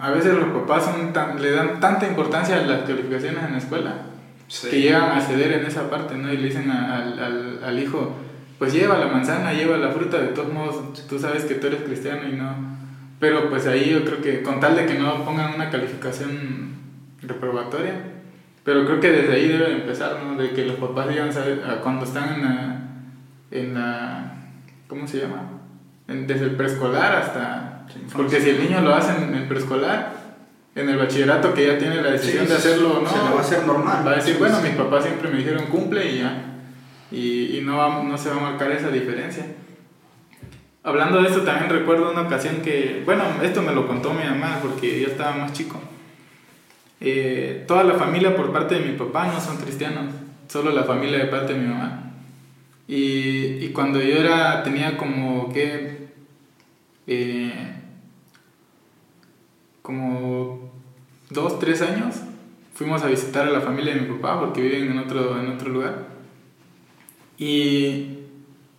a 0.00 0.10
veces 0.10 0.34
los 0.34 0.48
papás 0.48 0.84
son 0.84 1.12
tan- 1.12 1.40
le 1.40 1.52
dan 1.52 1.78
tanta 1.80 2.06
importancia 2.08 2.56
a 2.56 2.62
las 2.62 2.82
calificaciones 2.82 3.44
en 3.44 3.52
la 3.52 3.58
escuela 3.58 3.94
Sí. 4.48 4.68
que 4.68 4.80
llegan 4.80 5.16
a 5.16 5.20
ceder 5.20 5.52
en 5.52 5.64
esa 5.66 5.88
parte, 5.88 6.16
¿no? 6.16 6.32
Y 6.32 6.36
le 6.38 6.48
dicen 6.48 6.70
a- 6.70 6.96
al, 7.02 7.18
al, 7.18 7.64
al 7.64 7.78
hijo, 7.78 8.16
pues 8.58 8.72
lleva 8.72 8.98
la 8.98 9.06
manzana, 9.06 9.52
lleva 9.52 9.76
la 9.76 9.90
fruta, 9.90 10.18
de 10.18 10.28
todos 10.28 10.52
modos 10.52 11.06
tú 11.08 11.18
sabes 11.18 11.44
que 11.44 11.54
tú 11.54 11.68
eres 11.68 11.82
cristiano 11.82 12.28
y 12.28 12.32
no... 12.32 12.54
Pero 13.20 13.48
pues 13.48 13.66
ahí 13.68 13.90
yo 13.90 14.04
creo 14.04 14.20
que 14.20 14.42
con 14.42 14.58
tal 14.58 14.74
de 14.74 14.84
que 14.86 14.94
no 14.94 15.24
pongan 15.24 15.54
una 15.54 15.70
calificación 15.70 16.72
reprobatoria, 17.22 17.94
pero 18.64 18.84
creo 18.86 19.00
que 19.00 19.10
desde 19.10 19.34
ahí 19.34 19.48
debe 19.48 19.72
empezar, 19.72 20.20
¿no? 20.24 20.36
De 20.40 20.50
que 20.50 20.64
los 20.66 20.76
papás 20.76 21.08
digan, 21.08 21.32
¿sabes? 21.32 21.58
A 21.64 21.80
cuando 21.80 22.04
están 22.04 22.34
en 22.34 22.42
la, 22.42 22.82
en 23.50 23.74
la... 23.74 24.34
¿Cómo 24.88 25.06
se 25.06 25.18
llama? 25.20 25.42
En- 26.08 26.26
desde 26.26 26.44
el 26.44 26.52
preescolar 26.56 27.14
hasta... 27.16 27.86
Porque 28.14 28.40
si 28.40 28.50
el 28.50 28.60
niño 28.62 28.80
lo 28.80 28.94
hace 28.94 29.22
en 29.22 29.34
el 29.34 29.48
preescolar, 29.48 30.12
en 30.74 30.88
el 30.88 30.96
bachillerato 30.96 31.52
que 31.52 31.66
ya 31.66 31.78
tiene 31.78 31.96
la 32.02 32.12
decisión 32.12 32.44
Sí, 32.46 32.50
de 32.52 32.56
hacerlo 32.58 32.98
o 32.98 33.00
no, 33.02 33.08
se 33.10 33.16
le 33.16 33.30
va 33.30 33.38
a 33.38 33.40
hacer 33.40 33.66
normal. 33.66 34.06
Va 34.06 34.12
a 34.12 34.16
decir, 34.16 34.36
bueno, 34.38 34.60
mis 34.62 34.72
papás 34.72 35.04
siempre 35.04 35.28
me 35.30 35.38
dijeron 35.38 35.66
cumple 35.66 36.10
y 36.12 36.18
ya. 36.20 36.44
Y, 37.10 37.58
y 37.58 37.60
no, 37.62 37.76
va- 37.76 38.02
no 38.02 38.16
se 38.16 38.30
va 38.30 38.36
a 38.36 38.40
marcar 38.52 38.70
esa 38.72 38.88
diferencia. 38.88 39.44
Hablando 40.84 41.20
de 41.22 41.28
esto, 41.28 41.42
también 41.42 41.70
recuerdo 41.70 42.10
una 42.10 42.22
ocasión 42.22 42.56
que, 42.62 43.02
bueno, 43.04 43.22
esto 43.42 43.62
me 43.62 43.72
lo 43.74 43.86
contó 43.86 44.12
mi 44.14 44.24
mamá 44.24 44.58
porque 44.62 45.00
yo 45.00 45.08
estaba 45.08 45.36
más 45.36 45.52
chico. 45.52 45.80
Eh, 47.04 47.64
toda 47.66 47.82
la 47.82 47.94
familia 47.94 48.36
por 48.36 48.52
parte 48.52 48.76
de 48.76 48.86
mi 48.86 48.96
papá 48.96 49.26
no 49.26 49.40
son 49.40 49.56
cristianos, 49.56 50.14
solo 50.46 50.70
la 50.70 50.84
familia 50.84 51.18
de 51.18 51.24
parte 51.24 51.52
de 51.52 51.58
mi 51.58 51.66
mamá. 51.66 52.12
Y, 52.86 53.64
y 53.64 53.70
cuando 53.72 54.00
yo 54.00 54.18
era, 54.18 54.62
tenía 54.62 54.96
como 54.96 55.52
que, 55.52 56.10
eh, 57.08 57.74
como 59.82 60.70
dos, 61.30 61.58
tres 61.58 61.82
años, 61.82 62.20
fuimos 62.72 63.02
a 63.02 63.08
visitar 63.08 63.48
a 63.48 63.50
la 63.50 63.60
familia 63.60 63.94
de 63.94 64.02
mi 64.02 64.06
papá 64.18 64.38
porque 64.38 64.60
viven 64.62 64.92
en 64.92 64.98
otro, 64.98 65.40
en 65.40 65.50
otro 65.50 65.70
lugar. 65.70 66.06
Y, 67.36 68.18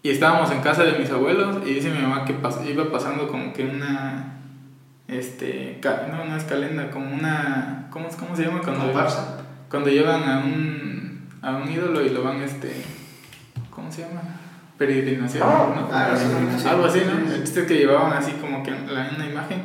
y 0.02 0.10
estábamos 0.10 0.50
en 0.52 0.62
casa 0.62 0.86
de 0.86 0.98
mis 0.98 1.10
abuelos 1.10 1.58
y 1.66 1.74
dice 1.74 1.92
mi 1.92 2.02
mamá 2.02 2.24
que 2.24 2.38
iba 2.72 2.90
pasando 2.90 3.28
como 3.28 3.52
que 3.52 3.66
una, 3.66 4.43
este, 5.18 5.80
no, 6.12 6.26
no 6.26 6.36
es 6.38 6.44
calenda, 6.44 6.90
como 6.92 7.14
una, 7.14 7.88
¿cómo, 7.90 8.08
cómo 8.10 8.36
se 8.36 8.46
llama? 8.46 8.62
Cuando, 8.62 8.86
¿Comparsa? 8.86 9.40
cuando 9.70 9.90
llevan 9.90 10.24
a 10.30 10.40
un, 10.40 11.28
a 11.42 11.56
un 11.58 11.72
ídolo 11.72 12.02
y 12.06 12.10
lo 12.10 12.24
van, 12.24 12.42
este, 12.42 12.72
¿cómo 13.70 13.92
se 13.92 14.02
llama? 14.02 14.22
Peregrinación, 14.78 15.48
¿no? 15.48 15.90
Ah, 15.92 16.10
peregrinación. 16.14 16.74
Algo 16.74 16.86
así, 16.86 17.02
¿no? 17.06 17.34
El 17.34 17.44
chiste 17.44 17.62
es 17.62 17.68
que 17.68 17.78
llevaban 17.78 18.14
así 18.14 18.32
como 18.34 18.64
que 18.64 18.72
la, 18.72 19.12
una 19.16 19.26
imagen 19.28 19.62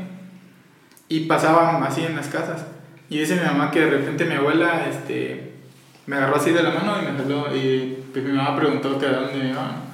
y 1.09 1.21
pasaban 1.21 1.83
así 1.83 2.03
en 2.05 2.15
las 2.17 2.29
casas. 2.29 2.65
Y 3.11 3.19
dice 3.19 3.37
mi 3.37 3.43
mamá 3.47 3.71
que 3.71 3.81
de 3.81 3.91
repente 3.91 4.27
mi 4.27 4.35
abuela 4.35 4.87
este, 4.89 5.55
me 6.07 6.17
agarró 6.17 6.37
así 6.37 6.51
de 6.51 6.63
la 6.63 6.71
mano 6.71 6.97
y 7.03 7.11
me 7.11 7.19
jaló. 7.19 7.57
Y 7.57 7.99
pues 8.13 8.25
mi 8.25 8.33
mamá 8.33 8.55
preguntó 8.57 8.99
que 8.99 9.07
a 9.07 9.13
dónde 9.13 9.39
me 9.39 9.49
iban. 9.51 9.89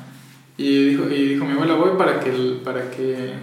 Y 0.56 0.88
dijo, 0.90 1.08
y 1.08 1.28
dijo 1.28 1.44
mi 1.44 1.52
abuela, 1.52 1.74
voy 1.74 1.96
para 1.96 2.18
que, 2.20 2.30
el- 2.30 2.60
para 2.64 2.90
que 2.90 3.34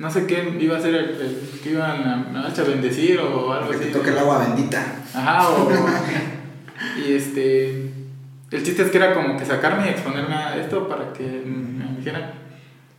no 0.00 0.10
sé 0.10 0.26
qué 0.26 0.56
iba 0.58 0.76
a 0.76 0.80
ser 0.80 0.94
el, 0.94 1.04
el- 1.20 1.60
que 1.62 1.70
iban 1.70 2.34
a, 2.36 2.46
a 2.48 2.62
bendecir 2.64 3.20
o 3.20 3.52
algo 3.52 3.70
Que 3.70 3.76
así. 3.76 3.84
te 3.84 3.90
toque 3.92 4.10
el 4.10 4.18
agua 4.18 4.38
bendita. 4.38 4.82
Ajá, 5.14 5.48
o. 5.50 5.70
y 7.06 7.12
este. 7.12 7.92
El 8.50 8.62
chiste 8.64 8.82
es 8.82 8.90
que 8.90 8.96
era 8.98 9.12
como 9.14 9.36
que 9.38 9.44
sacarme 9.44 9.86
y 9.86 9.90
exponerme 9.90 10.34
a 10.34 10.56
esto 10.56 10.88
para 10.88 11.12
que 11.12 11.22
me 11.46 11.96
dijeran. 11.98 12.32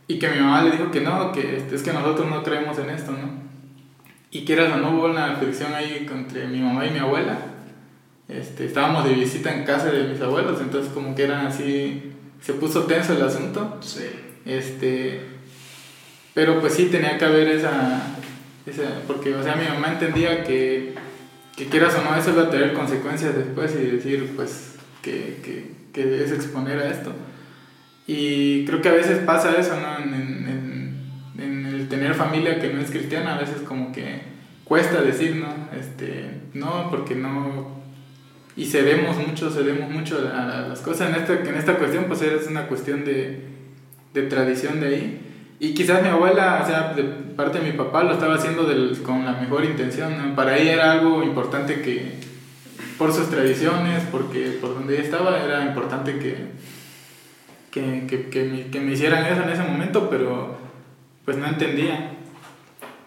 Y 0.08 0.18
que 0.18 0.28
mi 0.30 0.38
mamá 0.40 0.62
le 0.62 0.70
dijo 0.70 0.90
que 0.90 1.00
no, 1.02 1.30
que 1.32 1.56
este, 1.58 1.74
es 1.74 1.82
que 1.82 1.92
nosotros 1.92 2.30
no 2.30 2.42
creemos 2.42 2.78
en 2.78 2.88
esto, 2.90 3.12
¿no? 3.12 3.42
Y 4.30 4.44
quieras 4.46 4.72
o 4.72 4.76
no 4.78 4.90
hubo 4.96 5.06
una 5.06 5.36
fricción 5.36 5.74
ahí 5.74 6.06
entre 6.10 6.46
mi 6.46 6.60
mamá 6.60 6.86
y 6.86 6.90
mi 6.90 6.98
abuela. 7.00 7.36
Este, 8.28 8.64
estábamos 8.64 9.04
de 9.04 9.12
visita 9.14 9.52
en 9.54 9.64
casa 9.64 9.90
de 9.90 10.04
mis 10.08 10.20
abuelos, 10.22 10.58
entonces 10.60 10.90
como 10.92 11.14
que 11.14 11.24
eran 11.24 11.46
así. 11.46 12.12
Se 12.40 12.54
puso 12.54 12.84
tenso 12.84 13.12
el 13.12 13.22
asunto. 13.22 13.78
Sí. 13.82 14.06
Este, 14.46 15.20
pero 16.34 16.60
pues 16.60 16.74
sí 16.74 16.86
tenía 16.86 17.18
que 17.18 17.24
haber 17.24 17.48
esa, 17.48 18.02
esa 18.66 18.82
porque 19.06 19.34
o 19.34 19.42
sea 19.42 19.56
mi 19.56 19.66
mamá 19.66 19.92
entendía 19.92 20.44
que, 20.44 20.94
que 21.56 21.66
quieras 21.66 21.94
o 21.96 22.02
no 22.02 22.16
eso 22.16 22.30
iba 22.30 22.44
a 22.44 22.50
tener 22.50 22.72
consecuencias 22.72 23.36
después 23.36 23.74
y 23.74 23.84
decir 23.84 24.32
pues 24.36 24.76
que, 25.02 25.40
que, 25.44 25.70
que 25.92 26.24
es 26.24 26.32
exponer 26.32 26.78
a 26.78 26.90
esto. 26.90 27.12
Y 28.06 28.64
creo 28.64 28.80
que 28.82 28.88
a 28.88 28.92
veces 28.92 29.18
pasa 29.20 29.54
eso, 29.58 29.74
¿no? 29.80 30.02
En, 30.04 30.14
en, 30.14 30.48
en- 31.38 31.66
el 31.66 31.88
tener 31.88 32.14
familia 32.14 32.60
que 32.60 32.72
no 32.72 32.80
es 32.80 32.90
cristiana, 32.90 33.36
a 33.36 33.38
veces 33.40 33.62
como 33.66 33.92
que 33.92 34.20
cuesta 34.64 35.02
decir, 35.02 35.36
¿no? 35.36 35.68
Este, 35.78 36.30
no, 36.54 36.88
porque 36.90 37.14
no... 37.14 37.80
Y 38.56 38.66
cedemos 38.66 39.16
mucho, 39.16 39.50
cedemos 39.50 39.90
mucho 39.90 40.18
a, 40.32 40.64
a 40.64 40.68
las 40.68 40.80
cosas. 40.80 41.08
En 41.10 41.16
esta, 41.16 41.32
en 41.48 41.54
esta 41.56 41.76
cuestión, 41.76 42.04
pues 42.04 42.22
es 42.22 42.46
una 42.48 42.66
cuestión 42.68 43.04
de, 43.04 43.40
de 44.14 44.22
tradición 44.22 44.80
de 44.80 44.86
ahí. 44.86 45.20
Y 45.62 45.74
quizás 45.74 46.02
mi 46.02 46.08
abuela, 46.08 46.60
o 46.60 46.66
sea, 46.66 46.92
de 46.92 47.04
parte 47.04 47.60
de 47.60 47.70
mi 47.70 47.78
papá, 47.78 48.02
lo 48.02 48.14
estaba 48.14 48.34
haciendo 48.34 48.64
del- 48.64 49.00
con 49.04 49.24
la 49.24 49.30
mejor 49.34 49.64
intención. 49.64 50.32
Para 50.34 50.58
ella 50.58 50.72
era 50.72 50.90
algo 50.90 51.22
importante 51.22 51.80
que, 51.82 52.14
por 52.98 53.12
sus 53.12 53.30
tradiciones, 53.30 54.02
porque 54.10 54.58
por 54.60 54.74
donde 54.74 54.94
ella 54.94 55.04
estaba, 55.04 55.38
era 55.40 55.64
importante 55.64 56.18
que, 56.18 56.34
que, 57.70 58.08
que, 58.08 58.28
que, 58.28 58.42
me, 58.42 58.62
que 58.72 58.80
me 58.80 58.90
hicieran 58.90 59.24
eso 59.24 59.40
en 59.44 59.50
ese 59.50 59.62
momento, 59.62 60.10
pero 60.10 60.56
pues 61.24 61.36
no 61.36 61.46
entendía. 61.46 62.10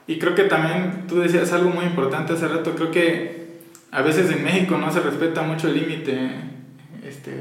Y 0.07 0.17
creo 0.17 0.33
que 0.33 0.43
también 0.43 1.07
tú 1.09 1.19
decías 1.19 1.51
algo 1.51 1.71
muy 1.71 1.83
importante 1.83 2.31
hace 2.31 2.47
rato, 2.47 2.73
creo 2.73 2.89
que 2.89 3.57
a 3.91 4.01
veces 4.01 4.31
en 4.31 4.45
México 4.45 4.77
no 4.77 4.93
se 4.93 5.01
respeta 5.01 5.41
mucho 5.41 5.67
el 5.67 5.73
límite, 5.75 6.29
este, 7.05 7.33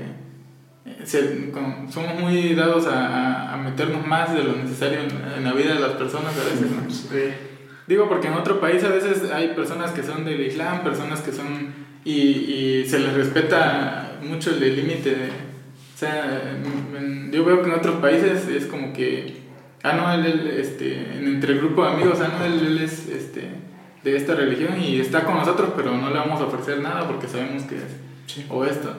se- 1.04 1.50
con- 1.50 1.90
somos 1.90 2.18
muy 2.20 2.54
dados 2.54 2.86
a, 2.86 3.06
a- 3.06 3.54
a 3.54 3.56
meternos 3.56 4.06
más 4.06 4.34
de 4.34 4.44
lo 4.44 4.52
necesario 4.56 5.00
en, 5.00 5.10
en 5.38 5.44
la 5.44 5.52
vida 5.52 5.74
de 5.74 5.80
las 5.80 5.92
personas 5.92 6.32
a 6.38 6.44
veces, 6.44 6.70
¿no? 6.70 6.82
Digo, 7.86 8.08
porque 8.08 8.28
en 8.28 8.34
otro 8.34 8.60
país 8.60 8.82
a 8.84 8.88
veces 8.88 9.30
hay 9.30 9.48
personas 9.48 9.90
que 9.92 10.02
son 10.02 10.24
del 10.24 10.40
Islam, 10.40 10.82
personas 10.82 11.20
que 11.20 11.32
son... 11.32 11.84
Y, 12.04 12.12
y 12.12 12.86
se 12.86 12.98
les 12.98 13.14
respeta 13.14 14.18
mucho 14.22 14.50
el 14.50 14.76
límite. 14.76 15.16
O 15.94 15.98
sea, 15.98 16.50
en- 16.50 16.96
en- 16.96 17.32
yo 17.32 17.44
veo 17.44 17.62
que 17.62 17.68
en 17.70 17.74
otros 17.76 17.96
países 17.96 18.48
es 18.48 18.66
como 18.66 18.92
que... 18.92 19.42
Ah, 19.82 19.92
no, 19.92 20.10
él, 20.14 20.24
él, 20.26 20.48
este, 20.58 20.94
en- 21.18 21.26
entre 21.28 21.52
el 21.54 21.58
grupo 21.60 21.84
de 21.84 21.92
amigos, 21.92 22.18
ah, 22.22 22.30
no, 22.38 22.44
él, 22.44 22.66
él 22.66 22.78
es 22.78 23.06
este, 23.08 23.48
de 24.02 24.16
esta 24.16 24.34
religión 24.34 24.80
y 24.80 24.98
está 25.00 25.24
con 25.24 25.34
nosotros, 25.34 25.70
pero 25.76 25.94
no 25.96 26.08
le 26.10 26.16
vamos 26.18 26.40
a 26.40 26.44
ofrecer 26.44 26.80
nada 26.80 27.06
porque 27.06 27.28
sabemos 27.28 27.64
que 27.64 27.76
es... 27.76 28.46
O 28.50 28.64
esto. 28.64 28.94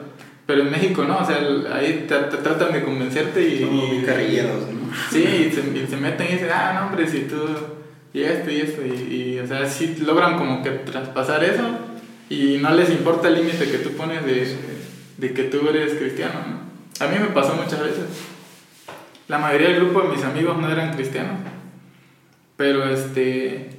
Pero 0.46 0.62
en 0.62 0.70
México 0.70 1.04
no, 1.04 1.18
o 1.18 1.26
sea, 1.26 1.38
el- 1.38 1.66
ahí 1.72 2.04
te, 2.08 2.14
te 2.16 2.36
tratan 2.36 2.72
de 2.72 2.84
convencerte 2.84 3.42
y... 3.48 3.60
Somos 3.60 3.84
y- 3.84 3.94
muy 3.96 4.04
carrilleros, 4.04 4.62
¿no? 4.68 4.90
Sí, 5.10 5.22
y 5.22 5.52
se, 5.52 5.60
y 5.78 5.86
se 5.88 5.96
meten 5.96 6.28
y 6.28 6.32
dicen, 6.34 6.48
ah, 6.52 6.72
no, 6.78 6.86
hombre, 6.86 7.06
si 7.08 7.22
tú. 7.22 7.36
Y 8.12 8.22
esto 8.22 8.50
y 8.50 8.60
esto. 8.60 8.82
Y, 8.86 9.14
y, 9.14 9.38
o 9.40 9.46
sea, 9.46 9.66
sí 9.68 9.96
logran 10.06 10.38
como 10.38 10.62
que 10.62 10.70
traspasar 10.70 11.42
eso 11.44 11.62
y 12.30 12.58
no 12.58 12.70
les 12.74 12.90
importa 12.90 13.28
el 13.28 13.34
límite 13.36 13.70
que 13.70 13.78
tú 13.78 13.90
pones 13.92 14.24
de, 14.24 14.56
de 15.18 15.34
que 15.34 15.44
tú 15.44 15.68
eres 15.68 15.94
cristiano, 15.94 16.34
¿no? 16.48 17.04
A 17.04 17.08
mí 17.10 17.18
me 17.18 17.26
pasó 17.26 17.54
muchas 17.56 17.80
veces. 17.82 18.04
La 19.28 19.38
mayoría 19.38 19.68
del 19.70 19.80
grupo 19.84 20.02
de 20.02 20.08
mis 20.16 20.24
amigos 20.24 20.56
no 20.56 20.70
eran 20.70 20.94
cristianos. 20.94 21.40
Pero 22.56 22.88
este. 22.88 23.70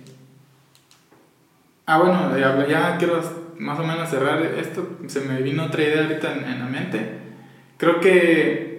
Ah, 1.86 1.98
bueno, 2.00 2.38
ya, 2.38 2.68
ya 2.68 2.98
quiero 2.98 3.22
más 3.60 3.80
o 3.80 3.84
menos 3.84 4.10
cerrar 4.10 4.42
esto. 4.44 4.98
Se 5.08 5.22
me 5.22 5.42
vino 5.42 5.66
otra 5.66 5.84
idea 5.84 6.04
ahorita 6.04 6.34
en, 6.34 6.44
en 6.46 6.60
la 6.60 6.66
mente. 6.66 7.00
Creo 7.78 8.00
que 8.00 8.78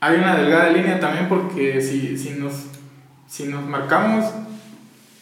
hay 0.00 0.18
una 0.18 0.36
delgada 0.36 0.70
línea 0.70 1.00
también 1.00 1.28
porque 1.28 1.80
si, 1.80 2.18
si, 2.18 2.30
nos, 2.30 2.66
si 3.26 3.44
nos 3.44 3.64
marcamos, 3.64 4.26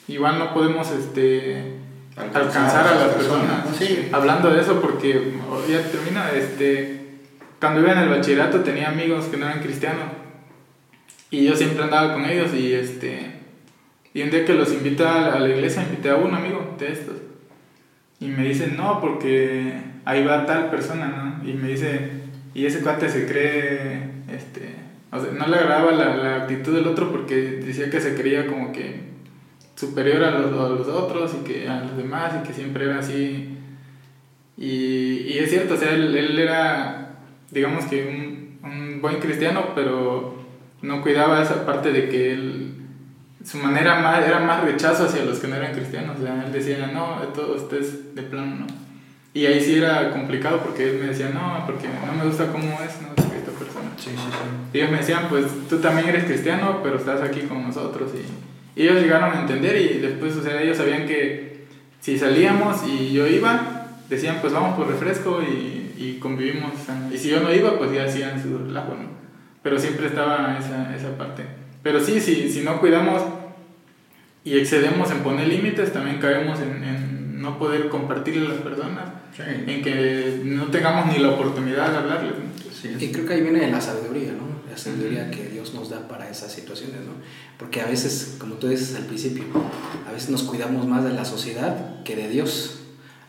igual 0.08 0.38
no 0.38 0.52
podemos 0.52 0.90
este, 0.90 1.76
alcanzar 2.16 2.86
a 2.86 2.94
las 2.94 3.14
personas. 3.14 3.64
Hablando 4.12 4.50
de 4.50 4.60
eso, 4.60 4.80
porque 4.80 5.34
ya 5.68 5.82
termina, 5.82 6.30
este, 6.32 7.02
cuando 7.60 7.80
iba 7.80 7.92
en 7.92 7.98
el 7.98 8.08
bachillerato 8.08 8.60
tenía 8.60 8.88
amigos 8.88 9.26
que 9.26 9.36
no 9.36 9.46
eran 9.46 9.62
cristianos 9.62 10.06
y 11.30 11.44
yo 11.44 11.54
siempre 11.56 11.84
andaba 11.84 12.14
con 12.14 12.24
ellos 12.26 12.52
y 12.52 12.74
este 12.74 13.30
y 14.12 14.22
un 14.22 14.30
día 14.30 14.44
que 14.44 14.52
los 14.54 14.72
invité 14.72 15.04
a 15.04 15.20
la, 15.20 15.32
a 15.34 15.38
la 15.38 15.48
iglesia 15.48 15.82
invité 15.82 16.10
a 16.10 16.16
un 16.16 16.34
amigo 16.34 16.74
de 16.78 16.92
estos 16.92 17.14
y 18.22 18.28
me 18.28 18.44
dicen 18.48 18.76
no 18.76 19.00
porque 19.00 19.74
ahí 20.04 20.24
va 20.24 20.46
tal 20.46 20.70
persona 20.70 21.40
no 21.42 21.48
y 21.48 21.54
me 21.54 21.68
dice 21.68 22.10
y 22.54 22.66
ese 22.66 22.80
cuate 22.80 23.08
se 23.08 23.26
cree 23.26 24.10
este 24.32 24.76
o 25.10 25.20
sea, 25.20 25.32
no 25.32 25.46
le 25.46 25.56
agradaba 25.56 25.92
la, 25.92 26.16
la 26.16 26.36
actitud 26.36 26.74
del 26.74 26.86
otro 26.86 27.10
porque 27.10 27.36
decía 27.36 27.90
que 27.90 28.00
se 28.00 28.14
creía 28.14 28.46
como 28.46 28.72
que 28.72 29.12
superior 29.74 30.22
a 30.24 30.30
los, 30.30 30.52
a 30.52 30.68
los 30.68 30.88
otros 30.88 31.34
y 31.40 31.44
que 31.44 31.68
a 31.68 31.80
los 31.80 31.96
demás 31.96 32.32
y 32.40 32.46
que 32.46 32.54
siempre 32.54 32.84
era 32.84 32.98
así 32.98 33.58
y, 34.56 35.26
y 35.28 35.38
es 35.38 35.50
cierto, 35.50 35.74
o 35.74 35.76
sea, 35.76 35.92
él, 35.92 36.14
él 36.16 36.38
era, 36.38 37.16
digamos 37.50 37.86
que 37.86 38.06
un, 38.06 38.70
un 38.70 39.00
buen 39.00 39.18
cristiano, 39.18 39.70
pero 39.74 40.36
no 40.82 41.02
cuidaba 41.02 41.42
esa 41.42 41.64
parte 41.64 41.92
de 41.92 42.08
que 42.08 42.32
él, 42.32 42.74
su 43.44 43.58
manera 43.58 44.00
más, 44.00 44.26
era 44.26 44.40
más 44.40 44.64
rechazo 44.64 45.04
hacia 45.04 45.24
los 45.24 45.38
que 45.38 45.48
no 45.48 45.56
eran 45.56 45.72
cristianos. 45.72 46.18
O 46.18 46.22
sea, 46.22 46.44
él 46.44 46.52
decía, 46.52 46.90
no, 46.92 47.16
todo 47.34 47.56
ustedes 47.56 48.14
de 48.14 48.22
plano 48.22 48.56
no. 48.56 48.66
Y 49.34 49.46
ahí 49.46 49.60
sí 49.60 49.76
era 49.76 50.10
complicado 50.10 50.60
porque 50.60 50.90
él 50.90 50.98
me 51.00 51.06
decía, 51.06 51.30
no, 51.30 51.64
porque 51.66 51.88
no 51.88 52.12
me 52.12 52.24
gusta 52.26 52.52
cómo 52.52 52.78
es, 52.82 53.00
no 53.00 53.14
sé 53.16 53.38
esta 53.38 53.52
persona. 53.52 53.90
Sí, 53.96 54.10
sí, 54.10 54.16
sí. 54.16 54.74
Y 54.74 54.78
ellos 54.78 54.90
me 54.90 54.98
decían, 54.98 55.26
pues 55.30 55.46
tú 55.68 55.78
también 55.78 56.08
eres 56.08 56.24
cristiano, 56.24 56.80
pero 56.82 56.96
estás 56.96 57.22
aquí 57.22 57.42
con 57.42 57.62
nosotros. 57.62 58.10
Y, 58.14 58.80
y 58.80 58.86
ellos 58.86 59.02
llegaron 59.02 59.34
a 59.34 59.40
entender 59.40 59.76
y 59.80 59.98
después, 59.98 60.36
o 60.36 60.42
sea, 60.42 60.60
ellos 60.60 60.76
sabían 60.76 61.06
que 61.06 61.66
si 62.00 62.18
salíamos 62.18 62.86
y 62.86 63.12
yo 63.12 63.26
iba, 63.26 63.86
decían, 64.08 64.38
pues 64.40 64.52
vamos 64.52 64.76
por 64.76 64.88
refresco 64.88 65.40
y, 65.42 65.94
y 65.96 66.18
convivimos. 66.20 66.72
Y 67.12 67.16
si 67.16 67.30
yo 67.30 67.40
no 67.40 67.52
iba, 67.54 67.78
pues 67.78 67.92
ya 67.92 68.04
hacían 68.04 68.42
su 68.42 68.58
relajo, 68.58 68.94
¿no? 68.94 69.08
Pero 69.62 69.78
siempre 69.78 70.08
estaba 70.08 70.58
esa, 70.58 70.94
esa 70.94 71.16
parte. 71.16 71.61
Pero 71.82 72.00
sí, 72.04 72.20
sí, 72.20 72.48
si 72.50 72.60
no 72.62 72.80
cuidamos 72.80 73.22
y 74.44 74.56
excedemos 74.58 75.10
en 75.10 75.18
poner 75.18 75.48
límites, 75.48 75.92
también 75.92 76.18
caemos 76.18 76.60
en, 76.60 76.82
en 76.84 77.40
no 77.40 77.58
poder 77.58 77.88
compartirle 77.88 78.46
a 78.46 78.50
las 78.50 78.58
personas, 78.62 79.04
Sí. 79.36 79.42
en 79.66 79.82
que 79.82 80.42
no 80.44 80.66
tengamos 80.66 81.06
ni 81.06 81.18
la 81.22 81.30
oportunidad 81.30 81.90
de 81.90 81.96
hablarles. 81.96 82.32
¿no? 82.32 82.72
Sí, 82.72 82.88
Y 83.02 83.10
creo 83.12 83.24
que 83.26 83.32
ahí 83.34 83.40
viene 83.40 83.70
la 83.70 83.80
sabiduría, 83.80 84.32
¿no? 84.32 84.70
La 84.70 84.76
sabiduría 84.76 85.30
que 85.30 85.48
Dios 85.48 85.72
nos 85.72 85.88
da 85.88 86.06
para 86.06 86.28
esas 86.28 86.52
situaciones, 86.52 86.96
¿no? 87.06 87.12
Porque 87.58 87.80
a 87.80 87.86
veces, 87.86 88.36
como 88.38 88.56
tú 88.56 88.68
dices 88.68 88.94
al 88.96 89.06
principio, 89.06 89.44
a 90.06 90.12
veces 90.12 90.28
nos 90.28 90.42
cuidamos 90.42 90.86
más 90.86 91.02
de 91.04 91.12
la 91.14 91.24
sociedad 91.24 92.02
que 92.04 92.14
de 92.14 92.28
Dios. 92.28 92.80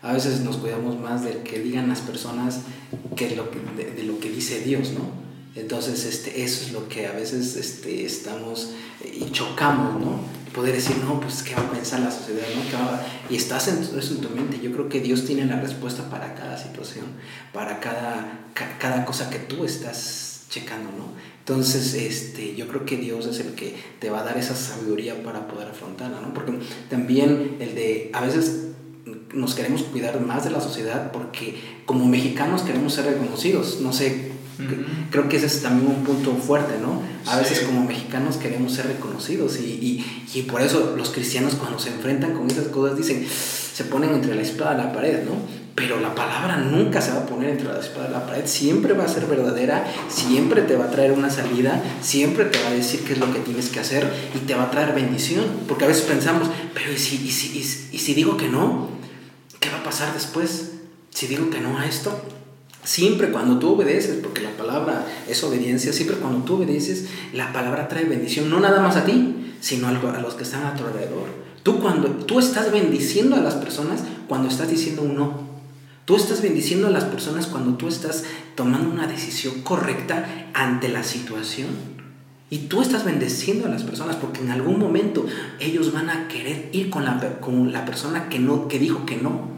A 0.01 0.11
veces 0.11 0.41
nos 0.41 0.57
cuidamos 0.57 0.99
más 0.99 1.23
de 1.23 1.37
que 1.43 1.59
digan 1.59 1.87
las 1.87 2.01
personas 2.01 2.63
que 3.15 3.33
lo 3.37 3.49
que, 3.49 3.59
de, 3.77 3.91
de 3.91 4.03
lo 4.03 4.19
que 4.19 4.29
dice 4.29 4.59
Dios, 4.59 4.91
¿no? 4.91 5.23
Entonces, 5.55 6.05
este, 6.05 6.43
eso 6.43 6.65
es 6.65 6.71
lo 6.71 6.87
que 6.89 7.05
a 7.07 7.11
veces 7.11 7.55
este, 7.55 8.05
estamos 8.05 8.71
eh, 9.03 9.19
y 9.27 9.31
chocamos, 9.31 9.99
¿no? 10.01 10.19
Poder 10.53 10.73
decir, 10.75 10.97
no, 10.97 11.19
pues, 11.19 11.43
¿qué 11.43 11.53
va 11.55 11.61
a 11.61 11.71
pensar 11.71 11.99
la 11.99 12.11
sociedad? 12.11 12.43
¿no? 12.55 12.69
¿Qué 12.69 12.75
va 12.75 12.95
a-?" 12.95 13.05
Y 13.29 13.35
estás 13.35 13.67
en, 13.67 13.77
eso 13.83 14.15
tu 14.15 14.29
mente. 14.29 14.59
Yo 14.61 14.71
creo 14.71 14.89
que 14.89 14.99
Dios 14.99 15.25
tiene 15.25 15.45
la 15.45 15.59
respuesta 15.59 16.09
para 16.09 16.33
cada 16.35 16.57
situación, 16.57 17.05
para 17.53 17.79
cada, 17.79 18.47
ca- 18.53 18.77
cada 18.79 19.05
cosa 19.05 19.29
que 19.29 19.39
tú 19.39 19.63
estás 19.65 20.43
checando, 20.49 20.89
¿no? 20.97 21.13
Entonces, 21.39 21.93
este, 21.95 22.55
yo 22.55 22.67
creo 22.67 22.85
que 22.85 22.97
Dios 22.97 23.25
es 23.25 23.39
el 23.39 23.53
que 23.53 23.75
te 23.99 24.09
va 24.09 24.21
a 24.21 24.23
dar 24.23 24.37
esa 24.37 24.55
sabiduría 24.55 25.21
para 25.23 25.47
poder 25.47 25.67
afrontarla, 25.67 26.21
¿no? 26.21 26.33
Porque 26.33 26.53
también 26.89 27.57
el 27.59 27.75
de, 27.75 28.09
a 28.13 28.21
veces 28.21 28.59
nos 29.33 29.55
queremos 29.55 29.81
cuidar 29.83 30.19
más 30.21 30.43
de 30.45 30.51
la 30.51 30.61
sociedad 30.61 31.11
porque 31.11 31.55
como 31.85 32.05
mexicanos 32.05 32.61
queremos 32.61 32.93
ser 32.93 33.05
reconocidos, 33.05 33.79
no 33.81 33.91
sé, 33.91 34.31
Creo 35.09 35.27
que 35.29 35.37
ese 35.37 35.47
es 35.47 35.61
también 35.61 35.89
un 35.89 36.03
punto 36.03 36.33
fuerte, 36.35 36.73
¿no? 36.81 37.01
A 37.31 37.37
veces 37.39 37.59
Sí. 37.59 37.65
como 37.65 37.85
mexicanos 37.85 38.37
queremos 38.37 38.73
ser 38.73 38.87
reconocidos 38.87 39.59
y, 39.59 39.63
y, 39.63 40.23
y 40.37 40.41
por 40.43 40.61
eso 40.61 40.95
los 40.97 41.09
cristianos 41.09 41.55
cuando 41.55 41.79
se 41.79 41.89
enfrentan 41.89 42.33
con 42.33 42.49
esas 42.49 42.67
cosas 42.67 42.97
dicen, 42.97 43.25
se 43.27 43.83
ponen 43.85 44.13
entre 44.13 44.35
la 44.35 44.41
espada 44.41 44.73
y 44.75 44.77
la 44.85 44.93
pared, 44.93 45.23
¿no? 45.23 45.31
Pero 45.75 45.99
la 45.99 46.13
palabra 46.13 46.57
nunca 46.57 47.01
se 47.01 47.11
va 47.11 47.19
a 47.21 47.25
poner 47.25 47.49
entre 47.49 47.67
la 47.67 47.79
espada 47.79 48.07
y 48.09 48.11
la 48.11 48.27
pared, 48.27 48.43
siempre 48.45 48.93
va 48.93 49.05
a 49.05 49.07
ser 49.07 49.25
verdadera, 49.25 49.85
siempre 50.07 50.61
te 50.61 50.75
va 50.75 50.85
a 50.85 50.91
traer 50.91 51.13
una 51.13 51.31
salida, 51.31 51.81
siempre 52.01 52.45
te 52.45 52.61
va 52.61 52.67
a 52.69 52.73
decir 52.73 52.99
qué 53.03 53.13
es 53.13 53.19
lo 53.19 53.33
que 53.33 53.39
tienes 53.39 53.69
que 53.69 53.79
hacer 53.79 54.07
y 54.35 54.39
te 54.45 54.53
va 54.53 54.63
a 54.65 54.71
traer 54.71 54.93
bendición, 54.93 55.45
porque 55.67 55.85
a 55.85 55.87
veces 55.87 56.03
pensamos, 56.03 56.47
pero 56.75 56.91
¿y 56.93 56.97
si, 56.97 57.15
y 57.25 57.31
si, 57.31 57.57
y 57.57 57.63
si- 57.63 57.87
y 57.91 57.97
si 57.97 58.13
digo 58.13 58.37
que 58.37 58.49
no? 58.49 58.89
¿Qué 59.59 59.69
va 59.71 59.77
a 59.79 59.83
pasar 59.83 60.13
después? 60.13 60.73
Si 61.09 61.25
digo 61.25 61.49
que 61.49 61.59
no 61.59 61.79
a 61.79 61.87
esto, 61.87 62.21
Siempre 62.83 63.31
cuando 63.31 63.59
tú 63.59 63.75
obedeces, 63.75 64.17
porque 64.21 64.41
la 64.41 64.51
palabra 64.51 65.05
es 65.27 65.43
obediencia, 65.43 65.93
siempre 65.93 66.17
cuando 66.17 66.43
tú 66.43 66.55
obedeces, 66.55 67.07
la 67.33 67.53
palabra 67.53 67.87
trae 67.87 68.03
bendición, 68.03 68.49
no 68.49 68.59
nada 68.59 68.81
más 68.81 68.97
a 68.97 69.05
ti, 69.05 69.55
sino 69.61 69.87
a 69.87 69.91
los 69.91 70.33
que 70.33 70.43
están 70.43 70.65
a 70.65 70.75
tu 70.75 70.83
alrededor. 70.83 71.43
Tú 71.63 71.79
cuando 71.79 72.09
tú 72.09 72.39
estás 72.39 72.71
bendiciendo 72.71 73.37
a 73.37 73.39
las 73.39 73.55
personas 73.55 74.03
cuando 74.27 74.49
estás 74.49 74.69
diciendo 74.69 75.01
un 75.01 75.15
no. 75.15 75.53
Tú 76.03 76.17
estás 76.17 76.41
bendiciendo 76.41 76.87
a 76.87 76.91
las 76.91 77.05
personas 77.05 77.47
cuando 77.47 77.75
tú 77.75 77.87
estás 77.87 78.25
tomando 78.55 78.89
una 78.89 79.07
decisión 79.07 79.61
correcta 79.61 80.49
ante 80.53 80.89
la 80.89 81.03
situación. 81.03 81.69
Y 82.49 82.67
tú 82.67 82.81
estás 82.81 83.05
bendeciendo 83.05 83.65
a 83.65 83.69
las 83.69 83.83
personas 83.83 84.17
porque 84.17 84.41
en 84.41 84.51
algún 84.51 84.77
momento 84.77 85.25
ellos 85.61 85.93
van 85.93 86.09
a 86.09 86.27
querer 86.27 86.69
ir 86.73 86.89
con 86.89 87.05
la, 87.05 87.39
con 87.39 87.71
la 87.71 87.85
persona 87.85 88.27
que, 88.27 88.39
no, 88.39 88.67
que 88.67 88.79
dijo 88.79 89.05
que 89.05 89.15
no. 89.15 89.52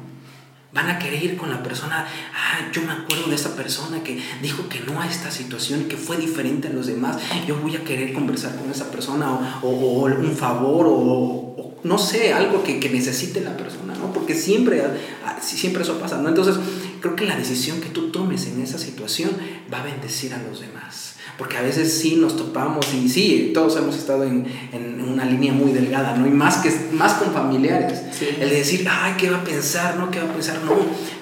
Van 0.76 0.90
a 0.90 1.00
querer 1.00 1.24
ir 1.24 1.38
con 1.38 1.50
la 1.50 1.64
persona, 1.64 2.06
ah, 2.34 2.70
yo 2.74 2.82
me 2.82 2.92
acuerdo 2.92 3.30
de 3.30 3.36
esa 3.36 3.56
persona 3.56 4.04
que 4.04 4.22
dijo 4.42 4.68
que 4.68 4.82
no 4.82 5.00
a 5.02 5.08
esta 5.08 5.32
situación 5.32 5.86
que 5.86 5.96
fue 5.96 6.18
diferente 6.18 6.68
a 6.68 6.72
los 6.72 6.86
demás. 6.88 7.18
Yo 7.48 7.56
voy 7.56 7.76
a 7.78 7.84
querer 7.86 8.12
conversar 8.14 8.56
con 8.58 8.70
esa 8.70 8.92
persona 8.92 9.60
o, 9.64 9.70
o- 9.70 10.04
un 10.06 10.36
favor 10.36 10.86
o, 10.90 11.76
no 11.84 11.98
sé, 11.98 12.34
algo 12.34 12.62
que, 12.64 12.78
necesite 12.90 13.40
la 13.42 13.56
persona, 13.56 13.94
¿no? 13.96 14.12
Porque 14.12 14.36
siempre, 14.36 14.84
ah, 15.26 15.38
siempre 15.42 15.82
eso 15.84 15.98
pasa, 15.98 16.18
¿no? 16.22 16.28
Entonces, 16.30 16.56
creo 17.00 17.16
que 17.16 17.26
la 17.26 17.38
decisión 17.38 17.80
que 17.80 17.88
tú 17.90 18.12
tomes 18.12 18.46
en 18.48 18.62
esa 18.62 18.78
situación 18.78 19.32
va 19.74 19.80
a 19.80 19.84
bendecir 19.84 20.34
a 20.34 20.40
los 20.44 20.60
demás. 20.60 21.15
Porque 21.38 21.58
a 21.58 21.62
veces 21.62 21.92
sí 21.94 22.16
nos 22.16 22.38
topamos 22.38 22.94
y 22.94 23.10
sí, 23.10 23.52
todos 23.54 23.76
hemos 23.76 23.96
estado 23.96 24.24
en, 24.24 24.46
en 24.72 25.02
una 25.02 25.26
línea 25.26 25.52
muy 25.52 25.74
delgada, 25.74 26.16
¿no? 26.16 26.26
Y 26.26 26.30
más, 26.30 26.58
que, 26.58 26.72
más 26.94 27.14
con 27.16 27.34
familiares. 27.34 28.02
Sí. 28.18 28.28
El 28.40 28.50
de 28.50 28.56
decir, 28.56 28.88
ay, 28.90 29.16
¿qué 29.18 29.30
va 29.30 29.38
a 29.40 29.44
pensar? 29.44 29.98
¿No? 29.98 30.10
¿Qué 30.10 30.20
va 30.20 30.30
a 30.30 30.34
pensar? 30.34 30.62
No, 30.64 30.72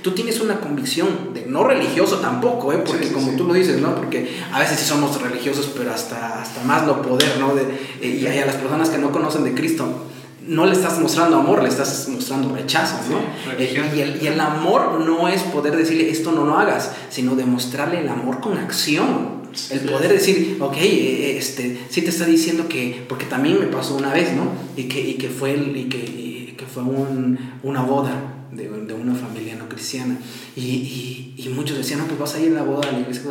tú 0.03 0.11
tienes 0.11 0.39
una 0.39 0.59
convicción, 0.59 1.33
de 1.33 1.45
no 1.47 1.63
religioso 1.63 2.17
tampoco, 2.19 2.71
¿eh? 2.73 2.77
Porque 2.85 3.03
Sí, 3.03 3.09
sí, 3.09 3.13
como 3.13 3.35
tú 3.35 3.45
lo 3.47 3.53
dices, 3.53 3.81
¿no? 3.81 3.95
Porque 3.95 4.37
a 4.51 4.59
veces 4.59 4.79
sí 4.79 4.85
somos 4.85 5.19
religiosos, 5.19 5.71
pero 5.75 5.91
hasta, 5.91 6.41
hasta 6.41 6.63
más 6.63 6.85
no 6.85 7.01
poder, 7.01 7.39
¿no? 7.39 7.55
De, 7.55 7.63
eh, 8.01 8.19
y 8.21 8.27
a 8.27 8.45
las 8.45 8.55
personas 8.55 8.89
que 8.89 8.99
no 8.99 9.11
conocen 9.11 9.43
de 9.43 9.53
Cristo, 9.55 10.07
no 10.47 10.65
le 10.65 10.73
estás 10.73 10.99
mostrando 10.99 11.37
amor, 11.37 11.63
le 11.63 11.69
estás 11.69 12.07
mostrando 12.09 12.53
rechazo, 12.53 12.97
¿no? 13.09 13.17
Sí, 13.17 13.63
Eh, 13.63 13.91
y, 13.95 13.99
el, 14.01 14.21
y 14.21 14.27
el 14.27 14.39
amor 14.39 14.99
no 14.99 15.27
es 15.27 15.41
poder 15.43 15.75
decirle 15.75 16.09
esto 16.09 16.31
no 16.33 16.45
lo 16.45 16.57
hagas, 16.57 16.91
sino 17.09 17.35
demostrarle 17.35 18.01
el 18.01 18.09
amor 18.09 18.41
con 18.41 18.57
acción. 18.57 19.42
El 19.71 19.79
poder 19.81 20.11
decir, 20.11 20.57
ok, 20.59 20.75
eh, 20.77 21.37
este, 21.37 21.77
sí 21.89 22.01
te 22.01 22.09
está 22.09 22.25
diciendo 22.25 22.67
que, 22.67 23.03
porque 23.07 23.25
también 23.25 23.59
me 23.59 23.67
pasó 23.67 23.95
una 23.95 24.13
vez, 24.13 24.33
¿no? 24.33 24.51
Y 24.75 24.83
que, 24.83 24.99
y 25.01 25.13
que 25.15 25.29
fue, 25.29 25.53
el- 25.53 25.75
y 25.77 25.85
que, 25.85 25.97
y 25.97 26.55
que 26.57 26.65
fue 26.65 26.83
un- 26.83 27.37
una 27.63 27.81
boda 27.83 28.47
de, 28.51 28.67
de 28.69 28.93
una 28.93 29.15
familia 29.15 29.55
no 29.55 29.67
cristiana. 29.69 30.17
Y, 30.55 31.33
y, 31.37 31.49
muchos 31.49 31.77
decían, 31.77 31.99
no, 31.99 32.05
pues 32.05 32.19
vas 32.19 32.35
a 32.35 32.39
ir 32.39 32.51
a 32.51 32.55
la 32.55 32.63
boda 32.63 32.87
de 32.87 32.93
la 32.93 32.99
iglesia 32.99 33.23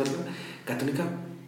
católica. 0.65 1.03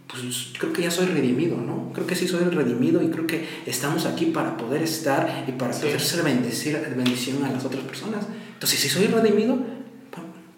Pues 0.07 0.49
creo 0.57 0.71
que 0.71 0.83
ya 0.83 0.91
soy 0.91 1.07
redimido, 1.07 1.57
¿no? 1.57 1.91
Creo 1.93 2.05
que 2.05 2.15
sí 2.15 2.27
soy 2.27 2.43
redimido 2.45 3.01
y 3.01 3.07
creo 3.09 3.25
que 3.27 3.45
estamos 3.65 4.05
aquí 4.05 4.25
para 4.27 4.55
poder 4.55 4.83
estar 4.83 5.45
y 5.47 5.51
para 5.53 5.73
Sí. 5.73 5.81
poder 5.83 5.99
ser 5.99 6.23
bendecir, 6.23 6.77
bendición 6.95 7.43
a 7.43 7.51
las 7.51 7.65
otras 7.65 7.83
personas. 7.83 8.25
Entonces, 8.53 8.79
si 8.79 8.87
soy 8.87 9.07
redimido, 9.07 9.57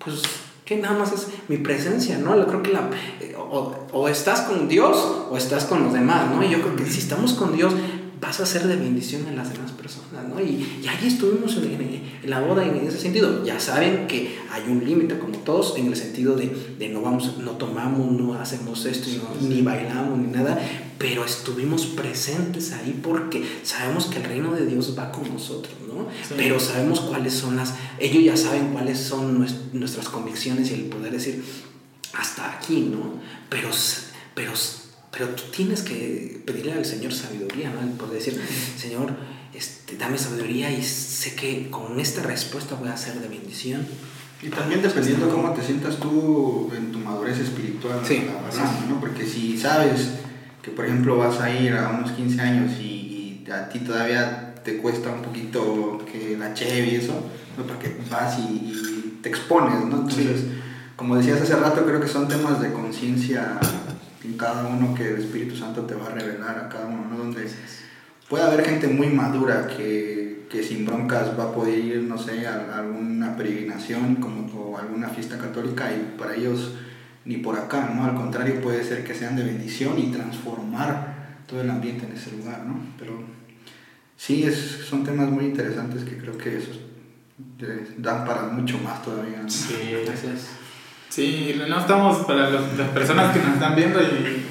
pues 0.04 0.22
que 0.66 0.76
nada 0.76 1.00
más 1.00 1.14
es 1.14 1.28
mi 1.48 1.58
presencia, 1.58 2.18
¿no? 2.18 2.46
Creo 2.46 2.62
que 2.62 2.72
la, 2.74 2.90
eh, 3.22 3.36
o, 3.52 3.76
o 3.94 4.08
estás 4.10 4.42
con 4.42 4.68
Dios 4.68 4.98
o 5.30 5.38
estás 5.38 5.66
con 5.66 5.84
los 5.84 5.94
demás, 5.94 6.30
¿no? 6.34 6.44
Y 6.44 6.50
yo 6.50 6.62
creo 6.62 6.76
que 6.76 6.86
si 6.86 7.00
estamos 7.00 7.34
con 7.34 7.56
Dios, 7.56 7.74
vas 8.20 8.40
a 8.40 8.46
ser 8.48 8.68
de 8.68 8.76
bendición 8.76 9.28
a 9.28 9.32
las 9.32 9.54
demás 9.54 9.72
personas, 9.72 10.28
¿no? 10.28 10.40
Y, 10.42 10.80
y 10.84 10.88
ahí 10.88 11.08
estuvimos 11.08 11.56
en, 11.58 11.66
en- 11.66 12.08
en 12.24 12.30
la 12.30 12.40
boda 12.40 12.66
en 12.66 12.76
ese 12.88 13.00
sentido. 13.00 13.46
Ya 13.46 13.60
saben 13.60 14.08
que 14.08 14.38
hay 14.52 14.64
un 14.72 14.84
límite, 14.84 15.20
como 15.20 15.38
todos, 15.40 15.76
en 15.78 15.86
el 15.88 15.96
sentido 15.96 16.36
de, 16.36 16.52
de 16.80 16.90
no 16.90 17.02
vamos, 17.02 17.38
no 17.38 17.52
tomamos, 17.52 18.12
no 18.12 18.34
hacemos 18.34 18.86
esto, 18.86 19.08
y 19.10 19.18
no- 19.18 19.48
ni 19.50 19.62
bailamos, 19.62 20.18
ni 20.18 20.28
nada, 20.28 20.60
pero 20.98 21.24
estuvimos 21.24 21.86
presentes 21.86 22.74
ahí 22.74 23.00
porque 23.04 23.44
sabemos 23.64 24.08
que 24.08 24.18
el 24.18 24.24
reino 24.24 24.52
de 24.52 24.66
Dios 24.66 24.96
va 24.98 25.12
con 25.12 25.32
nosotros, 25.32 25.74
¿no? 25.88 26.08
Sí. 26.28 26.34
Pero 26.36 26.60
sabemos 26.60 27.02
cuáles 27.02 27.34
son 27.34 27.56
las, 27.56 27.76
ellos 28.00 28.24
ya 28.24 28.36
saben 28.36 28.70
cuáles 28.74 28.98
son 29.00 29.40
nues- 29.40 29.72
nuestras 29.74 30.10
convicciones 30.10 30.72
y 30.72 30.74
el 30.74 30.82
poder 30.86 31.12
decir, 31.12 31.44
hasta 32.14 32.58
aquí, 32.58 32.90
¿no? 32.92 33.20
Pero, 33.50 33.70
pero, 34.34 34.54
pero 35.12 35.30
tú 35.30 35.44
tienes 35.52 35.82
que 35.82 36.42
pedirle 36.46 36.74
al 36.74 36.86
Señor 36.86 37.14
sabiduría, 37.14 37.70
¿no? 37.70 37.98
Poder 37.98 38.16
decir, 38.16 38.42
Señor, 38.78 39.16
este, 39.54 39.98
dame 39.98 40.18
sabiduría 40.18 40.72
y 40.72 40.84
sé 40.84 41.36
que 41.36 41.70
con 41.70 42.00
esta 42.00 42.24
respuesta 42.24 42.76
voy 42.76 42.90
a 42.90 42.98
ser 42.98 43.20
de 43.20 43.28
bendición. 43.28 43.86
Y 44.42 44.50
también 44.50 44.82
dependiendo 44.82 45.30
cómo 45.30 45.52
te 45.54 45.64
sientas 45.64 45.98
tú 45.98 46.72
en 46.76 46.92
tu 46.92 47.00
madurez 47.00 47.40
espiritual, 47.40 48.02
Sí, 48.06 48.26
la 48.28 48.36
balanza, 48.36 48.86
¿no? 48.88 49.00
Porque 49.00 49.26
si 49.26 49.58
sabes 49.58 50.10
que, 50.62 50.70
por 50.72 50.86
ejemplo, 50.86 51.18
vas 51.18 51.40
a 51.40 51.50
ir 51.50 51.74
a 51.74 51.90
unos 51.90 52.12
15 52.12 52.42
años 52.42 52.72
y, 52.80 53.44
y 53.46 53.52
a 53.52 53.68
ti 53.70 53.80
todavía 53.80 54.48
te 54.64 54.78
cuesta 54.78 55.14
un 55.14 55.22
poquito 55.22 55.98
que 56.12 56.36
la 56.38 56.54
cheve 56.54 56.90
y 56.92 56.96
eso, 56.96 57.14
¿no? 57.58 57.64
porque 57.64 57.96
vas 58.12 58.38
y, 58.38 58.42
y 58.42 59.20
te 59.24 59.30
expones, 59.30 59.86
¿no? 59.86 60.02
Entonces, 60.02 60.44
como 60.98 61.16
decías 61.16 61.42
hace 61.42 61.56
rato, 61.56 61.86
creo 61.86 62.02
que 62.02 62.08
son 62.08 62.28
temas 62.28 62.60
de 62.60 62.74
conciencia 62.74 63.60
en 64.24 64.36
cada 64.36 64.66
uno 64.68 64.96
que 64.96 65.14
el 65.14 65.20
Espíritu 65.20 65.56
Santo 65.56 65.84
te 65.84 65.94
va 65.94 66.08
a 66.08 66.10
revelar 66.10 66.58
a 66.58 66.70
cada 66.70 66.88
uno, 66.88 67.06
¿no? 67.08 67.18
Donde 67.18 67.48
puede 68.28 68.44
haber 68.44 68.66
gente 68.66 68.88
muy 68.88 69.08
madura 69.08 69.68
que, 69.68 70.48
que 70.50 70.64
sin 70.64 70.86
broncas 70.86 71.38
va 71.40 71.46
a 71.46 71.52
poder 71.54 71.78
ir, 71.78 72.02
no 72.02 72.18
sé, 72.18 72.48
a, 72.48 72.80
alguna 72.80 73.38
peregrinación 73.38 74.16
como, 74.16 74.48
o 74.60 74.78
alguna 74.78 75.08
fiesta 75.10 75.38
católica 75.38 75.92
y 75.94 76.18
para 76.18 76.36
ellos 76.36 76.74
ni 77.26 77.38
por 77.38 77.60
acá, 77.60 77.92
¿no? 77.94 78.06
Al 78.06 78.16
contrario, 78.16 78.60
puede 78.60 78.84
ser 78.84 79.04
que 79.04 79.14
sean 79.14 79.36
de 79.36 79.44
bendición 79.44 80.00
y 80.00 80.12
transformar 80.12 81.44
todo 81.46 81.62
el 81.62 81.70
ambiente 81.70 82.08
en 82.08 82.14
ese 82.14 82.32
lugar, 82.32 82.66
¿no? 82.66 82.80
Pero 82.98 83.22
sí, 84.16 84.44
es, 84.44 84.56
son 84.90 85.04
temas 85.04 85.30
muy 85.30 85.46
interesantes 85.46 86.04
que 86.04 86.18
creo 86.18 86.36
que 86.38 86.58
esos 86.58 86.80
eh, 87.60 87.96
dan 88.00 88.26
para 88.26 88.48
mucho 88.48 88.80
más 88.80 89.04
todavía. 89.04 89.44
¿no? 89.44 89.50
Sí, 89.50 89.76
Gracias. 90.04 90.48
Sí, 91.18 91.60
no 91.68 91.80
estamos 91.80 92.18
para 92.28 92.48
los- 92.52 92.78
las 92.78 92.90
personas 92.90 93.34
que 93.36 93.40
nos 93.44 93.54
están 93.56 93.76
viendo 93.76 94.00
y 94.00 94.44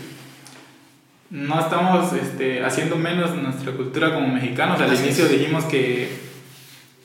no 1.31 1.61
estamos 1.61 2.13
este, 2.13 2.65
haciendo 2.65 2.97
menos 2.97 3.37
nuestra 3.37 3.71
cultura 3.71 4.13
como 4.13 4.27
mexicanos. 4.27 4.81
Al 4.81 4.93
inicio 4.93 5.29
dijimos 5.29 5.63
que, 5.67 6.09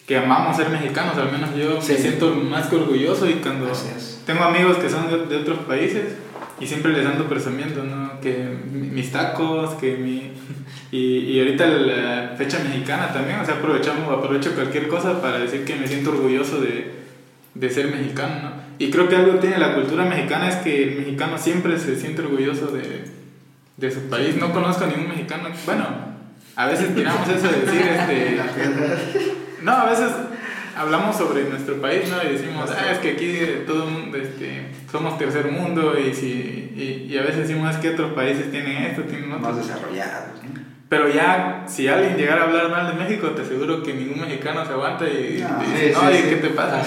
que 0.08 0.18
amamos 0.18 0.58
ser 0.58 0.70
mexicanos, 0.72 1.16
al 1.16 1.32
menos 1.32 1.52
yo 1.56 1.80
Sí. 1.80 1.92
me 1.94 1.98
siento 2.00 2.32
más 2.34 2.66
que 2.70 2.78
orgulloso 2.78 3.30
y 3.30 3.34
cuando 3.36 3.72
tengo 4.26 4.44
amigos 4.46 4.78
que 4.78 4.90
son 4.90 5.08
de, 5.12 5.28
de 5.28 5.38
otros 5.44 5.60
países 5.60 6.16
y 6.60 6.66
siempre 6.66 6.92
les 6.94 7.06
ando 7.06 7.26
presumiendo, 7.30 7.84
¿no? 7.84 8.20
Que 8.20 8.58
mi- 8.74 8.88
mis 8.90 9.12
tacos, 9.12 9.76
que 9.76 9.96
mi... 9.96 10.32
Y, 10.92 11.20
y 11.20 11.40
ahorita 11.40 11.68
la 11.68 12.34
fecha 12.36 12.58
mexicana 12.64 13.14
también, 13.14 13.40
o 13.40 13.46
sea, 13.46 13.58
aprovechamos, 13.58 14.12
aprovecho 14.12 14.56
cualquier 14.56 14.88
cosa 14.90 15.22
para 15.22 15.38
decir 15.38 15.64
que 15.66 15.76
me 15.76 15.88
siento 15.88 16.10
orgulloso 16.10 16.60
de, 16.60 16.92
de 17.54 17.70
ser 17.70 17.88
mexicano, 17.96 18.36
¿no? 18.42 18.61
Y 18.82 18.90
creo 18.90 19.08
que 19.08 19.16
algo 19.16 19.36
tiene 19.36 19.60
la 19.60 19.76
cultura 19.76 20.06
mexicana 20.06 20.50
es 20.50 20.56
que 20.56 20.82
el 20.82 20.96
mexicano 20.98 21.38
siempre 21.38 21.78
se 21.78 21.96
siente 21.96 22.24
orgulloso 22.24 22.66
de, 22.66 23.04
de 23.78 23.92
su 23.92 24.10
país. 24.10 24.38
No 24.38 24.52
conozco 24.52 24.86
a 24.86 24.88
ningún 24.88 25.08
mexicano, 25.08 25.50
bueno, 25.68 25.86
a 26.56 26.66
veces 26.66 26.96
tiramos 26.96 27.30
eso 27.30 27.48
de 27.48 27.62
decir, 27.62 27.82
este... 27.82 28.42
No, 29.62 29.72
a 29.74 29.86
veces 29.88 30.10
hablamos 30.76 31.16
sobre 31.16 31.44
nuestro 31.44 31.80
país, 31.80 32.10
¿no? 32.10 32.28
Y 32.28 32.34
decimos, 32.34 32.72
ah, 32.72 32.92
es 32.92 32.98
que 32.98 33.12
aquí 33.12 33.38
todo 33.68 33.88
este, 34.16 34.72
somos 34.92 35.16
tercer 35.20 35.52
mundo 35.52 35.94
y, 36.00 36.16
si, 36.16 36.72
y, 36.76 37.08
y 37.08 37.18
a 37.20 37.22
veces 37.22 37.48
decimos, 37.48 37.76
es 37.76 37.82
que 37.82 37.92
otros 37.92 38.14
países 38.14 38.50
tienen 38.50 38.78
esto, 38.86 39.04
tienen 39.04 39.32
otro. 39.32 39.48
Más 39.48 39.58
desarrollados, 39.58 40.44
¿no? 40.44 40.71
Pero 40.92 41.08
ya, 41.08 41.64
si 41.70 41.88
alguien 41.88 42.18
llegara 42.18 42.42
a 42.42 42.48
hablar 42.48 42.70
mal 42.70 42.86
de 42.88 43.02
México, 43.02 43.30
te 43.30 43.44
aseguro 43.44 43.82
que 43.82 43.94
ningún 43.94 44.20
mexicano 44.20 44.66
se 44.66 44.74
aguanta 44.74 45.06
y, 45.08 45.40
No, 45.42 45.64
y 45.64 45.66
sí, 45.68 45.72
dice, 45.72 45.94
sí, 45.94 46.06
oye, 46.06 46.18
sí. 46.24 46.30
¿qué 46.32 46.36
te 46.36 46.50
pasa? 46.50 46.84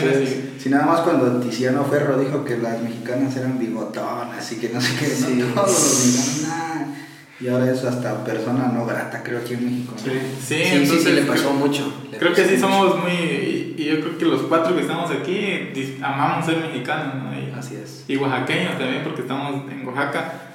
Si- 0.59 0.69
nada 0.69 0.85
más 0.85 1.01
cuando 1.01 1.41
Tiziano 1.41 1.83
Ferro 1.87 2.19
dijo 2.19 2.45
que 2.45 2.59
las 2.59 2.83
mexicanas 2.83 3.35
eran 3.37 3.59
bigotonas 3.59 4.53
y 4.53 4.57
que 4.61 4.69
no 4.69 4.79
sé 4.83 4.95
qué, 4.99 5.07
Sí. 5.07 5.35
no 5.43 5.47
todos 5.55 5.69
los 5.71 6.05
mexicanos, 6.07 6.49
nah. 6.49 6.95
Y 7.41 7.49
ahora 7.49 7.71
es 7.73 7.83
hasta 7.83 8.23
persona 8.25 8.71
no 8.75 8.85
grata, 8.85 9.23
creo, 9.23 9.39
aquí 9.39 9.55
en 9.55 9.65
México. 9.65 9.95
¿no? 9.97 10.03
Sí, 10.13 10.19
Sí, 10.39 10.55
sí, 10.55 10.63
entonces 10.73 11.03
sí, 11.05 11.13
le 11.13 11.23
creo- 11.23 11.33
pasó 11.33 11.53
mucho. 11.55 11.91
Le 12.13 12.19
Creo 12.19 12.35
que 12.35 12.45
sí 12.45 12.55
mucho. 12.57 12.61
somos 12.69 12.99
muy, 13.01 13.11
y, 13.13 13.75
y 13.79 13.85
yo 13.87 14.01
creo 14.01 14.19
que 14.19 14.25
los 14.27 14.43
cuatro 14.43 14.77
que 14.77 14.83
estamos 14.83 15.11
aquí 15.11 15.73
amamos 16.03 16.45
ser 16.45 16.59
mexicanos, 16.59 17.15
¿no? 17.25 17.33
Y- 17.33 17.53
Así 17.59 17.77
es. 17.83 18.05
y 18.07 18.19
oaxaqueños 18.19 18.77
también 18.79 19.03
porque 19.03 19.23
estamos 19.23 19.71
en 19.73 19.87
Oaxaca. 19.87 20.51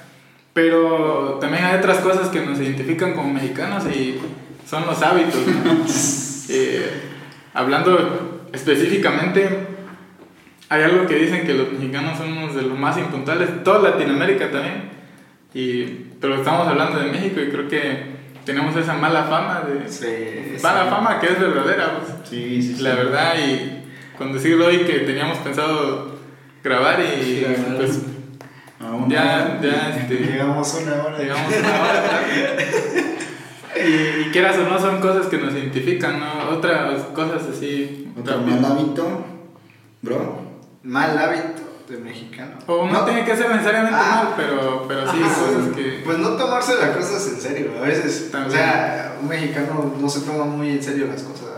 Pero 0.60 1.38
también 1.40 1.64
hay 1.64 1.78
otras 1.78 2.00
cosas 2.00 2.28
que 2.28 2.44
nos 2.44 2.60
identifican 2.60 3.14
como 3.14 3.32
mexicanos 3.32 3.84
y 3.86 4.20
son 4.68 4.84
los 4.86 5.02
hábitos. 5.02 5.40
¿no? 5.46 5.84
Eh, 6.52 6.90
hablando 7.54 8.48
específicamente, 8.52 9.48
hay 10.68 10.82
algo 10.82 11.06
que 11.06 11.14
dicen 11.14 11.46
que 11.46 11.54
los 11.54 11.70
mexicanos 11.70 12.18
son 12.18 12.32
unos 12.32 12.56
de 12.56 12.62
los 12.62 12.76
más 12.76 12.98
impuntuales, 12.98 13.62
toda 13.62 13.90
Latinoamérica 13.90 14.50
también. 14.50 14.90
Y, 15.54 15.84
pero 16.20 16.34
estamos 16.34 16.66
hablando 16.66 16.98
de 16.98 17.12
México 17.12 17.40
y 17.40 17.50
creo 17.50 17.68
que 17.68 18.02
tenemos 18.44 18.74
esa 18.74 18.94
mala 18.94 19.22
fama 19.26 19.60
de... 19.60 19.88
Sí. 19.88 20.60
Mala 20.60 20.86
fama 20.86 21.20
que 21.20 21.26
es 21.26 21.38
verdadera, 21.38 22.00
pues. 22.00 22.28
Sí, 22.28 22.60
sí, 22.60 22.74
sí. 22.74 22.82
La 22.82 22.96
verdad, 22.96 23.34
y 23.38 24.18
con 24.18 24.32
decirlo 24.32 24.66
hoy 24.66 24.78
que 24.78 24.98
teníamos 25.00 25.38
pensado 25.38 26.18
grabar 26.64 26.98
y 26.98 27.22
Sí, 27.22 27.46
pues 27.76 28.00
Ya, 29.08 29.58
ya, 29.62 29.90
este, 30.00 30.14
Llegamos 30.14 30.74
una 30.82 31.02
hora. 31.04 31.18
llegamos 31.18 31.52
a 31.54 31.58
una 31.58 31.68
hora. 31.82 32.22
y, 33.76 34.22
y 34.22 34.30
quieras 34.32 34.56
o 34.56 34.62
no, 34.68 34.78
son 34.78 35.00
cosas 35.00 35.26
que 35.26 35.36
nos 35.38 35.52
identifican, 35.52 36.18
¿no? 36.18 36.48
Otras 36.50 37.02
cosas 37.14 37.42
así. 37.54 38.10
Otro 38.18 38.36
también. 38.36 38.62
mal 38.62 38.72
hábito, 38.72 39.24
bro. 40.00 40.40
Mal 40.82 41.18
hábito 41.18 41.60
de 41.88 41.98
mexicano. 41.98 42.52
O 42.66 42.86
no, 42.86 43.04
tiene 43.04 43.24
que 43.24 43.36
ser 43.36 43.50
necesariamente 43.50 43.98
Ah. 44.00 44.22
mal, 44.24 44.34
pero, 44.36 44.84
pero 44.88 45.10
sí, 45.12 45.18
Ah, 45.22 45.28
cosas 45.28 45.76
que. 45.76 46.02
Pues 46.04 46.18
no 46.18 46.30
tomarse 46.30 46.74
las 46.76 46.96
cosas 46.96 47.26
en 47.34 47.40
serio. 47.40 47.72
A 47.78 47.82
veces, 47.86 48.28
o 48.28 48.32
También. 48.32 48.52
sea, 48.58 49.16
un 49.20 49.28
mexicano 49.28 49.92
no 50.00 50.08
se 50.08 50.20
toma 50.20 50.44
muy 50.46 50.70
en 50.70 50.82
serio 50.82 51.06
las 51.06 51.22
cosas. 51.22 51.48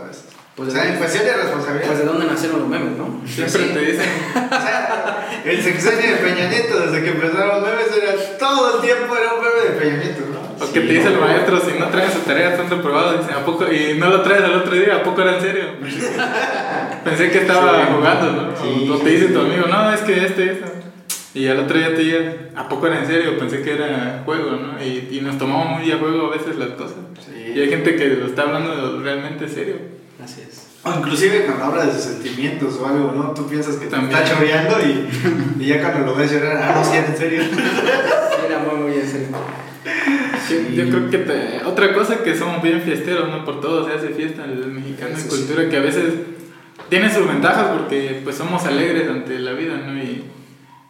Pues 0.55 0.69
o 0.69 0.71
sea, 0.71 0.87
en 0.87 0.97
cuestión 0.97 1.25
de 1.25 1.33
responsabilidad. 1.33 1.87
Pues 1.87 1.99
de 1.99 2.05
dónde 2.05 2.25
nacieron 2.27 2.59
los 2.59 2.69
memes, 2.69 2.97
¿no? 2.97 3.21
Siempre 3.25 3.61
sí. 3.67 3.71
te 3.73 3.79
dicen. 3.79 4.09
O 4.53 4.61
sea, 4.61 5.41
el 5.45 5.61
sexenio 5.63 6.11
de 6.11 6.17
Peña 6.17 6.47
Nieto, 6.47 6.79
desde 6.79 7.03
que 7.03 7.09
empezaron 7.09 7.47
los 7.61 7.61
memes, 7.69 7.87
era 8.01 8.37
todo 8.37 8.75
el 8.75 8.81
tiempo 8.81 9.15
era 9.17 9.33
un 9.33 9.41
meme 9.43 9.73
de 9.73 9.79
Peña 9.81 9.97
Nieto, 10.03 10.21
¿no? 10.31 10.65
O 10.65 10.71
que 10.71 10.79
te 10.81 10.93
dice 10.93 11.07
el 11.07 11.17
maestro, 11.19 11.59
si 11.59 11.77
no 11.79 11.87
traes 11.87 12.13
su 12.13 12.19
tarea, 12.19 12.51
están 12.51 12.69
reprobados. 12.69 13.19
Dicen, 13.21 13.35
¿a 13.35 13.43
poco? 13.45 13.65
Y 13.71 13.97
no 13.97 14.09
lo 14.09 14.21
traes 14.21 14.43
al 14.43 14.53
otro 14.53 14.73
día, 14.75 14.97
¿a 14.97 15.03
poco 15.03 15.21
era 15.21 15.35
en 15.37 15.41
serio? 15.41 15.63
Pensé 17.03 17.31
que 17.31 17.39
estaba 17.39 17.81
Sí. 17.85 17.91
jugando, 17.93 18.31
¿no? 18.31 18.55
Sí, 18.55 18.89
o, 18.89 18.93
o 18.93 18.97
te 18.99 19.09
dice 19.09 19.27
sí. 19.27 19.33
tu 19.33 19.39
amigo, 19.41 19.65
no, 19.67 19.91
es 19.93 20.01
que 20.01 20.25
este, 20.25 20.51
eso. 20.51 20.65
Y 21.33 21.47
al 21.47 21.59
otro 21.59 21.77
día 21.77 21.95
te 21.95 22.01
diga, 22.01 22.19
¿a 22.55 22.69
poco 22.69 22.87
era 22.87 22.99
en 22.99 23.07
serio? 23.07 23.37
Pensé 23.39 23.61
que 23.63 23.73
era 23.73 24.21
juego, 24.23 24.51
¿no? 24.51 24.81
Y, 24.83 25.09
y 25.11 25.21
nos 25.21 25.37
tomamos 25.37 25.79
muy 25.79 25.91
a 25.91 25.97
juego 25.97 26.27
a 26.27 26.37
veces 26.37 26.55
las 26.57 26.69
cosas. 26.69 26.97
Sí. 27.25 27.53
Y 27.55 27.59
hay 27.59 27.69
gente 27.69 27.95
que 27.95 28.07
lo 28.09 28.27
está 28.27 28.43
hablando 28.43 28.99
realmente 29.01 29.49
serio. 29.49 29.77
Así 30.21 30.41
es. 30.41 30.67
O 30.83 30.99
inclusive 30.99 31.45
cuando 31.45 31.63
habla 31.65 31.85
de 31.85 31.93
sus 31.93 32.01
sentimientos 32.01 32.75
o 32.81 32.85
algo, 32.87 33.11
¿no? 33.15 33.31
Tú 33.31 33.47
piensas 33.47 33.75
que 33.77 33.85
te 33.85 33.91
También. 33.91 34.17
está 34.21 34.35
choreando 34.35 34.75
y, 34.81 35.07
y 35.63 35.67
ya 35.67 35.81
cuando 35.81 36.11
lo 36.11 36.15
ves 36.15 36.31
llorar, 36.31 36.57
ah, 36.61 36.75
no, 36.75 36.83
sí, 36.83 36.97
en 36.97 37.17
serio. 37.17 37.41
Era 38.45 38.59
muy, 38.59 38.81
muy 38.81 38.93
en 38.99 39.07
serio. 39.07 39.27
Sí, 40.47 40.73
Yo 40.75 40.89
creo 40.89 41.09
que 41.09 41.17
te- 41.19 41.63
otra 41.65 41.93
cosa 41.93 42.21
que 42.23 42.35
somos 42.35 42.61
bien 42.61 42.81
fiesteros, 42.81 43.29
¿no? 43.29 43.45
Por 43.45 43.61
todo 43.61 43.87
se 43.87 43.93
hace 43.93 44.09
fiesta 44.09 44.43
el 44.43 44.67
mexicano 44.67 45.17
en 45.17 45.27
cultura 45.27 45.69
que 45.69 45.77
a 45.77 45.81
veces 45.81 46.13
tiene 46.89 47.11
sus 47.13 47.27
ventajas 47.27 47.67
porque 47.77 48.19
pues 48.23 48.35
somos 48.35 48.65
alegres 48.65 49.09
ante 49.09 49.39
la 49.39 49.53
vida, 49.53 49.77
¿no? 49.77 49.97
Y, 49.97 50.23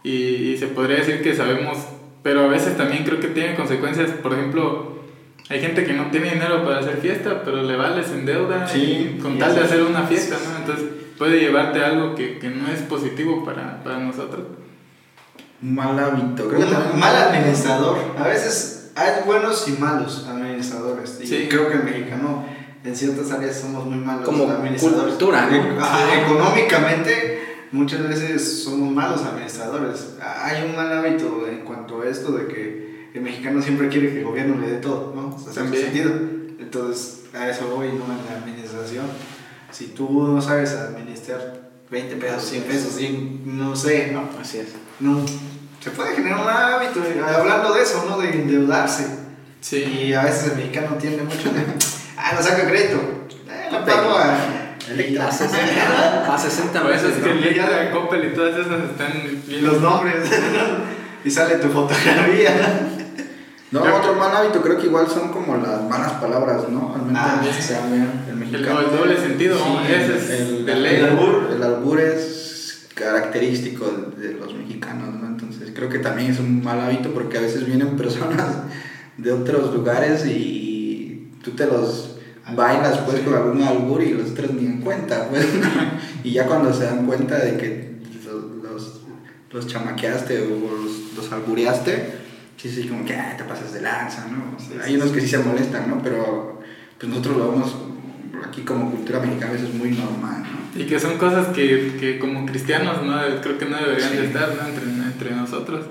y, 0.04 0.12
y 0.54 0.58
se 0.58 0.68
podría 0.68 0.98
decir 0.98 1.22
que 1.22 1.36
sabemos, 1.36 1.78
pero 2.24 2.46
a 2.46 2.48
veces 2.48 2.76
también 2.78 3.04
creo 3.04 3.20
que 3.20 3.28
tiene 3.28 3.56
consecuencias, 3.56 4.10
por 4.12 4.34
ejemplo, 4.34 4.93
hay 5.50 5.60
gente 5.62 5.84
que 5.86 5.94
no 5.94 6.10
tiene 6.10 6.32
dinero 6.32 6.64
para 6.64 6.80
hacer 6.80 6.98
fiesta, 6.98 7.42
pero 7.44 7.62
le 7.64 7.76
vale, 7.76 8.04
se 8.04 8.14
endeuda 8.14 8.68
Sí, 8.68 9.16
y 9.18 9.20
con 9.22 9.36
y 9.36 9.40
tal 9.40 9.56
de 9.56 9.62
hacer 9.62 9.84
una 9.84 10.04
fiesta, 10.04 10.38
¿no? 10.44 10.58
Entonces 10.58 10.86
puede 11.18 11.40
llevarte 11.40 11.84
a 11.84 11.88
algo 11.88 12.16
que, 12.16 12.40
que 12.40 12.50
no 12.50 12.68
es 12.70 12.82
positivo 12.82 13.44
para, 13.46 13.84
para 13.84 14.00
nosotros. 14.00 14.42
Mal 15.62 15.98
hábito. 16.00 16.48
Creo 16.50 16.60
que 16.60 16.66
también- 16.74 17.00
mal 17.00 17.16
administrador. 17.16 17.98
A 18.18 18.28
veces 18.28 18.92
hay 18.96 19.24
buenos 19.26 19.68
y 19.68 19.72
malos 19.74 20.28
administradores. 20.28 21.20
Y 21.22 21.28
Sí. 21.28 21.48
creo 21.50 21.70
que 21.70 21.76
el 21.76 21.84
mexicano 21.84 22.46
en 22.84 22.96
ciertas 22.96 23.32
áreas 23.32 23.60
somos 23.62 23.86
muy 23.86 23.98
malos 24.04 24.26
Como 24.26 24.44
administradores. 24.50 25.14
cultura, 25.16 25.48
¿no? 25.50 25.56
E- 25.56 25.80
ajá, 25.80 26.22
Económicamente, 26.26 27.66
muchas 27.72 28.08
veces 28.08 28.64
somos 28.64 28.92
malos 28.94 29.22
administradores. 29.24 30.16
Hay 30.22 30.64
un 30.70 30.76
mal 30.76 30.92
hábito 30.98 31.48
en 31.50 31.60
cuanto 31.60 32.02
a 32.02 32.08
esto 32.10 32.34
de 32.34 32.48
que 32.48 32.83
el 33.14 33.22
mexicano 33.22 33.62
siempre 33.62 33.90
quiere 33.90 34.12
que 34.12 34.20
el 34.20 34.26
gobierno 34.26 34.60
le 34.60 34.72
dé 34.72 34.78
todo, 34.78 35.14
¿no? 35.16 35.36
O 35.36 35.40
sea, 35.40 35.64
en 35.64 35.74
ese 35.74 35.84
También. 35.84 35.84
sentido. 35.84 36.12
Entonces, 36.60 37.26
a 37.34 37.50
eso 37.50 37.68
voy, 37.76 37.88
¿no? 37.88 38.06
En 38.06 38.26
la 38.30 38.38
administración. 38.42 39.06
Si 39.72 39.88
tú 39.88 40.28
no 40.28 40.42
sabes 40.42 40.72
administrar 40.74 41.70
20 41.90 42.16
pesos, 42.16 42.44
100 42.44 42.64
pesos, 42.64 42.96
100, 42.96 43.58
no 43.58 43.76
sé, 43.76 44.12
¿no? 44.12 44.28
Así 44.40 44.60
es. 44.60 44.70
No, 45.00 45.24
se 45.80 45.92
puede 45.92 46.16
generar 46.16 46.42
un 46.42 46.48
hábito, 46.48 47.04
eh, 47.04 47.22
hablando 47.22 47.74
de 47.74 47.84
eso, 47.84 48.06
¿no? 48.10 48.18
De 48.18 48.32
endeudarse. 48.32 49.06
Sí. 49.62 49.84
Y 49.84 50.14
a 50.14 50.24
veces 50.24 50.52
el 50.52 50.58
mexicano 50.58 50.96
tiende 51.00 51.24
mucho 51.24 51.52
de, 51.52 51.66
ah, 52.18 52.34
no 52.36 52.42
saca 52.42 52.68
crédito. 52.68 52.98
Eh, 53.50 53.70
lo 53.72 53.86
pago 53.86 54.18
a... 54.18 54.38
A 54.84 55.32
60, 55.32 56.34
a 56.34 56.38
60 56.38 56.82
Por 56.82 56.92
eso 56.92 57.08
meses. 57.08 57.18
es 57.18 57.24
que 57.24 57.32
el 57.32 57.44
Electra, 57.44 57.92
Coppel 57.92 58.26
y 58.26 58.36
todas 58.36 58.54
esas 58.54 58.90
están 58.90 59.14
bien 59.48 59.64
los 59.64 59.82
nombres. 59.82 60.30
y 61.26 61.32
sale 61.32 61.56
tu 61.56 61.70
fotografía. 61.70 63.03
No, 63.74 63.96
otro 63.98 64.14
mal 64.16 64.36
hábito 64.36 64.62
creo 64.62 64.78
que 64.78 64.88
igual 64.88 65.08
son 65.08 65.30
como 65.30 65.58
las 65.58 65.82
malas 65.90 66.14
palabras, 66.14 66.70
¿no? 66.70 66.94
Al 66.96 67.02
menos 67.06 67.22
Ah, 67.24 67.42
también, 67.70 68.10
el 68.28 68.30
El, 68.34 68.36
mexicano. 68.38 68.80
el 68.82 68.98
doble 68.98 69.18
sentido, 69.18 69.58
¿no? 69.58 69.80
Sí, 69.86 69.92
ese 69.94 70.18
es 70.18 70.30
el, 70.42 70.70
el 70.70 71.06
albur. 71.06 71.50
El 71.56 71.64
albur 71.64 72.00
es 72.00 72.88
característico 72.94 73.86
de, 74.18 74.28
de 74.28 74.34
los 74.36 74.54
mexicanos, 74.54 75.14
¿no? 75.16 75.28
Entonces 75.28 75.72
creo 75.76 75.90
que 75.90 76.00
también 76.00 76.32
es 76.32 76.40
un 76.40 76.64
mal 76.64 76.80
hábito 76.80 77.12
porque 77.14 77.38
a 77.40 77.42
veces 77.42 77.66
vienen 77.66 77.98
personas 77.98 78.46
de 79.18 79.32
otros 79.32 79.74
lugares 79.74 80.26
y 80.26 81.30
tú 81.44 81.52
te 81.52 81.66
los 81.66 82.18
bailas 82.56 83.00
pues 83.00 83.22
con 83.22 83.34
algún 83.36 83.64
albur 83.64 84.04
y 84.04 84.14
los 84.14 84.32
otros 84.32 84.54
ni 84.54 84.66
en 84.66 84.82
cuenta, 84.82 85.28
pues. 85.30 85.48
y 86.24 86.32
ya 86.32 86.46
cuando 86.46 86.74
se 86.74 86.86
dan 86.86 87.06
cuenta 87.06 87.38
de 87.40 87.58
que 87.58 87.94
los, 88.26 88.72
los, 88.72 89.02
los 89.52 89.68
chamaqueaste 89.68 90.42
o 90.42 90.50
los, 90.50 91.16
los 91.16 91.32
albureaste, 91.32 92.23
sí, 92.70 92.82
sí, 92.84 92.88
como 92.88 93.06
que 93.06 93.14
"Ah, 93.16 93.36
te 93.38 93.44
pasas 93.44 93.74
de 93.74 93.82
lanza, 93.82 94.26
¿no? 94.30 94.58
Sí, 94.60 94.74
Hay 94.82 94.92
sí, 94.92 94.96
unos 94.96 95.12
que 95.12 95.22
sí 95.22 95.28
se 95.28 95.38
molestan, 95.40 95.90
¿no? 95.90 96.02
Pero 96.02 96.62
pues 96.98 97.10
nosotros 97.10 97.38
lo 97.38 97.52
vemos 97.52 97.76
aquí 98.48 98.62
como 98.62 98.90
cultura 98.92 99.20
mexicana 99.20 99.52
a 99.52 99.54
veces 99.54 99.74
muy 99.74 99.92
normal, 99.92 100.44
¿no? 100.44 100.82
Y 100.82 100.86
que 100.88 101.00
son 101.00 101.18
cosas 101.18 101.48
que, 101.50 101.98
que 102.00 102.18
como 102.20 102.46
cristianos 102.48 103.04
no 103.04 103.16
creo 103.42 103.58
que 103.60 103.66
no 103.66 103.78
deberían 103.78 104.10
Sí. 104.12 104.18
de 104.18 104.26
estar 104.26 104.50
¿no? 104.56 104.68
entre, 104.68 104.86
entre 104.90 105.32
nosotros. 105.36 105.86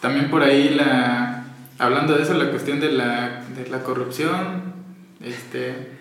También 0.00 0.28
por 0.30 0.42
ahí 0.42 0.70
la, 0.74 1.44
hablando 1.78 2.14
de 2.16 2.22
eso, 2.22 2.34
la 2.34 2.50
cuestión 2.50 2.80
de 2.80 2.92
la, 2.92 3.42
de 3.56 3.68
la 3.70 3.82
corrupción, 3.82 4.74
este, 5.22 5.92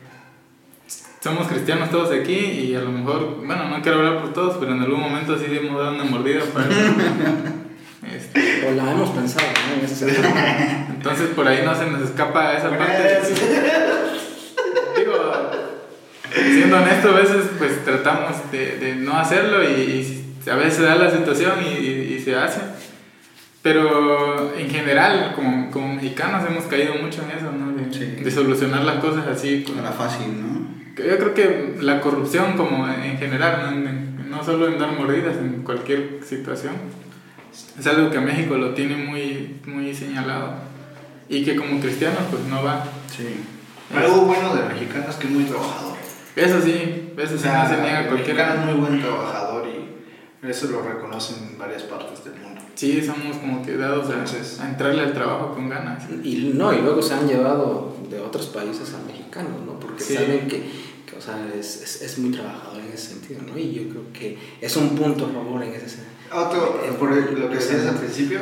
somos 1.22 1.48
cristianos 1.48 1.90
todos 1.90 2.12
aquí 2.12 2.36
y 2.36 2.76
a 2.76 2.82
lo 2.82 2.92
mejor, 2.92 3.38
bueno, 3.46 3.70
no 3.70 3.82
quiero 3.82 4.00
hablar 4.00 4.22
por 4.22 4.34
todos, 4.34 4.58
pero 4.58 4.74
en 4.74 4.82
algún 4.82 5.00
momento 5.00 5.38
sí 5.38 5.46
hemos 5.50 5.78
dado 5.80 5.96
una 5.96 6.04
mordida 6.04 6.42
para... 6.54 6.68
este, 8.14 8.68
O 8.68 8.72
la 8.76 8.92
hemos 8.92 9.10
pensado, 9.12 9.48
¿no? 9.70 9.80
En 9.80 9.86
ese 9.86 10.08
entonces 10.90 11.28
por 11.36 11.48
ahí 11.48 11.62
no 11.66 11.76
se 11.76 11.86
nos 11.88 12.02
escapa 12.02 12.54
esa 12.58 12.70
parte. 12.78 13.20
Digo, 14.98 15.14
siendo 16.34 16.78
honesto, 16.78 17.10
a 17.10 17.14
veces 17.20 17.46
pues 17.58 17.84
tratamos 17.84 18.52
de, 18.52 18.78
de 18.78 18.96
no 18.96 19.18
hacerlo 19.18 19.64
y, 19.64 19.68
y 20.46 20.50
a 20.50 20.56
veces 20.56 20.76
se 20.76 20.84
da 20.84 20.96
la 20.96 21.12
situación 21.12 21.54
y, 21.66 21.80
y- 21.84 22.14
y 22.16 22.20
se 22.20 22.36
hace. 22.36 22.62
Pero 23.62 24.54
en 24.58 24.70
general, 24.70 25.34
como, 25.36 25.72
como 25.72 25.96
mexicanos 25.96 26.44
hemos 26.48 26.66
caído 26.66 26.94
mucho 26.96 27.24
en 27.24 27.32
eso, 27.38 27.52
¿no? 27.52 27.72
De, 27.72 27.86
Sí. 27.94 28.06
de 28.24 28.32
solucionar 28.32 28.84
las 28.84 28.96
cosas 28.98 29.26
así. 29.28 29.64
con- 29.64 29.80
Era 29.80 29.92
fácil, 29.92 30.28
¿no? 30.42 30.66
Yo 30.98 31.18
creo 31.18 31.34
que 31.34 31.76
la 31.82 32.00
corrupción 32.02 32.54
como 32.58 32.88
en 32.88 33.18
general, 33.18 33.62
¿no? 33.64 33.90
En- 33.90 34.30
no 34.30 34.44
solo 34.44 34.68
en 34.68 34.78
dar 34.78 34.92
mordidas, 34.92 35.38
en 35.38 35.64
cualquier 35.64 36.20
situación, 36.28 36.74
es 37.80 37.88
algo 37.88 38.10
que 38.10 38.20
México 38.20 38.56
lo 38.56 38.74
tiene 38.74 38.96
muy, 38.98 39.60
muy 39.66 39.94
señalado 39.94 40.54
y 41.30 41.44
que 41.44 41.56
como 41.56 41.80
cristianos 41.80 42.22
pues 42.32 42.44
no 42.46 42.64
va. 42.64 42.84
Sí. 43.16 43.28
Algo 43.96 44.22
bueno 44.22 44.56
del 44.56 44.66
mexicano 44.68 45.06
es 45.10 45.16
que 45.16 45.28
es 45.28 45.34
muy 45.34 45.44
trabajador. 45.44 45.96
Eso 46.36 46.62
sí, 46.62 47.14
eso 47.18 47.36
O 47.36 47.38
sí 47.38 47.48
no 47.48 47.68
se 47.68 47.82
niega 47.82 47.98
a 47.98 48.02
el 48.02 48.08
cualquier... 48.08 48.36
mexicano 48.36 48.60
es 48.62 48.66
muy 48.78 48.88
buen 48.88 49.02
trabajador 49.02 49.68
y 49.68 50.48
eso 50.48 50.68
lo 50.68 50.82
reconocen 50.82 51.50
en 51.52 51.58
varias 51.58 51.84
partes 51.84 52.24
del 52.26 52.34
mundo. 52.42 52.62
Sí, 52.76 53.02
somos 53.04 53.38
como 53.38 53.64
que 53.66 53.78
dados 53.78 54.10
a, 54.10 54.14
Entonces- 54.14 54.60
a 54.60 54.68
entrarle 54.70 55.02
al 55.02 55.14
trabajo 55.14 55.54
con 55.54 55.70
ganas. 55.70 56.04
Y 56.24 56.52
no, 56.56 56.74
y 56.74 56.82
luego 56.82 57.02
se 57.02 57.14
han 57.14 57.28
llevado 57.28 57.96
de 58.10 58.20
otros 58.20 58.48
países 58.48 58.94
a 58.94 59.06
mexicanos, 59.08 59.62
¿no? 59.66 59.80
Porque 59.80 60.04
Sí. 60.04 60.14
saben 60.16 60.48
que, 60.48 60.70
o 61.18 61.22
sea, 61.22 61.48
es, 61.58 61.82
es, 61.82 62.02
es 62.02 62.18
muy 62.18 62.32
trabajador 62.32 62.80
en 62.82 62.92
ese 62.92 63.10
sentido, 63.10 63.42
¿no? 63.48 63.58
Y 63.58 63.72
yo 63.74 63.90
creo 63.90 64.04
que 64.14 64.38
es 64.62 64.76
un 64.76 64.90
punto 64.96 65.26
a 65.26 65.30
favor 65.30 65.64
en 65.64 65.74
ese 65.74 65.90
sentido. 65.90 66.12
Otro, 66.34 66.82
eh, 66.84 66.92
por 67.00 67.12
el- 67.14 67.40
lo 67.40 67.50
que 67.50 67.56
decías 67.56 67.86
al 67.86 67.96
principio, 67.96 68.40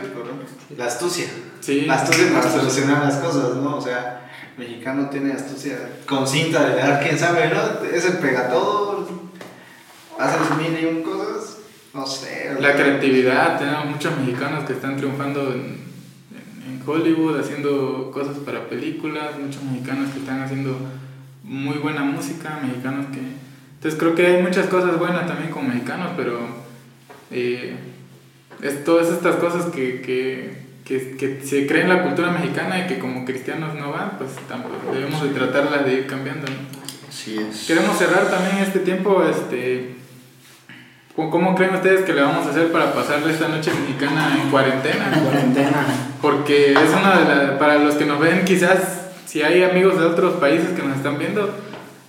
la 0.78 0.86
astucia. 0.86 1.26
Sí. 1.60 1.82
La 1.82 1.96
astucia 1.96 2.32
para 2.34 2.50
solucionar 2.52 3.04
las 3.06 3.16
cosas, 3.18 3.56
¿no? 3.58 3.78
O 3.78 3.82
sea, 3.82 4.32
el 4.58 4.64
mexicano 4.66 5.10
tiene 5.10 5.34
astucia 5.34 5.78
con 6.08 6.28
cinta 6.28 6.68
de 6.70 6.76
dar, 6.76 7.02
quién 7.04 7.18
sabe, 7.20 7.50
¿no? 7.54 7.86
Ese 7.88 8.12
pega 8.14 8.50
todo, 8.50 9.08
hace 10.18 10.40
las 10.40 10.58
mil 10.58 10.80
y 10.82 10.86
un 10.86 11.04
cosas, 11.04 11.58
no 11.94 12.06
sé. 12.08 12.56
La 12.60 12.74
creatividad, 12.76 13.60
tenemos 13.60 13.86
muchos 13.88 14.18
mexicanos 14.18 14.66
que 14.66 14.74
están 14.74 14.98
triunfando 14.98 15.54
en 15.54 15.84
Hollywood, 16.86 17.40
haciendo 17.40 18.12
cosas 18.12 18.38
para 18.46 18.68
películas, 18.68 19.38
muchos 19.40 19.64
mexicanos 19.64 20.12
que 20.12 20.20
están 20.20 20.42
haciendo 20.42 20.78
muy 21.44 21.78
buena 21.78 22.02
música, 22.04 22.60
mexicanos 22.66 23.08
que... 23.14 23.20
Entonces 23.76 24.00
creo 24.00 24.16
que 24.16 24.26
hay 24.26 24.42
muchas 24.42 24.68
cosas 24.68 24.98
buenas 24.98 25.28
también 25.28 25.52
como 25.52 25.68
mexicanos, 25.68 26.12
pero 26.16 26.40
eh, 27.32 27.76
es 28.62 28.84
todas 28.86 29.10
estas 29.10 29.36
cosas 29.36 29.66
que, 29.66 30.02
que, 30.02 30.58
que, 30.86 31.18
que 31.18 31.42
se 31.46 31.68
creen 31.68 31.90
en 31.90 31.98
la 31.98 32.04
cultura 32.04 32.32
mexicana 32.32 32.80
y 32.80 32.88
que 32.88 32.98
como 32.98 33.26
cristianos 33.26 33.76
no 33.76 33.92
van, 33.92 34.12
pues 34.18 34.32
tampoco 34.48 34.94
debemos 34.94 35.22
de 35.22 35.30
tratarlas 35.30 35.86
de 35.86 35.94
ir 35.96 36.08
cambiando. 36.08 36.48
¿no? 36.48 36.84
Así 37.10 37.38
es. 37.38 37.66
Queremos 37.68 37.98
cerrar 37.98 38.30
también 38.30 38.58
este 38.64 38.80
tiempo, 38.80 39.22
este, 39.30 39.96
¿cómo- 41.16 41.30
¿cómo 41.30 41.54
creen 41.56 41.76
ustedes 41.76 42.06
que 42.06 42.14
le 42.14 42.22
vamos 42.22 42.48
a 42.48 42.52
hacer 42.52 42.72
para 42.72 42.94
pasarle 42.94 43.34
esta 43.34 43.50
noche 43.50 43.72
mexicana 43.74 44.40
en 44.42 44.50
cuarentena? 44.50 45.12
Cuarentena. 45.24 45.86
Porque 46.22 46.72
es 46.72 46.90
una 46.98 47.20
de 47.20 47.26
las, 47.36 47.52
para 47.60 47.80
los 47.80 47.96
que 47.96 48.06
nos 48.06 48.20
ven 48.22 48.46
quizás, 48.46 49.03
si 49.26 49.42
hay 49.42 49.64
amigos 49.64 50.00
de 50.00 50.06
otros 50.06 50.36
países 50.36 50.70
que 50.70 50.82
nos 50.84 50.98
están 50.98 51.18
viendo, 51.18 51.50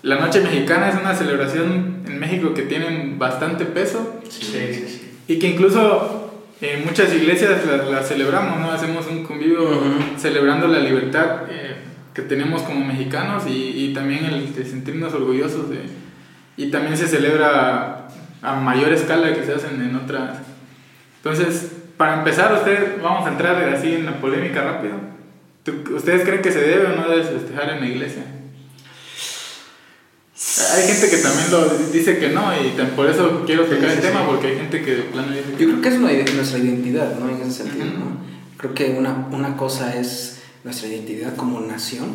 la 0.03 0.17
noche 0.17 0.41
mexicana 0.41 0.91
es 0.91 0.97
una 0.97 1.15
celebración 1.15 2.03
en 2.07 2.19
México 2.19 2.53
que 2.55 2.63
tienen 2.63 3.19
bastante 3.19 3.65
peso 3.65 4.21
Sí, 4.29 4.43
sí, 4.43 4.85
sí. 4.87 5.11
y 5.29 5.39
que 5.39 5.49
incluso 5.49 6.21
en 6.61 6.85
muchas 6.85 7.13
iglesias 7.15 7.65
la, 7.67 7.77
la 7.85 8.03
celebramos, 8.03 8.61
¿no? 8.61 8.71
Hacemos 8.71 9.07
un 9.07 9.25
convivio 9.25 9.63
Ujú. 9.65 10.19
celebrando 10.19 10.67
la 10.69 10.79
libertad 10.81 11.43
eh, 11.51 11.77
que 12.15 12.23
tenemos 12.23 12.63
como 12.63 12.85
mexicanos 12.85 13.45
y, 13.47 13.87
y 13.91 13.95
también 13.95 14.25
el 14.27 14.55
de 14.55 14.65
sentirnos 14.65 15.13
orgullosos 15.15 15.69
de... 15.71 15.81
Y 16.57 16.71
también 16.71 16.97
se 16.97 17.09
celebra 17.09 18.07
a 18.43 18.55
mayor 18.57 18.93
escala 18.93 19.35
que 19.35 19.45
se 19.45 19.53
hacen 19.55 19.81
en 19.83 19.97
otras... 19.97 20.39
Entonces, 21.17 21.73
para 21.97 22.15
empezar, 22.19 22.53
ustedes, 22.55 23.03
vamos 23.03 23.27
a 23.27 23.31
entrar 23.33 23.57
así 23.71 23.95
en 23.95 24.07
la 24.07 24.21
polémica 24.21 24.63
rápido. 24.63 24.95
¿Tú- 25.65 25.97
¿Ustedes 25.97 26.23
creen 26.23 26.43
que 26.43 26.53
se 26.53 26.61
debe 26.61 26.87
o 26.87 26.97
no 26.97 27.09
debe 27.09 27.25
festejar 27.25 27.71
en 27.71 27.81
la 27.81 27.87
iglesia? 27.89 28.23
Hay 30.75 30.83
gente 30.93 31.09
que 31.11 31.17
también 31.19 31.51
lo 31.51 31.69
dice 31.93 32.19
que 32.19 32.29
no 32.31 32.43
y 32.55 32.71
por 32.97 33.09
eso 33.09 33.43
quiero 33.47 33.65
tocar 33.65 33.79
Sí, 33.91 33.97
el 33.97 34.03
sí, 34.03 34.07
tema 34.09 34.21
sí. 34.21 34.27
porque 34.29 34.47
hay 34.49 34.57
gente 34.57 34.83
que 34.83 34.95
de 34.97 35.03
plano 35.05 35.29
dice 35.33 35.45
que 35.57 35.63
Yo 35.65 35.71
creo 35.71 35.81
que 35.81 35.89
es 35.89 35.95
una 35.97 36.13
nuestra 36.35 36.59
identidad, 36.59 37.19
¿no? 37.19 37.29
En 37.31 37.41
ese 37.41 37.63
sentido. 37.65 37.85
¿no? 37.87 38.17
Creo 38.57 38.75
que 38.75 38.91
una, 38.99 39.29
una 39.31 39.57
cosa 39.57 39.97
es 39.99 40.41
nuestra 40.65 40.89
identidad 40.89 41.37
como 41.37 41.61
nación 41.61 42.09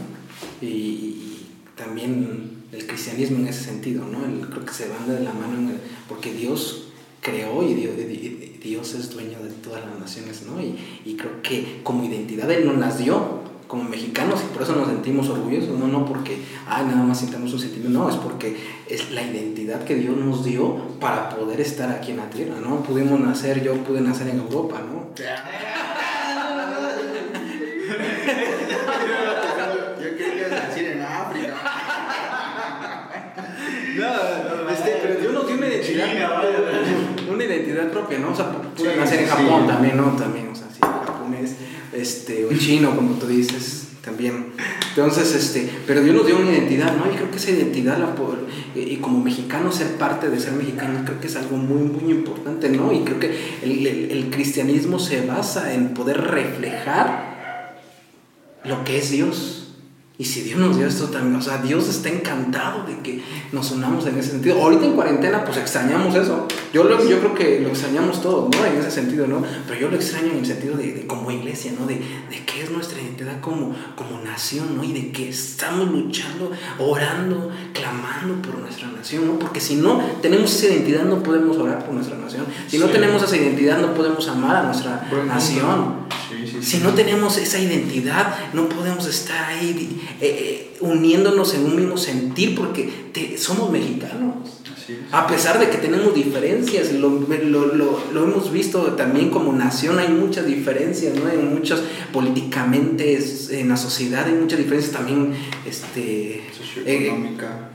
y, 0.62 0.66
y 0.68 1.48
también 1.76 2.64
el 2.72 2.86
cristianismo 2.88 3.38
en 3.38 3.48
ese 3.48 3.64
sentido, 3.64 4.06
¿no? 4.06 4.26
El- 4.26 4.48
creo 4.50 4.66
que 4.66 4.74
se 4.74 4.88
van 4.90 5.08
de 5.08 5.22
la 5.24 5.34
mano 5.34 5.58
en 5.58 5.70
el- 5.70 5.80
porque 6.08 6.34
Dios 6.34 6.90
creó 7.22 7.64
y 7.64 7.74
Dios, 7.74 8.94
es 8.94 9.10
dueño 9.12 9.40
de 9.42 9.50
todas 9.64 9.84
las 9.86 9.98
naciones, 10.00 10.44
¿no? 10.46 10.62
Y, 10.62 10.76
y 11.06 11.16
creo 11.16 11.42
que 11.42 11.80
como 11.84 12.04
identidad 12.06 12.50
Él 12.52 12.66
nos 12.66 12.78
las 12.78 12.98
dio 13.00 13.39
como 13.70 13.84
mexicanos 13.84 14.42
y 14.44 14.52
por 14.52 14.64
eso 14.64 14.76
nos 14.76 14.88
sentimos 14.88 15.30
orgullosos, 15.30 15.78
no, 15.78 15.88
no 15.88 16.04
porque, 16.04 16.42
ay, 16.68 16.88
nada 16.88 17.04
más 17.04 17.20
sintamos 17.20 17.54
un 17.54 17.60
sentimiento, 17.60 18.00
no, 18.00 18.10
es 18.10 18.16
porque 18.16 18.58
es 18.88 19.12
la 19.12 19.22
identidad 19.22 19.84
que 19.84 19.94
Dios 19.94 20.18
nos 20.18 20.44
dio 20.44 20.76
para 21.00 21.30
poder 21.30 21.62
estar 21.62 21.88
aquí 21.92 22.10
en 22.10 22.18
la 22.18 22.32
tierra, 22.32 22.56
¿no? 22.60 22.82
Pudimos 22.82 23.20
nacer, 23.20 23.62
yo 23.62 23.76
pude 23.84 24.02
nacer 24.02 24.30
en 24.30 24.40
Europa, 24.40 24.82
¿no? 24.82 25.10
Yo 30.02 30.18
quería 30.18 30.48
decir 30.48 30.86
en 30.86 31.02
África. 31.02 31.54
Este, 34.72 35.00
pero 35.04 35.20
Dios 35.20 35.34
nos 35.34 35.46
dio 35.46 35.58
una 35.58 35.68
identidad, 35.68 36.10
una 37.32 37.44
identidad 37.44 37.92
propia, 37.92 38.18
¿no? 38.18 38.32
O 38.32 38.36
sea, 38.36 38.52
pude 38.52 38.96
nacer 38.96 39.20
en 39.20 39.28
Japón 39.28 39.68
también, 39.68 39.98
¿no? 39.98 40.16
También, 40.16 40.50
o 40.50 40.56
sea, 40.56 40.68
sí, 40.74 40.80
japonés, 40.82 41.56
este, 42.02 42.46
o 42.46 42.50
chino, 42.58 42.96
como 42.96 43.16
tú 43.16 43.28
dices, 43.28 43.88
también. 44.04 44.48
Entonces, 44.90 45.36
este, 45.36 45.70
pero 45.86 46.02
Dios 46.02 46.16
nos 46.16 46.26
dio 46.26 46.38
una 46.38 46.52
identidad, 46.52 46.96
¿no? 46.96 47.12
Y 47.12 47.16
creo 47.16 47.30
que 47.32 47.38
esa 47.38 47.52
identidad, 47.52 47.98
la, 48.00 48.16
por- 48.16 48.48
y 48.76 48.96
como 48.98 49.24
mexicano, 49.24 49.72
ser 49.72 49.96
parte 49.98 50.30
de 50.30 50.40
ser 50.40 50.54
mexicano, 50.54 51.02
creo 51.06 51.20
que 51.20 51.28
es 51.28 51.36
algo 51.36 51.58
muy, 51.58 51.84
muy 51.84 52.12
importante, 52.12 52.70
¿no? 52.70 52.92
Y 52.94 53.02
creo 53.04 53.20
que 53.20 53.60
el 53.64 54.30
cristianismo 54.32 55.00
se 55.00 55.26
basa 55.26 55.74
en 55.74 55.94
poder 55.94 56.22
reflejar 56.22 57.78
lo 58.64 58.84
que 58.84 58.98
es 58.98 59.12
Dios. 59.12 59.69
Y 60.20 60.26
si 60.26 60.42
Dios 60.42 60.60
nos 60.60 60.76
dio 60.76 60.86
esto 60.86 61.06
también, 61.06 61.34
o 61.38 61.42
sea, 61.42 61.60
Dios 61.60 61.88
está 61.88 62.10
encantado 62.10 62.84
de 62.86 62.98
que 62.98 63.24
nos 63.54 63.72
unamos 63.72 64.06
en 64.06 64.18
ese 64.20 64.32
sentido. 64.32 64.62
Ahorita 64.62 64.84
en 64.86 64.92
cuarentena, 64.92 65.46
pues 65.46 65.56
extrañamos 65.56 66.14
eso. 66.14 66.46
Yo, 66.74 66.84
lo, 66.84 67.02
yo 67.08 67.20
creo 67.20 67.34
que 67.34 67.62
lo 67.62 67.70
extrañamos 67.70 68.22
todos, 68.22 68.54
¿no? 68.54 68.66
En 68.66 68.76
ese 68.78 68.92
sentido, 68.92 69.28
¿no? 69.28 69.42
Pero 69.66 69.80
yo 69.80 69.90
lo 69.90 69.96
extraño 69.96 70.34
en 70.34 70.40
el 70.40 70.46
sentido 70.46 70.76
de, 70.76 70.92
de 70.92 71.08
como 71.08 71.32
iglesia, 71.32 71.72
¿no? 71.80 71.86
De, 71.88 71.96
de 71.96 72.44
qué 72.46 72.64
es 72.64 72.70
nuestra 72.70 73.02
identidad 73.02 73.40
como, 73.40 73.74
como 73.96 74.20
nación, 74.22 74.76
¿no? 74.76 74.84
Y 74.84 74.92
de 74.92 75.12
que 75.14 75.30
estamos 75.30 75.90
luchando, 75.90 76.52
orando, 76.80 77.50
clamando 77.74 78.42
por 78.42 78.60
nuestra 78.60 78.90
nación, 78.90 79.26
¿no? 79.26 79.40
Porque 79.40 79.62
si 79.62 79.76
no 79.78 80.02
tenemos 80.22 80.54
esa 80.54 80.74
identidad, 80.74 81.06
no 81.06 81.24
podemos 81.24 81.56
orar 81.58 81.86
por 81.86 81.94
nuestra 81.96 82.18
nación. 82.18 82.46
Si 82.68 82.78
no 82.78 82.88
Sí. 82.88 82.92
tenemos 82.92 83.24
esa 83.24 83.38
identidad, 83.38 83.80
no 83.80 83.94
podemos 83.94 84.28
amar 84.28 84.58
a 84.58 84.64
nuestra 84.64 85.08
Buen 85.10 85.28
nación. 85.28 86.10
Sí, 86.30 86.46
sí, 86.46 86.62
Si 86.62 86.78
no 86.84 86.90
tenemos 86.94 87.38
esa 87.38 87.58
identidad, 87.58 88.36
no 88.54 88.68
podemos 88.70 89.08
estar 89.08 89.46
ahí 89.46 90.08
eh, 90.22 90.72
eh, 90.72 90.78
uniéndonos 90.82 91.54
en 91.54 91.66
un 91.66 91.76
mismo 91.76 91.98
sentir 91.98 92.56
porque 92.56 92.90
te- 93.14 93.38
somos 93.38 93.70
mexicanos. 93.72 94.36
A 95.12 95.28
pesar 95.28 95.60
de 95.60 95.70
que 95.70 95.78
tenemos 95.78 96.16
diferencias, 96.16 96.94
lo, 96.94 97.10
lo- 97.12 97.76
lo- 97.76 98.02
lo 98.12 98.24
hemos 98.24 98.52
visto 98.52 98.82
también 98.94 99.30
como 99.30 99.54
nación, 99.54 100.00
hay 100.00 100.08
muchas 100.10 100.48
diferencias, 100.48 101.14
¿no? 101.16 101.28
Hay 101.30 101.38
muchas 101.38 101.82
políticamente, 102.12 103.20
en 103.52 103.70
la 103.70 103.78
sociedad 103.78 104.26
hay 104.26 104.34
muchas 104.34 104.58
diferencias 104.60 104.94
también, 104.94 105.34
este, 105.68 106.42
eh, 106.86 107.10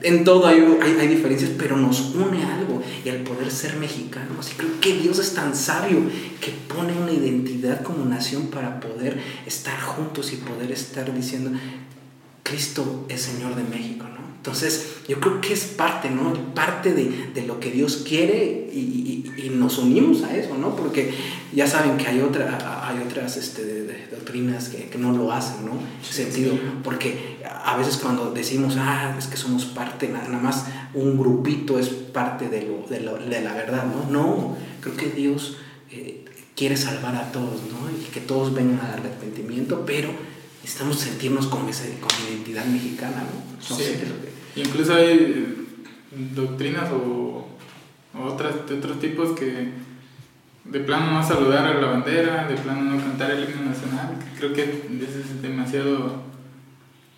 en 0.03 0.25
todo 0.25 0.47
hay, 0.47 0.59
hay, 0.83 0.97
hay 1.01 1.09
diferencias, 1.09 1.51
pero 1.59 1.77
nos 1.77 2.15
une 2.15 2.43
algo. 2.45 2.83
Y 3.05 3.09
al 3.11 3.19
poder 3.19 3.51
ser 3.51 3.77
mexicanos, 3.77 4.51
y 4.53 4.55
creo 4.57 4.71
que 4.81 4.95
Dios 4.95 5.19
es 5.19 5.35
tan 5.35 5.55
sabio 5.55 5.99
que 6.41 6.51
pone 6.75 6.93
una 7.01 7.13
identidad 7.13 7.83
como 7.83 8.05
nación 8.05 8.49
para 8.49 8.81
poder 8.81 9.19
estar 9.47 9.79
juntos 9.81 10.33
y 10.33 10.37
poder 10.37 10.73
estar 10.73 11.15
diciendo, 11.15 11.51
Cristo 12.45 13.07
es 13.09 13.23
Señor 13.23 13.57
de 13.57 13.65
México, 13.65 14.05
¿no? 14.05 14.25
Entonces, 14.37 14.99
yo 15.09 15.19
creo 15.21 15.41
que 15.41 15.55
es 15.55 15.65
parte, 15.65 16.11
¿no? 16.11 16.35
Parte 16.55 16.93
de, 16.93 17.31
de 17.35 17.47
lo 17.47 17.59
que 17.59 17.71
Dios 17.71 18.05
quiere 18.07 18.69
y, 18.71 19.33
y, 19.37 19.47
y, 19.47 19.49
nos 19.49 19.79
unimos 19.79 20.23
a 20.23 20.37
eso, 20.37 20.59
¿no? 20.59 20.77
Porque 20.77 21.15
ya 21.55 21.67
saben 21.67 21.97
que 21.97 22.07
hay, 22.07 22.21
otra, 22.21 22.87
hay 22.87 22.99
otras 22.99 23.39
este, 23.39 23.65
de, 23.65 23.83
de 23.85 24.07
doctrinas 24.11 24.69
que, 24.69 24.91
que, 24.91 24.99
no 24.99 25.13
lo 25.13 25.33
hacen, 25.33 25.65
¿no? 25.65 25.73
En 25.73 26.05
sentido, 26.05 26.53
porque 26.83 27.39
a 27.65 27.75
veces 27.79 27.97
cuando 27.97 28.33
decimos, 28.33 28.77
ah, 28.79 29.17
es 29.19 29.29
que 29.29 29.39
somos 29.39 29.65
parte, 29.65 30.09
nada, 30.09 30.29
nada 30.29 30.43
más 30.43 30.67
un 30.93 31.17
grupito 31.17 31.79
es 31.79 31.89
parte 31.89 32.51
de, 32.51 32.65
lo, 32.65 32.87
de, 32.87 33.01
lo, 33.01 33.17
de 33.17 33.41
la 33.41 33.55
verdad, 33.55 33.87
¿no? 33.87 34.11
No, 34.11 34.57
creo 34.83 34.95
que 34.95 35.09
Dios 35.09 35.57
eh, 35.91 36.27
quiere 36.55 36.77
salvar 36.77 37.17
a 37.17 37.33
todos, 37.33 37.63
¿no? 37.63 37.91
Y 37.99 38.11
que 38.11 38.21
todos 38.21 38.53
vengan 38.53 38.81
al 38.81 39.01
arrepentimiento, 39.01 39.87
pero 39.87 40.11
necesitamos 40.65 40.99
sentirnos 40.99 41.47
con, 41.49 41.69
ese, 41.69 41.99
con 42.01 42.11
identidad 42.27 42.65
mexicana, 42.65 43.19
¿no? 43.19 43.55
no 43.69 43.77
sí. 43.77 43.85
sé 43.85 44.07
Incluso 44.57 44.95
hay 44.95 45.69
doctrinas 46.35 46.91
o, 46.91 47.47
o 48.15 48.23
otras, 48.23 48.67
de 48.67 48.77
otros 48.77 48.99
tipos 48.99 49.39
que 49.39 49.73
de 50.65 50.81
plano 50.81 51.11
no 51.11 51.27
saludar 51.27 51.67
a 51.67 51.75
la 51.79 51.87
bandera, 51.89 52.49
de 52.49 52.55
plano 52.55 52.81
no 52.83 52.97
cantar 52.97 53.33
el 53.33 53.45
himno 53.45 53.67
nacional, 53.67 54.17
creo 54.39 54.55
que 54.55 54.63
es 54.63 55.43
demasiado, 55.43 56.23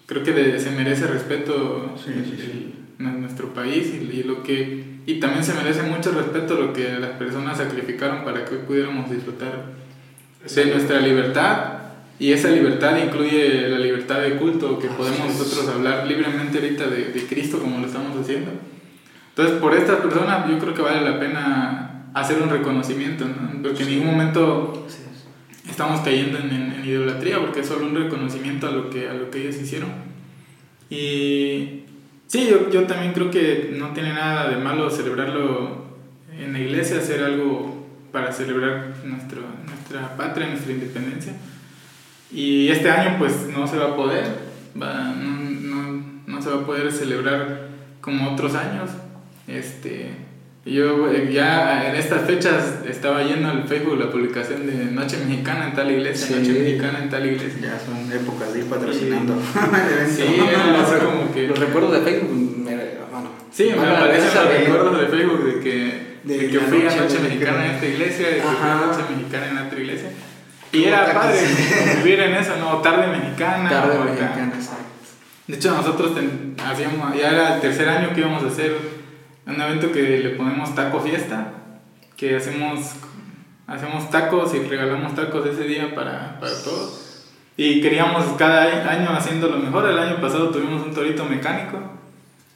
creo 0.07 0.25
que 0.25 0.33
de, 0.33 0.59
se 0.59 0.73
merece 0.73 1.07
respeto 1.07 1.95
sí, 2.05 2.13
el, 2.17 2.25
sí, 2.25 2.37
sí. 2.37 2.75
El, 2.99 3.21
nuestro 3.21 3.55
país 3.55 3.93
y, 3.95 4.17
y, 4.17 4.23
lo 4.25 4.43
que 4.43 4.97
y 5.07 5.21
también 5.21 5.45
se 5.45 5.55
merece 5.55 5.83
mucho 5.83 6.11
respeto 6.11 6.55
lo 6.55 6.73
que 6.73 6.99
las 6.99 7.11
personas 7.11 7.59
sacrificaron 7.59 8.25
para 8.25 8.45
que 8.45 8.57
hoy 8.57 8.61
pudiéramos 8.67 9.09
disfrutar 9.09 9.67
de 10.53 10.65
nuestra 10.67 10.99
libertad 10.99 11.76
y 12.19 12.33
esa 12.33 12.49
libertad 12.49 12.97
incluye 12.97 13.69
la 13.69 13.79
libertad 13.79 14.21
de 14.21 14.37
culto, 14.37 14.79
que 14.79 14.89
podemos 14.89 15.29
nosotros 15.29 15.69
hablar 15.69 16.07
libremente 16.07 16.59
ahorita 16.59 16.87
de, 16.87 17.13
de, 17.13 17.27
Cristo 17.27 17.59
como 17.59 17.79
lo 17.79 17.87
estamos 17.87 18.17
haciendo. 18.19 18.53
Entonces, 19.31 19.59
por 19.59 19.75
estas 19.75 20.01
personas 20.01 20.49
yo 20.49 20.59
creo 20.59 20.73
que 20.73 20.81
vale 20.81 21.03
la 21.03 21.21
pena 21.21 22.11
hacer 22.15 22.41
un 22.41 22.49
reconocimiento, 22.49 23.27
¿no? 23.27 23.63
porque 23.63 23.83
en 23.83 23.91
ningún 23.91 24.07
momento 24.07 24.87
estamos 25.69 26.01
cayendo 26.01 26.39
en, 26.39 26.51
en, 26.51 26.73
en, 26.73 26.85
idolatría, 26.87 27.39
porque 27.39 27.61
es 27.61 27.67
solo 27.67 27.85
un 27.85 27.95
reconocimiento 27.95 28.67
a 28.67 28.71
lo 28.71 28.89
que, 28.89 29.11
a 29.11 29.13
lo 29.13 29.31
que 29.31 29.43
ellos 29.43 29.57
hicieron. 29.57 29.91
Y 30.89 31.83
sí, 32.27 32.49
yo, 32.49 32.71
yo 32.71 32.85
también 32.85 33.13
creo 33.13 33.31
que 33.31 33.75
no 33.77 33.91
tiene 33.93 34.15
nada 34.15 34.49
de 34.49 34.57
malo 34.57 34.89
celebrarlo 34.89 35.85
en 36.41 36.55
la 36.55 36.61
iglesia, 36.61 36.99
hacer 36.99 37.23
algo 37.23 37.87
para 38.11 38.33
celebrar 38.33 38.95
nuestro, 39.05 39.43
nuestra 39.67 40.17
patria, 40.17 40.47
nuestra 40.47 40.73
independencia 40.73 41.35
y 42.31 42.69
este 42.69 42.91
año 42.91 43.17
pues 43.19 43.47
no 43.53 43.67
se 43.67 43.77
va 43.77 43.93
a 43.93 43.97
poder, 43.97 44.25
va, 44.81 45.15
no, 45.15 45.51
no, 45.51 46.03
no, 46.27 46.43
se 46.43 46.51
va 46.51 46.63
a 46.63 46.67
poder 46.67 46.91
celebrar 46.91 47.69
como 48.01 48.33
otros 48.33 48.55
años. 48.55 48.91
Este, 49.47 50.11
yo 50.65 51.13
ya 51.31 51.89
en 51.89 51.95
estas 51.95 52.27
fechas 52.27 52.81
estaba 52.89 53.23
yendo 53.23 53.49
al 53.49 53.69
Facebook 53.69 53.99
la 54.01 54.11
publicación 54.11 54.67
de 54.67 54.87
Noche 54.87 55.19
Mexicana 55.25 55.69
en 55.69 55.75
tal 55.75 55.91
iglesia, 55.93 56.27
sí. 56.27 56.35
Noche 56.35 56.53
Mexicana 56.61 56.99
en 57.05 57.11
tal 57.11 57.27
iglesia. 57.27 57.61
Ya 57.63 57.79
son 57.79 58.13
épocas 58.13 58.53
de 58.53 58.59
ir 58.59 58.67
patrocinando. 58.67 59.37
sí, 60.09 60.25
era 60.37 60.99
como 61.05 61.33
que... 61.33 61.47
Los 61.47 61.59
recuerdos 61.59 61.93
de 61.93 62.01
Facebook, 62.01 62.59
me, 62.59 62.75
bueno, 62.75 63.31
sí, 63.53 63.71
me 63.81 63.87
aparecen 63.87 64.35
los 64.35 64.49
recuerdos 64.49 65.01
de 65.01 65.07
Facebook 65.07 65.45
de 65.45 65.61
que, 65.61 66.17
de, 66.25 66.39
de 66.39 66.51
que 66.51 66.59
fui 66.59 66.81
a 66.85 66.97
Noche 66.97 67.21
Mexicana 67.21 67.67
en 67.67 67.71
esta 67.77 67.87
iglesia, 67.87 68.29
de 68.29 68.35
que 68.35 68.43
fui 68.43 68.69
a 68.69 68.87
Noche 68.87 69.03
Mexicana 69.15 69.51
en 69.51 69.67
otra 69.69 69.81
iglesia. 69.81 70.11
Y 70.77 70.85
era 70.85 71.13
padre 71.15 71.41
vivir 72.03 72.21
en 72.21 72.35
eso, 72.35 72.57
¿no? 72.59 72.77
Tarde 72.79 73.07
mexicana. 73.09 73.69
Tarde 73.69 73.99
mexicana, 73.99 74.53
exacto. 74.55 74.85
De 75.47 75.57
hecho, 75.57 75.75
nosotros 75.75 76.15
ten, 76.15 76.57
hacíamos, 76.63 77.17
ya 77.17 77.31
era 77.31 77.55
el 77.55 77.61
tercer 77.61 77.89
año 77.89 78.13
que 78.13 78.21
íbamos 78.21 78.43
a 78.43 78.49
hacer 78.49 78.77
un 79.47 79.61
evento 79.61 79.93
que 79.93 80.19
le 80.19 80.31
ponemos 80.31 80.75
taco 80.75 81.01
fiesta, 81.01 81.53
que 82.17 82.37
hacemos, 82.37 82.97
hacemos 83.67 84.11
tacos 84.11 84.55
y 84.55 84.59
regalamos 84.59 85.15
tacos 85.15 85.47
ese 85.47 85.65
día 85.65 85.95
para, 85.95 86.39
para 86.41 86.53
todos. 86.63 87.25
Y 87.57 87.81
queríamos 87.81 88.25
cada 88.37 88.91
año 88.91 89.11
haciendo 89.11 89.49
lo 89.49 89.59
mejor. 89.59 89.89
El 89.89 89.99
año 89.99 90.21
pasado 90.21 90.51
tuvimos 90.51 90.85
un 90.85 90.93
torito 90.93 91.25
mecánico 91.25 91.79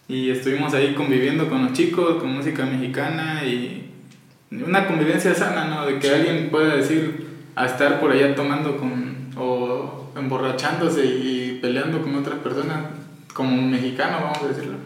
y 0.08 0.30
estuvimos 0.30 0.74
ahí 0.74 0.92
conviviendo 0.94 1.48
con 1.48 1.64
los 1.64 1.72
chicos, 1.72 2.16
con 2.20 2.34
música 2.34 2.66
mexicana 2.66 3.44
y 3.44 3.94
una 4.50 4.86
convivencia 4.86 5.34
sana, 5.34 5.66
¿no? 5.66 5.86
De 5.86 5.98
que 6.00 6.10
alguien 6.10 6.50
pueda 6.50 6.74
decir 6.74 7.29
a 7.54 7.66
estar 7.66 8.00
por 8.00 8.12
allá 8.12 8.34
tomando 8.34 8.76
con 8.76 9.30
o 9.36 10.10
emborrachándose 10.16 11.04
y 11.04 11.58
peleando 11.62 12.02
con 12.02 12.14
otras 12.16 12.38
personas 12.40 12.78
como 13.32 13.54
un 13.54 13.70
mexicano 13.70 14.18
vamos 14.22 14.42
a 14.42 14.48
decirlo 14.48 14.76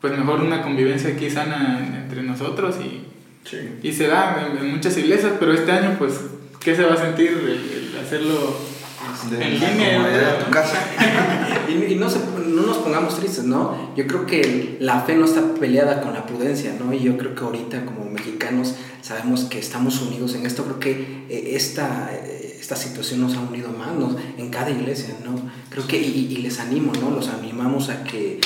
pues 0.00 0.16
mejor 0.16 0.40
una 0.40 0.62
convivencia 0.62 1.10
aquí 1.10 1.30
sana 1.30 1.78
entre 2.02 2.22
nosotros 2.22 2.76
y, 2.80 3.04
sí. 3.48 3.78
y 3.82 3.92
se 3.92 4.08
da 4.08 4.46
en, 4.50 4.58
en, 4.58 4.70
muchas 4.72 4.96
iglesias 4.98 5.32
pero 5.40 5.52
este 5.52 5.72
año 5.72 5.96
pues 5.98 6.20
qué 6.60 6.76
se 6.76 6.84
va 6.84 6.94
a 6.94 6.98
sentir 6.98 7.30
el, 7.30 7.94
el 7.94 7.98
hacerlo 8.04 8.56
de 9.30 9.42
en 9.42 9.54
línea, 9.54 10.44
tu 10.44 10.50
casa. 10.50 10.78
y, 11.68 11.92
y 11.92 11.94
no, 11.96 12.08
se, 12.08 12.18
no, 12.46 12.62
nos 12.62 12.78
pongamos 12.78 13.18
tristes, 13.18 13.44
¿no? 13.44 13.92
Yo 13.96 14.06
creo 14.06 14.26
que 14.26 14.76
la 14.80 15.00
fe 15.02 15.16
no 15.16 15.24
está 15.24 15.54
peleada 15.54 16.00
con 16.00 16.14
la 16.14 16.26
prudencia, 16.26 16.74
¿no? 16.78 16.92
Y 16.92 17.00
yo 17.00 17.16
creo 17.16 17.34
que 17.34 17.44
ahorita 17.44 17.84
como 17.84 18.04
mexicanos 18.10 18.74
sabemos 19.02 19.44
que 19.44 19.58
estamos 19.58 20.00
unidos 20.02 20.34
en 20.34 20.46
esto, 20.46 20.64
creo 20.64 20.78
que 20.78 21.24
eh, 21.28 21.52
esta, 21.54 22.10
eh, 22.12 22.58
esta 22.60 22.76
situación 22.76 23.20
nos 23.20 23.36
ha 23.36 23.40
unido 23.40 23.70
más 23.70 23.92
¿no? 23.94 24.16
en 24.36 24.50
cada 24.50 24.70
iglesia, 24.70 25.14
¿no? 25.24 25.34
Creo 25.70 25.86
que, 25.86 25.98
y, 25.98 26.28
y 26.30 26.36
les 26.38 26.58
animo, 26.60 26.92
¿no? 27.00 27.10
Los 27.10 27.28
animamos 27.28 27.88
a 27.88 28.04
que, 28.04 28.40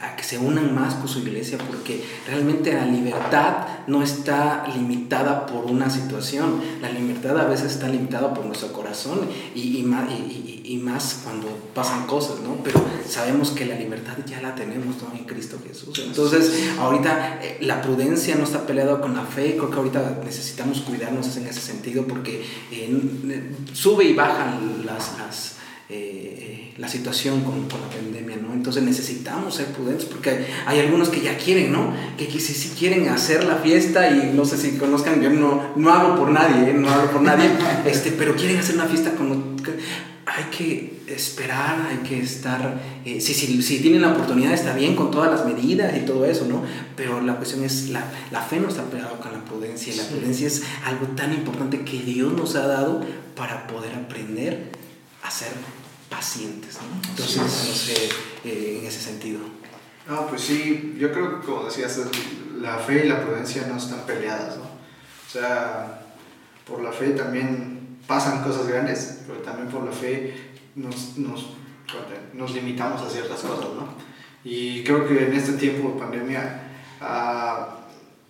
a 0.00 0.16
que 0.16 0.22
se 0.22 0.38
unan 0.38 0.74
más 0.74 0.94
con 0.94 1.08
su 1.08 1.20
iglesia 1.20 1.58
porque 1.58 2.04
realmente 2.26 2.72
la 2.72 2.86
libertad 2.86 3.66
no 3.86 4.02
está 4.02 4.64
limitada 4.74 5.46
por 5.46 5.64
una 5.64 5.90
situación, 5.90 6.60
la 6.80 6.90
libertad 6.90 7.38
a 7.38 7.44
veces 7.44 7.72
está 7.72 7.88
limitada 7.88 8.32
por 8.32 8.44
nuestro 8.44 8.72
corazón 8.72 9.20
y, 9.54 9.78
y, 9.78 9.82
más, 9.82 10.08
y, 10.10 10.62
y 10.64 10.76
más 10.76 11.22
cuando 11.24 11.48
pasan 11.74 12.06
cosas, 12.06 12.40
¿no? 12.40 12.56
Pero 12.62 12.84
sabemos 13.08 13.50
que 13.50 13.64
la 13.64 13.74
libertad 13.74 14.16
ya 14.26 14.40
la 14.42 14.54
tenemos 14.54 14.96
¿no? 15.02 15.18
en 15.18 15.24
Cristo 15.24 15.58
Jesús. 15.66 15.98
Entonces, 15.98 16.52
ahorita 16.78 17.40
eh, 17.42 17.58
la 17.62 17.80
prudencia 17.80 18.36
no 18.36 18.44
está 18.44 18.66
peleada 18.66 19.00
con 19.00 19.16
la 19.16 19.24
fe, 19.24 19.56
creo 19.56 19.70
que 19.70 19.76
ahorita 19.76 20.20
necesitamos 20.24 20.82
cuidarnos 20.82 21.36
en 21.38 21.46
ese 21.46 21.60
sentido 21.60 22.06
porque 22.06 22.44
eh, 22.70 23.54
sube 23.72 24.04
y 24.04 24.14
baja 24.14 24.58
las, 24.84 25.18
las 25.18 25.57
eh, 25.90 26.74
la 26.76 26.86
situación 26.86 27.40
con, 27.40 27.66
con, 27.66 27.80
la 27.80 27.88
pandemia, 27.88 28.36
¿no? 28.36 28.52
Entonces 28.52 28.82
necesitamos 28.82 29.54
ser 29.54 29.68
prudentes 29.68 30.04
porque 30.04 30.46
hay 30.66 30.80
algunos 30.80 31.08
que 31.08 31.22
ya 31.22 31.38
quieren, 31.38 31.72
¿no? 31.72 31.94
Que, 32.18 32.28
que 32.28 32.38
si, 32.38 32.52
si, 32.52 32.68
quieren 32.70 33.08
hacer 33.08 33.44
la 33.44 33.56
fiesta 33.56 34.10
y 34.10 34.32
no 34.34 34.44
sé 34.44 34.58
si 34.58 34.76
conozcan, 34.76 35.22
yo 35.22 35.30
no, 35.30 35.72
no 35.76 35.92
hablo 35.92 36.16
por 36.16 36.30
nadie, 36.30 36.70
¿eh? 36.70 36.74
no 36.74 36.90
hablo 36.90 37.10
por 37.10 37.22
nadie, 37.22 37.50
este, 37.86 38.12
pero 38.12 38.36
quieren 38.36 38.58
hacer 38.58 38.74
una 38.74 38.84
fiesta 38.84 39.12
con... 39.14 39.56
Hay 40.26 40.44
que 40.56 40.98
esperar, 41.08 41.88
hay 41.90 42.06
que 42.06 42.20
estar, 42.20 42.78
eh, 43.06 43.18
si, 43.22 43.32
si, 43.32 43.62
si, 43.62 43.80
tienen 43.80 44.02
la 44.02 44.12
oportunidad 44.12 44.52
está 44.52 44.74
bien 44.74 44.94
con 44.94 45.10
todas 45.10 45.30
las 45.30 45.46
medidas 45.46 45.96
y 45.96 46.00
todo 46.00 46.26
eso, 46.26 46.44
¿no? 46.44 46.62
Pero 46.96 47.22
la 47.22 47.36
cuestión 47.36 47.64
es, 47.64 47.88
la, 47.88 48.04
la 48.30 48.42
fe 48.42 48.60
no 48.60 48.68
está 48.68 48.84
pegada 48.84 49.18
con 49.18 49.32
la 49.32 49.42
prudencia 49.42 49.92
y 49.92 49.96
la 49.96 50.04
prudencia 50.04 50.46
es 50.46 50.64
algo 50.84 51.06
tan 51.16 51.32
importante 51.32 51.80
que 51.80 51.98
Dios 52.02 52.34
nos 52.34 52.56
ha 52.56 52.66
dado 52.66 53.00
para 53.34 53.66
poder 53.66 53.94
aprender 53.94 54.77
a 55.28 55.30
ser 55.30 55.52
pacientes, 56.08 56.78
¿no? 56.80 57.08
Entonces, 57.10 57.34
sí. 57.34 57.68
no 57.68 57.74
sé, 57.74 58.08
eh, 58.44 58.78
en 58.80 58.86
ese 58.86 59.00
sentido. 59.00 59.40
No, 60.08 60.26
pues 60.26 60.40
sí, 60.40 60.96
yo 60.98 61.12
creo 61.12 61.38
que 61.38 61.46
como 61.46 61.64
decías, 61.64 62.00
la 62.58 62.78
fe 62.78 63.04
y 63.04 63.08
la 63.08 63.20
prudencia 63.20 63.66
no 63.66 63.76
están 63.76 64.00
peleadas, 64.06 64.56
¿no? 64.56 64.64
O 64.64 65.30
sea, 65.30 66.00
por 66.66 66.82
la 66.82 66.92
fe 66.92 67.10
también 67.10 67.98
pasan 68.06 68.42
cosas 68.42 68.66
grandes, 68.66 69.20
pero 69.26 69.40
también 69.40 69.68
por 69.68 69.84
la 69.84 69.92
fe 69.92 70.34
nos, 70.74 71.18
nos, 71.18 71.50
nos 72.32 72.54
limitamos 72.54 73.02
a 73.02 73.10
ciertas 73.10 73.40
cosas, 73.40 73.66
¿no? 73.74 73.88
Y 74.44 74.82
creo 74.82 75.06
que 75.06 75.26
en 75.26 75.34
este 75.34 75.52
tiempo 75.52 75.90
de 75.90 76.00
pandemia, 76.00 76.62
uh, 77.02 77.78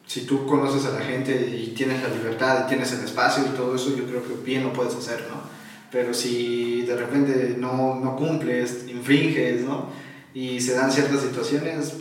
si 0.04 0.22
tú 0.22 0.46
conoces 0.46 0.84
a 0.86 0.98
la 0.98 1.04
gente 1.04 1.32
y 1.46 1.74
tienes 1.76 2.02
la 2.02 2.08
libertad 2.08 2.64
y 2.64 2.68
tienes 2.68 2.90
el 2.92 3.04
espacio 3.04 3.44
y 3.44 3.56
todo 3.56 3.76
eso, 3.76 3.94
yo 3.96 4.04
creo 4.04 4.26
que 4.26 4.34
bien 4.42 4.64
lo 4.64 4.72
puedes 4.72 4.96
hacer, 4.96 5.28
¿no? 5.30 5.57
Pero 5.90 6.12
si 6.12 6.82
de 6.82 6.96
repente 6.96 7.56
no, 7.58 7.96
no 7.96 8.16
cumples, 8.16 8.86
infringes, 8.88 9.62
¿no? 9.62 9.86
Y 10.34 10.60
se 10.60 10.74
dan 10.74 10.92
ciertas 10.92 11.22
situaciones 11.22 11.94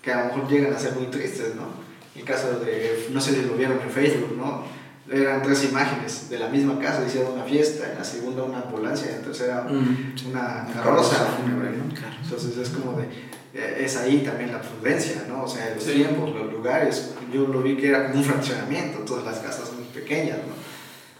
que 0.00 0.12
a 0.12 0.20
lo 0.20 0.26
mejor 0.26 0.50
llegan 0.50 0.72
a 0.72 0.78
ser 0.78 0.94
muy 0.94 1.06
tristes, 1.06 1.54
¿no? 1.54 1.82
El 2.14 2.24
caso 2.24 2.60
de, 2.60 3.08
no 3.10 3.20
sé 3.20 3.34
si 3.34 3.42
lo 3.42 3.54
vieron 3.54 3.80
en 3.80 3.90
Facebook, 3.90 4.36
¿no? 4.36 4.64
Eran 5.10 5.42
tres 5.42 5.64
imágenes 5.64 6.30
de 6.30 6.38
la 6.38 6.48
misma 6.48 6.78
casa, 6.78 7.04
hicieron 7.06 7.32
una 7.32 7.44
fiesta, 7.44 7.90
en 7.90 7.98
la 7.98 8.04
segunda 8.04 8.44
una 8.44 8.62
ambulancia, 8.62 9.10
en 9.10 9.18
la 9.18 9.22
tercera 9.22 9.62
mm. 9.64 10.28
una 10.30 10.68
carroza 10.72 11.16
fúnebre, 11.36 11.70
¿no? 11.70 11.84
Entonces 12.22 12.56
es 12.56 12.68
como 12.70 12.98
de, 12.98 13.04
eh, 13.54 13.84
es 13.84 13.96
ahí 13.96 14.18
también 14.18 14.52
la 14.52 14.62
prudencia, 14.62 15.24
¿no? 15.28 15.44
O 15.44 15.48
sea, 15.48 15.74
los 15.74 15.84
sí. 15.84 15.92
tiempos, 15.94 16.34
los 16.34 16.52
lugares, 16.52 17.14
yo 17.32 17.46
lo 17.48 17.62
vi 17.62 17.76
que 17.76 17.88
era 17.88 18.06
como 18.06 18.20
un 18.20 18.24
fraccionamiento, 18.24 19.00
todas 19.00 19.24
las 19.24 19.38
casas 19.40 19.72
muy 19.72 19.84
pequeñas, 19.86 20.38
¿no? 20.38 20.54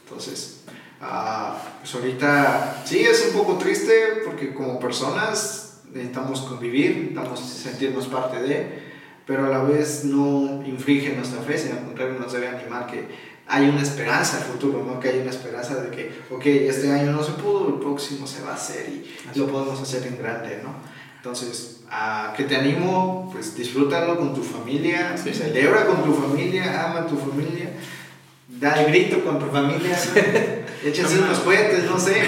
Entonces, 0.04 0.61
Uh, 1.02 1.54
pues 1.80 1.94
ahorita 1.96 2.82
sí 2.84 3.00
es 3.00 3.26
un 3.32 3.40
poco 3.40 3.58
triste 3.58 4.22
porque 4.24 4.54
como 4.54 4.78
personas 4.78 5.80
necesitamos 5.92 6.42
convivir, 6.42 6.96
necesitamos 7.12 7.40
sentirnos 7.40 8.06
parte 8.06 8.40
de, 8.40 8.82
pero 9.26 9.46
a 9.46 9.48
la 9.48 9.64
vez 9.64 10.04
no 10.04 10.62
infringe 10.64 11.12
nuestra 11.16 11.42
fe, 11.42 11.58
sino 11.58 11.74
al 11.78 11.86
contrario 11.86 12.14
nos 12.20 12.32
debe 12.32 12.46
animar 12.46 12.86
que 12.86 13.08
hay 13.48 13.68
una 13.68 13.82
esperanza 13.82 14.36
al 14.36 14.44
futuro, 14.44 14.84
¿no? 14.86 15.00
que 15.00 15.08
hay 15.08 15.18
una 15.18 15.30
esperanza 15.30 15.74
de 15.82 15.90
que, 15.90 16.12
ok, 16.30 16.46
este 16.46 16.92
año 16.92 17.10
no 17.10 17.24
se 17.24 17.32
pudo, 17.32 17.68
el 17.68 17.80
próximo 17.80 18.24
se 18.26 18.42
va 18.42 18.52
a 18.52 18.54
hacer 18.54 18.88
y 18.88 19.38
lo 19.38 19.48
podemos 19.48 19.80
hacer 19.80 20.06
en 20.06 20.18
grande. 20.18 20.60
¿no? 20.62 20.72
Entonces, 21.16 21.80
a 21.90 22.32
que 22.36 22.44
te 22.44 22.56
animo, 22.56 23.28
pues 23.32 23.56
disfrútalo 23.56 24.16
con 24.18 24.34
tu 24.34 24.42
familia, 24.42 25.16
Sí. 25.16 25.34
celebra 25.34 25.84
con 25.86 26.04
tu 26.04 26.14
familia, 26.14 26.86
ama 26.86 27.00
a 27.00 27.06
tu 27.06 27.16
familia, 27.16 27.70
da 28.62 28.80
el 28.80 28.86
grito 28.92 29.22
con 29.24 29.38
tu 29.38 29.46
familia, 29.46 29.98
échense 30.84 31.18
unos 31.18 31.40
cohetes, 31.40 31.84
no 31.84 31.98
sé, 31.98 32.22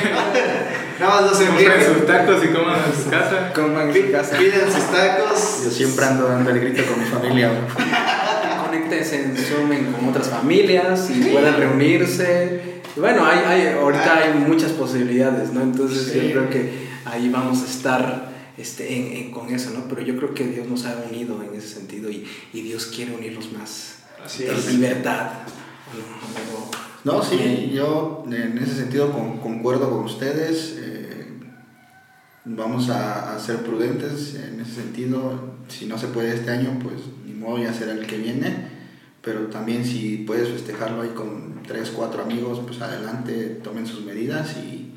nada 1.00 1.20
más 1.22 1.30
no 1.30 1.34
se 1.38 1.46
Compren 1.46 1.84
sus 1.94 2.06
tacos 2.06 2.44
y 2.44 2.48
coman 2.48 2.80
en 2.86 3.04
su 3.04 3.08
casa. 3.10 3.52
Coman 3.54 3.88
en 3.90 3.94
su 4.06 4.12
casa. 4.12 4.36
Piden 4.38 4.72
sus 4.72 4.84
tacos. 4.92 5.60
Yo 5.64 5.70
siempre 5.70 6.04
ando 6.04 6.26
dando 6.28 6.50
el 6.50 6.60
grito 6.60 6.82
con 6.86 6.98
mi 7.02 7.08
familia. 7.08 7.50
Conéctense 8.66 9.22
en 9.22 9.36
Zoom 9.36 9.72
en- 9.72 9.92
con 9.92 10.08
otras 10.08 10.28
familias 10.28 11.08
y 11.10 11.20
puedan 11.30 11.56
reunirse. 11.56 12.82
Bueno, 12.96 13.24
hay, 13.26 13.38
hay, 13.46 13.68
ahorita 13.78 14.18
hay 14.18 14.34
muchas 14.34 14.72
posibilidades, 14.72 15.52
¿no? 15.52 15.62
Entonces 15.62 16.10
Sí. 16.12 16.20
yo 16.20 16.30
creo 16.32 16.50
que 16.50 16.88
ahí 17.04 17.28
vamos 17.28 17.62
a 17.62 17.66
estar 17.66 18.32
este, 18.56 18.92
en- 18.96 19.12
en- 19.26 19.30
con 19.32 19.52
eso, 19.54 19.70
¿no? 19.70 19.84
Pero 19.88 20.02
yo 20.02 20.16
creo 20.16 20.34
que 20.34 20.44
Dios 20.44 20.66
nos 20.68 20.84
ha 20.86 20.96
unido 21.10 21.42
en 21.42 21.56
ese 21.58 21.68
sentido 21.68 22.10
y, 22.10 22.28
y 22.52 22.62
Dios 22.62 22.86
quiere 22.86 23.14
unirnos 23.14 23.52
más 23.52 23.96
Así 24.24 24.44
en 24.46 24.54
es. 24.54 24.72
libertad. 24.72 25.26
No, 27.04 27.22
sí, 27.22 27.70
yo 27.74 28.24
en 28.30 28.56
ese 28.58 28.74
sentido 28.76 29.12
con- 29.12 29.38
concuerdo 29.38 29.90
con 29.90 30.04
ustedes. 30.04 30.76
eh, 30.78 31.28
vamos 32.46 32.90
a, 32.90 33.34
a 33.34 33.38
ser 33.38 33.58
prudentes 33.58 34.34
en 34.36 34.60
ese 34.60 34.74
sentido. 34.82 35.54
Si 35.68 35.86
no 35.86 35.98
se 35.98 36.08
puede 36.08 36.34
este 36.34 36.50
año, 36.50 36.78
pues 36.82 36.94
ni 37.26 37.32
modo 37.34 37.58
ya 37.58 37.72
será 37.72 37.92
el 37.92 38.06
que 38.06 38.16
viene. 38.18 38.68
Pero 39.22 39.46
también 39.48 39.84
si 39.84 40.18
puedes 40.26 40.48
festejarlo 40.48 41.02
ahí 41.02 41.10
con 41.10 41.62
tres, 41.66 41.90
cuatro 41.94 42.22
amigos, 42.22 42.60
pues 42.66 42.80
adelante, 42.82 43.60
tomen 43.64 43.86
sus 43.86 44.04
medidas 44.04 44.54
y, 44.58 44.92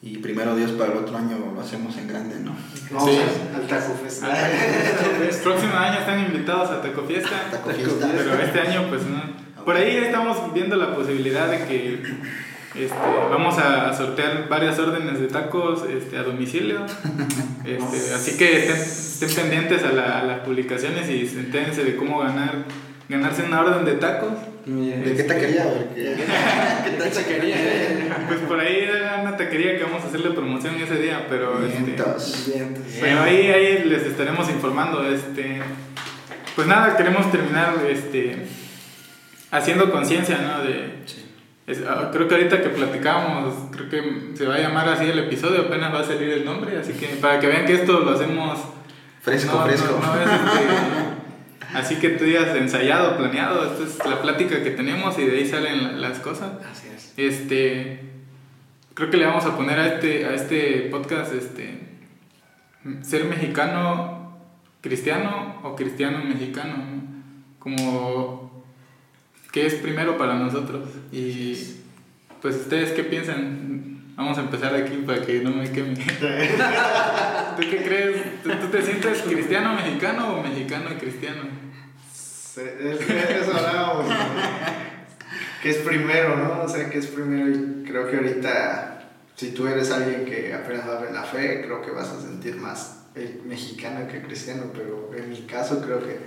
y 0.00 0.18
primero 0.18 0.56
Dios 0.56 0.70
para 0.72 0.92
el 0.92 0.98
otro 0.98 1.16
año 1.18 1.36
lo 1.54 1.60
hacemos 1.60 1.96
en 1.98 2.08
grande, 2.08 2.36
¿no? 2.40 2.54
Vamos 2.90 3.10
Sí. 3.10 3.18
al, 3.54 3.60
al 3.62 3.66
Taco 3.68 3.92
Fest. 4.02 4.22
El 4.22 5.36
próximo 5.42 5.74
año 5.74 5.98
están 6.00 6.20
invitados 6.24 6.70
a 6.70 6.80
Taco 6.80 7.02
Fiesta. 7.02 7.48
Taco 7.50 7.70
Fiesta. 7.70 8.10
Pero 8.16 8.34
este 8.42 8.60
año, 8.60 8.86
pues 8.88 9.02
no. 9.06 9.41
Por 9.64 9.76
ahí 9.76 9.96
estamos 9.96 10.52
viendo 10.54 10.76
la 10.76 10.94
posibilidad 10.94 11.48
de 11.48 11.58
que 11.66 11.94
este, 12.74 12.94
vamos 13.30 13.58
a 13.58 13.92
sortear 13.94 14.48
varias 14.48 14.78
órdenes 14.78 15.20
de 15.20 15.26
tacos 15.28 15.84
este, 15.88 16.16
a 16.18 16.22
domicilio. 16.22 16.80
Este, 17.64 18.14
así 18.14 18.36
que 18.36 18.58
estén, 18.58 18.76
estén 18.76 19.30
pendientes 19.30 19.84
a, 19.84 19.92
la- 19.92 20.20
a 20.20 20.24
las 20.24 20.40
publicaciones 20.40 21.08
y 21.10 21.20
entérense 21.38 21.84
de 21.84 21.96
cómo 21.96 22.20
ganar 22.20 22.64
ganarse 23.08 23.42
una 23.42 23.60
orden 23.60 23.84
de 23.84 23.92
tacos. 23.94 24.32
¿De 24.64 25.14
qué 25.16 25.24
taquería? 25.24 25.64
Porque- 25.64 26.14
¿Qué 26.98 27.10
taquería? 27.10 27.56
Pues 28.28 28.40
por 28.40 28.58
ahí 28.58 28.78
era 28.88 29.20
una 29.20 29.36
taquería 29.36 29.76
que 29.76 29.84
vamos 29.84 30.02
a 30.04 30.06
hacerle 30.06 30.30
promoción 30.30 30.76
ese 30.76 30.96
día, 30.96 31.26
pero 31.28 31.62
este, 31.66 31.78
Vientos. 31.82 32.48
Bueno, 33.00 33.22
ahí, 33.22 33.48
ahí 33.48 33.84
les 33.84 34.02
estaremos 34.04 34.48
informando. 34.48 35.06
Este, 35.12 35.60
pues 36.56 36.66
nada, 36.66 36.96
queremos 36.96 37.30
terminar 37.30 37.74
este, 37.90 38.46
haciendo 39.52 39.90
conciencia, 39.92 40.38
¿no? 40.38 40.64
De, 40.64 41.04
es- 41.68 41.82
ah, 41.88 42.10
creo 42.12 42.26
que 42.26 42.34
ahorita 42.34 42.60
que 42.60 42.70
platicábamos, 42.70 43.54
creo 43.70 43.88
que 43.88 44.32
se 44.36 44.46
va 44.46 44.56
a 44.56 44.58
llamar 44.58 44.88
así 44.88 45.04
el 45.04 45.18
episodio, 45.20 45.62
apenas 45.62 45.94
va 45.94 46.00
a 46.00 46.04
salir 46.04 46.28
el 46.30 46.44
nombre, 46.44 46.76
así 46.76 46.92
que 46.94 47.06
para 47.20 47.38
que 47.38 47.46
vean 47.46 47.64
que 47.66 47.74
esto 47.74 48.00
lo 48.00 48.10
hacemos 48.10 48.58
Fresco, 49.20 49.56
no, 49.58 49.64
fresco. 49.66 50.00
no- 50.02 50.14
no 50.16 50.20
es, 50.20 50.28
este, 50.28 50.74
así 51.78 51.94
que 52.00 52.08
tú 52.10 52.24
digas 52.24 52.48
ensayado, 52.56 53.16
planeado, 53.16 53.64
esto 53.70 53.84
es 53.84 53.98
la 54.10 54.20
plática 54.20 54.60
que 54.64 54.70
tenemos 54.72 55.16
y 55.20 55.24
de 55.26 55.38
ahí 55.38 55.46
salen 55.46 55.84
la- 56.00 56.08
las 56.08 56.18
cosas. 56.18 56.50
Así 56.68 56.88
es. 56.88 57.14
Este, 57.16 58.00
creo 58.94 59.10
que 59.10 59.16
le 59.18 59.26
vamos 59.26 59.44
a 59.46 59.56
poner 59.56 59.78
a 59.78 59.86
este, 59.86 60.26
a 60.26 60.34
este 60.34 60.88
podcast, 60.90 61.32
este, 61.34 61.78
ser 63.02 63.24
mexicano 63.26 64.36
cristiano 64.80 65.60
o 65.62 65.76
cristiano 65.76 66.24
mexicano, 66.24 66.74
¿no? 66.78 67.02
como 67.60 68.41
qué 69.52 69.66
es 69.66 69.74
primero 69.74 70.18
para 70.18 70.34
nosotros 70.34 70.88
y 71.12 71.76
pues 72.40 72.56
ustedes 72.56 72.92
qué 72.92 73.04
piensan. 73.04 73.92
Vamos 74.16 74.36
a 74.36 74.42
empezar 74.42 74.74
aquí 74.74 74.96
para 75.06 75.22
que 75.22 75.40
no 75.40 75.50
me 75.50 75.70
queme. 75.70 75.94
¿Tú 77.56 77.62
qué 77.62 77.82
crees? 77.82 78.42
¿Tú, 78.42 78.50
tú 78.50 78.66
te 78.66 78.82
sientes 78.82 79.22
cristiano 79.22 79.74
mexicano 79.74 80.34
o 80.34 80.42
mexicano 80.42 80.90
y 80.92 80.94
cristiano? 80.96 81.42
Eso 82.54 83.56
hablábamos. 83.56 84.08
¿no? 84.08 84.14
Que 85.62 85.70
es 85.70 85.76
primero, 85.78 86.36
¿no? 86.36 86.62
O 86.62 86.68
sea, 86.68 86.90
que 86.90 86.98
es 86.98 87.06
primero. 87.06 87.48
Y 87.48 87.84
creo 87.84 88.10
que 88.10 88.16
ahorita, 88.16 89.08
si 89.34 89.52
tú 89.52 89.66
eres 89.66 89.90
alguien 89.90 90.24
que 90.24 90.52
apenas 90.52 90.86
va 90.86 91.06
en 91.06 91.14
la 91.14 91.22
fe, 91.22 91.62
creo 91.64 91.80
que 91.80 91.90
vas 91.92 92.08
a 92.08 92.20
sentir 92.20 92.56
más 92.56 93.06
mexicano 93.44 94.06
que 94.08 94.20
cristiano. 94.22 94.64
Pero 94.74 95.10
en 95.16 95.30
mi 95.30 95.42
caso, 95.42 95.80
creo 95.80 96.00
que 96.00 96.18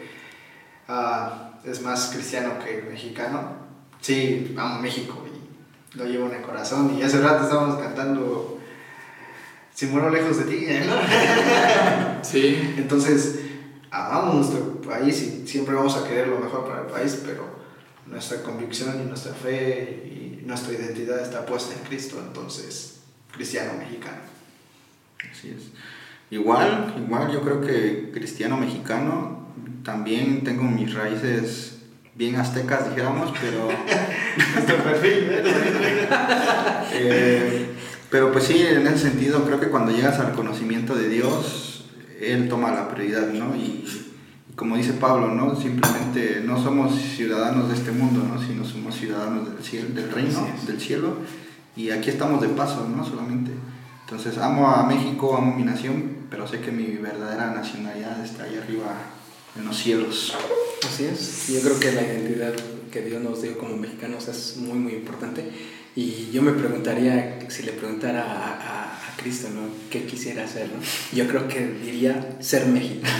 ah, 0.87 1.54
es 1.65 1.81
más 1.81 2.11
cristiano 2.13 2.53
que 2.63 2.83
mexicano. 2.89 3.65
Sí, 4.01 4.53
amo 4.57 4.81
México 4.81 5.25
y 5.25 5.97
lo 5.97 6.05
llevo 6.05 6.27
en 6.27 6.35
el 6.35 6.41
corazón. 6.41 6.95
Y 6.97 7.03
hace 7.03 7.21
rato 7.21 7.43
estábamos 7.43 7.81
cantando. 7.81 8.59
Si 9.73 9.87
muero 9.87 10.09
lejos 10.09 10.37
de 10.37 10.43
ti, 10.45 10.67
¿no? 10.85 10.95
Sí. 12.23 12.75
Entonces, 12.77 13.39
amamos 13.91 14.35
nuestro 14.35 14.81
país 14.81 15.21
y 15.21 15.47
siempre 15.47 15.75
vamos 15.75 15.95
a 15.97 16.07
querer 16.07 16.27
lo 16.27 16.39
mejor 16.39 16.65
para 16.65 16.81
el 16.81 16.87
país, 16.87 17.21
pero 17.25 17.55
nuestra 18.05 18.41
convicción 18.43 19.01
y 19.01 19.05
nuestra 19.07 19.33
fe 19.33 20.41
y 20.41 20.45
nuestra 20.45 20.73
identidad 20.73 21.19
está 21.19 21.45
puesta 21.45 21.73
en 21.73 21.85
Cristo, 21.87 22.21
entonces, 22.25 23.01
cristiano 23.31 23.73
mexicano. 23.77 24.19
Así 25.31 25.49
es. 25.49 25.71
Igual, 26.29 26.95
igual 26.97 27.31
yo 27.31 27.41
creo 27.41 27.61
que 27.61 28.11
cristiano 28.13 28.57
mexicano, 28.57 29.44
también 29.83 30.43
tengo 30.43 30.63
mis 30.63 30.93
raíces 30.93 31.75
bien 32.15 32.35
aztecas, 32.37 32.89
dijéramos, 32.89 33.33
pero... 33.39 33.67
Nuestro 34.53 34.77
perfil, 34.83 35.29
eh, 36.93 37.69
pero 38.09 38.31
pues 38.31 38.45
sí, 38.45 38.61
en 38.61 38.87
ese 38.87 39.09
sentido, 39.09 39.45
creo 39.45 39.59
que 39.59 39.67
cuando 39.67 39.91
llegas 39.91 40.19
al 40.19 40.33
conocimiento 40.33 40.95
de 40.95 41.09
Dios, 41.09 41.85
Él 42.21 42.47
toma 42.49 42.71
la 42.71 42.89
prioridad, 42.89 43.27
¿no? 43.29 43.55
Y, 43.55 43.85
como 44.55 44.77
dice 44.77 44.93
Pablo, 44.93 45.35
¿no? 45.35 45.55
Simplemente 45.55 46.41
no 46.45 46.61
somos 46.61 46.95
ciudadanos 46.95 47.67
de 47.67 47.75
este 47.75 47.91
mundo, 47.91 48.25
¿no? 48.25 48.41
Sino 48.41 48.63
somos 48.63 48.95
ciudadanos 48.95 49.53
del 49.53 49.63
cielo, 49.63 49.89
del 49.93 50.09
reino, 50.11 50.47
del 50.65 50.79
cielo. 50.79 51.17
Y 51.75 51.89
aquí 51.89 52.09
estamos 52.09 52.41
de 52.41 52.47
paso, 52.49 52.87
¿no? 52.87 53.03
Solamente. 53.03 53.51
Entonces 54.05 54.37
amo 54.37 54.69
a 54.69 54.83
México, 54.83 55.35
amo 55.35 55.53
mi 55.53 55.63
nación, 55.63 56.27
pero 56.29 56.47
sé 56.47 56.61
que 56.61 56.71
mi 56.71 56.95
verdadera 56.95 57.53
nacionalidad 57.53 58.23
está 58.23 58.43
ahí 58.43 58.55
arriba 58.55 58.93
en 59.57 59.65
los 59.65 59.77
cielos. 59.77 60.35
Así 60.87 61.05
es. 61.05 61.47
Yo 61.49 61.61
creo 61.61 61.79
que 61.79 61.91
la 61.91 62.01
identidad 62.03 62.53
que 62.91 63.01
Dios 63.01 63.21
nos 63.21 63.41
dio 63.41 63.57
como 63.57 63.75
mexicanos 63.77 64.27
es 64.27 64.57
muy, 64.57 64.77
muy 64.77 64.93
importante. 64.93 65.43
Y 65.95 66.29
yo 66.33 66.41
me 66.41 66.51
preguntaría, 66.51 67.39
si 67.49 67.63
le 67.63 67.71
preguntara 67.71 68.23
a, 68.23 68.49
a- 68.49 68.95
a 69.13 69.17
Cristo, 69.17 69.47
¿no? 69.53 69.61
¿Qué 69.89 70.03
quisiera 70.05 70.43
hacer, 70.43 70.67
no? 70.67 70.79
Yo 71.17 71.25
creo 71.27 71.47
que 71.47 71.65
diría 71.85 72.35
ser 72.41 72.65
mexicano. 72.67 73.13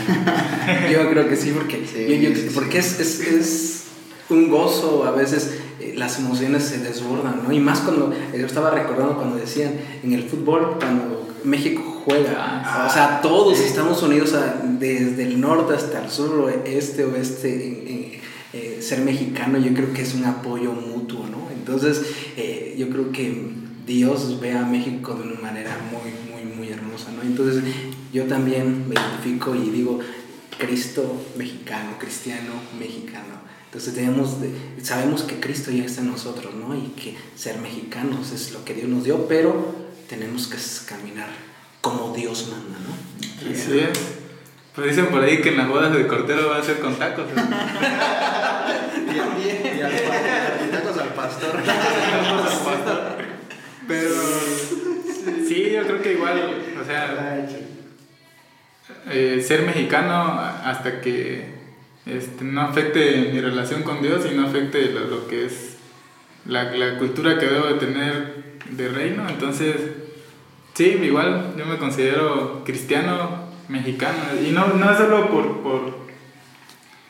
Yo 0.91 1.09
creo 1.09 1.29
que 1.29 1.35
sí, 1.37 1.51
porque, 1.51 1.85
Sí, 1.87 2.05
yo- 2.21 2.29
yo- 2.29 2.35
sí, 2.35 2.41
sí. 2.47 2.51
porque 2.53 2.79
es, 2.79 2.99
es, 2.99 3.19
es 3.21 3.83
un 4.29 4.49
gozo, 4.49 5.05
a 5.05 5.11
veces 5.11 5.51
eh, 5.79 5.93
las 5.95 6.19
emociones 6.19 6.63
se 6.63 6.79
desbordan, 6.79 7.43
¿no? 7.45 7.51
Y 7.53 7.59
más 7.61 7.79
cuando, 7.79 8.13
yo 8.37 8.45
estaba 8.45 8.71
recordando 8.71 9.15
cuando 9.15 9.37
decían 9.37 9.73
en 10.03 10.11
el 10.13 10.23
fútbol, 10.23 10.75
cuando 10.79 11.33
México 11.45 11.94
juega, 12.05 12.85
o 12.87 12.93
sea, 12.93 13.19
todos 13.21 13.59
estamos 13.59 14.01
unidos 14.03 14.33
a- 14.33 14.61
desde 14.79 15.23
el 15.23 15.41
norte 15.41 15.73
hasta 15.73 16.03
el 16.03 16.09
sur, 16.11 16.53
este, 16.65 17.03
oeste, 17.03 18.21
eh, 18.53 18.79
ser 18.81 19.01
mexicano, 19.01 19.57
yo 19.57 19.73
creo 19.73 19.91
que 19.91 20.03
es 20.03 20.13
un 20.13 20.23
apoyo 20.25 20.71
mutuo, 20.71 21.25
¿no? 21.27 21.49
Entonces, 21.51 22.01
eh, 22.37 22.75
yo 22.77 22.89
creo 22.89 23.11
que 23.11 23.47
Dios 23.85 24.39
ve 24.39 24.53
a 24.53 24.61
México 24.65 25.13
de 25.15 25.23
una 25.29 25.39
manera 25.41 25.77
muy, 25.91 26.11
muy, 26.31 26.55
muy 26.55 26.69
hermosa, 26.69 27.11
¿no? 27.11 27.21
Entonces, 27.23 27.63
yo 28.13 28.23
también 28.25 28.87
me 28.87 28.95
identifico 28.95 29.55
y 29.55 29.69
digo, 29.71 29.99
Cristo 30.57 31.21
mexicano, 31.37 31.97
cristiano 31.99 32.53
mexicano. 32.79 33.35
Entonces 33.65 33.93
tenemos 33.93 34.39
de- 34.39 34.51
sabemos 34.81 35.23
que 35.23 35.39
Cristo 35.41 35.69
ya 35.71 35.83
está 35.83 35.99
en 36.01 36.11
nosotros, 36.11 36.53
¿no? 36.55 36.73
Y 36.75 36.93
que 36.95 37.17
ser 37.35 37.59
mexicanos 37.59 38.31
es 38.31 38.53
lo 38.53 38.63
que 38.63 38.73
Dios 38.73 38.87
nos 38.87 39.03
dio, 39.03 39.27
pero 39.27 39.75
tenemos 40.07 40.47
que 40.47 40.57
caminar 40.87 41.27
como 41.85 42.15
Dios 42.15 42.47
manda, 42.49 42.79
¿no? 42.79 43.51
Así 43.51 43.77
es. 43.77 43.91
Pues 44.73 44.87
dicen 44.87 45.05
por 45.11 45.21
ahí 45.23 45.39
que 45.39 45.49
en 45.49 45.57
las 45.57 45.67
bodas 45.67 45.93
de 45.93 46.07
Cortero 46.07 46.49
va 46.49 46.57
a 46.57 46.63
ser 46.63 46.79
con 46.79 46.95
tacos. 46.95 47.27
¿no? 47.35 47.43
Y, 49.15 49.19
al, 49.19 49.93
y 49.93 50.71
tacos 50.71 50.97
al 50.97 51.09
pastor. 51.09 51.59
Pero 53.87 54.09
sí, 55.47 55.71
yo 55.71 55.83
creo 55.83 56.01
que 56.01 56.13
igual, 56.13 56.55
o 56.81 56.85
sea, 56.85 57.47
eh, 59.11 59.43
ser 59.45 59.61
mexicano 59.61 60.39
hasta 60.63 61.01
que 61.01 61.53
este, 62.07 62.43
no 62.43 62.61
afecte 62.61 63.29
mi 63.31 63.39
relación 63.39 63.83
con 63.83 64.01
Dios 64.01 64.25
y 64.29 64.35
no 64.35 64.47
afecte 64.47 64.89
lo, 64.89 65.01
lo 65.01 65.27
que 65.27 65.45
es 65.45 65.77
la, 66.47 66.63
la, 66.71 66.97
cultura 66.97 67.37
que 67.37 67.45
debo 67.45 67.67
de 67.67 67.75
tener 67.75 68.57
de 68.71 68.89
reino. 68.89 69.29
Entonces, 69.29 69.75
sí, 70.75 70.99
igual 71.01 71.55
yo 71.57 71.65
me 71.65 71.77
considero 71.77 72.63
cristiano 72.63 73.45
mexicano. 73.67 74.19
Y 74.45 74.51
no, 74.51 74.67
no 74.67 74.97
solo 74.97 75.29
por, 75.31 75.61
por, 75.61 75.97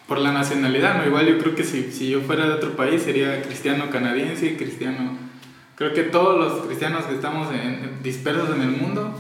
por 0.08 0.20
la 0.20 0.32
nacionalidad, 0.32 0.98
¿no? 0.98 1.08
igual 1.08 1.28
yo 1.28 1.38
creo 1.40 1.56
que 1.56 1.64
si, 1.64 1.92
si 1.92 2.10
yo 2.10 2.22
fuera 2.22 2.48
de 2.48 2.54
otro 2.54 2.76
país 2.76 3.02
sería 3.02 3.42
cristiano 3.42 3.90
canadiense, 3.90 4.56
cristiano... 4.56 5.18
Creo 5.76 5.94
que 5.94 6.04
todos 6.04 6.40
los 6.40 6.66
cristianos 6.68 7.04
que 7.04 7.16
estamos 7.16 7.54
en, 7.54 8.02
dispersos 8.02 8.56
en 8.56 8.62
el 8.62 8.70
mundo, 8.70 9.14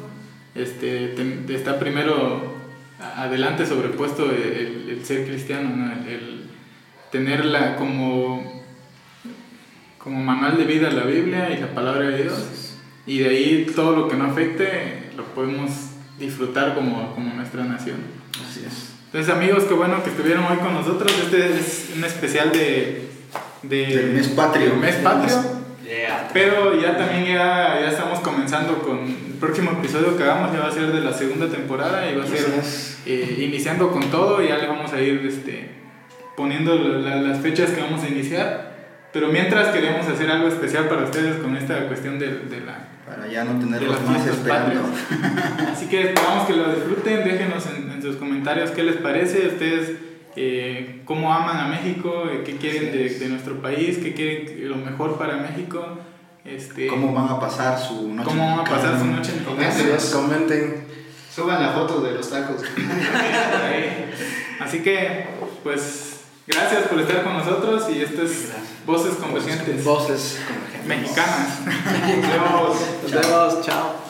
este, 0.55 1.13
está 1.53 1.79
primero 1.79 2.55
adelante 3.17 3.65
sobrepuesto 3.65 4.31
el, 4.31 4.89
el 4.89 5.05
ser 5.05 5.27
cristiano, 5.27 5.69
¿no? 5.75 5.91
el, 5.91 6.07
el, 6.07 6.45
tenerla 7.11 7.75
como, 7.75 8.63
como 9.97 10.23
manual 10.23 10.57
de 10.57 10.63
vida 10.63 10.89
la 10.91 11.03
Biblia 11.03 11.49
y 11.51 11.59
la 11.59 11.73
palabra 11.73 12.07
de 12.07 12.23
Dios. 12.23 12.64
Y 13.07 13.19
de 13.19 13.29
ahí 13.29 13.71
todo 13.75 13.95
lo 13.95 14.07
que 14.07 14.15
no 14.15 14.25
afecte 14.25 15.09
lo 15.15 15.23
podemos 15.25 15.71
disfrutar 16.19 16.73
como, 16.75 17.13
como 17.13 17.33
nuestra 17.33 17.63
nación. 17.63 17.97
Así 18.31 18.63
es. 18.65 18.93
Entonces 19.05 19.33
amigos, 19.33 19.63
qué 19.65 19.73
bueno 19.73 20.03
que 20.03 20.09
estuvieron 20.09 20.43
hoy 20.45 20.57
con 20.57 20.73
nosotros. 20.73 21.11
Este 21.23 21.57
es 21.57 21.93
un 21.95 22.03
especial 22.03 22.51
de... 22.51 23.09
de 23.63 23.85
del 23.85 24.13
mes 24.13 24.27
patrio. 24.29 24.71
Del 24.71 24.79
mes 24.79 24.95
patrio. 24.95 25.65
Pero 26.33 26.81
ya 26.81 26.97
también 26.97 27.25
ya, 27.25 27.79
ya 27.79 27.89
estamos 27.89 28.19
comenzando 28.19 28.79
con 28.79 28.99
el 28.99 29.37
próximo 29.39 29.71
episodio 29.71 30.17
que 30.17 30.23
hagamos, 30.23 30.51
ya 30.51 30.59
va 30.59 30.67
a 30.67 30.71
ser 30.71 30.91
de 30.91 30.99
la 30.99 31.13
segunda 31.13 31.47
temporada 31.47 32.09
y 32.09 32.15
va 32.15 32.25
a 32.25 32.27
ser 32.27 32.45
eh, 33.05 33.37
iniciando 33.39 33.89
con 33.91 34.09
todo, 34.11 34.41
ya 34.41 34.57
le 34.57 34.67
vamos 34.67 34.91
a 34.91 34.99
ir 34.99 35.25
este, 35.25 35.69
poniendo 36.35 36.75
la, 36.75 37.15
las 37.17 37.39
fechas 37.39 37.69
que 37.69 37.79
vamos 37.79 38.03
a 38.03 38.09
iniciar. 38.09 38.75
Pero 39.13 39.29
mientras 39.29 39.69
queremos 39.69 40.05
hacer 40.07 40.29
algo 40.29 40.49
especial 40.49 40.89
para 40.89 41.03
ustedes 41.03 41.37
con 41.37 41.55
esta 41.55 41.87
cuestión 41.87 42.19
de, 42.19 42.27
de 42.27 42.59
la... 42.61 42.89
Para 43.05 43.27
ya 43.27 43.43
no 43.43 43.59
tenerlos 43.59 44.01
más 44.01 44.25
esperando. 44.25 44.81
Así 45.71 45.87
que 45.87 46.07
esperamos 46.07 46.47
que 46.47 46.53
lo 46.53 46.73
disfruten, 46.73 47.23
déjenos 47.23 47.65
en, 47.67 47.91
en 47.91 48.01
sus 48.01 48.15
comentarios 48.15 48.71
qué 48.71 48.83
les 48.83 48.95
parece, 48.95 49.47
ustedes 49.47 49.91
eh, 50.35 51.01
cómo 51.05 51.33
aman 51.33 51.57
a 51.57 51.67
México, 51.67 52.25
eh, 52.29 52.43
qué 52.45 52.57
quieren 52.57 52.91
de, 52.91 53.09
de, 53.09 53.29
nuestro 53.29 53.61
país, 53.61 53.99
qué 53.99 54.13
quieren 54.13 54.69
lo 54.69 54.75
mejor 54.75 55.17
para 55.17 55.37
México. 55.37 55.97
Este, 56.43 56.87
¿Cómo 56.87 57.13
van 57.13 57.29
a 57.29 57.39
pasar 57.39 57.79
su 57.79 58.13
noche 58.13 58.29
¿Cómo 58.29 58.43
van 58.43 58.59
a 58.59 58.63
pasar 58.63 58.99
su 58.99 59.05
noche 59.05 59.31
Comenten, 59.43 59.97
comenten. 60.13 60.85
Suban 61.33 61.61
la 61.61 61.71
foto 61.71 62.01
de 62.01 62.11
los 62.11 62.29
tacos. 62.29 62.61
Así 64.59 64.79
que, 64.83 65.25
pues, 65.63 66.04
gracias 66.47 66.87
por 66.87 66.99
estar 66.99 67.23
con 67.23 67.33
nosotros 67.37 67.83
y 67.89 68.01
esto 68.01 68.21
es 68.23 68.49
Voces 68.85 69.15
Convergentes. 69.15 69.83
Voces 69.83 70.39
Convergentes. 70.47 70.87
Mexicanas. 70.87 71.59
Nos 71.65 72.31
vemos. 72.31 72.77
Nos 73.03 73.11
vemos. 73.11 73.65
Chao. 73.65 74.04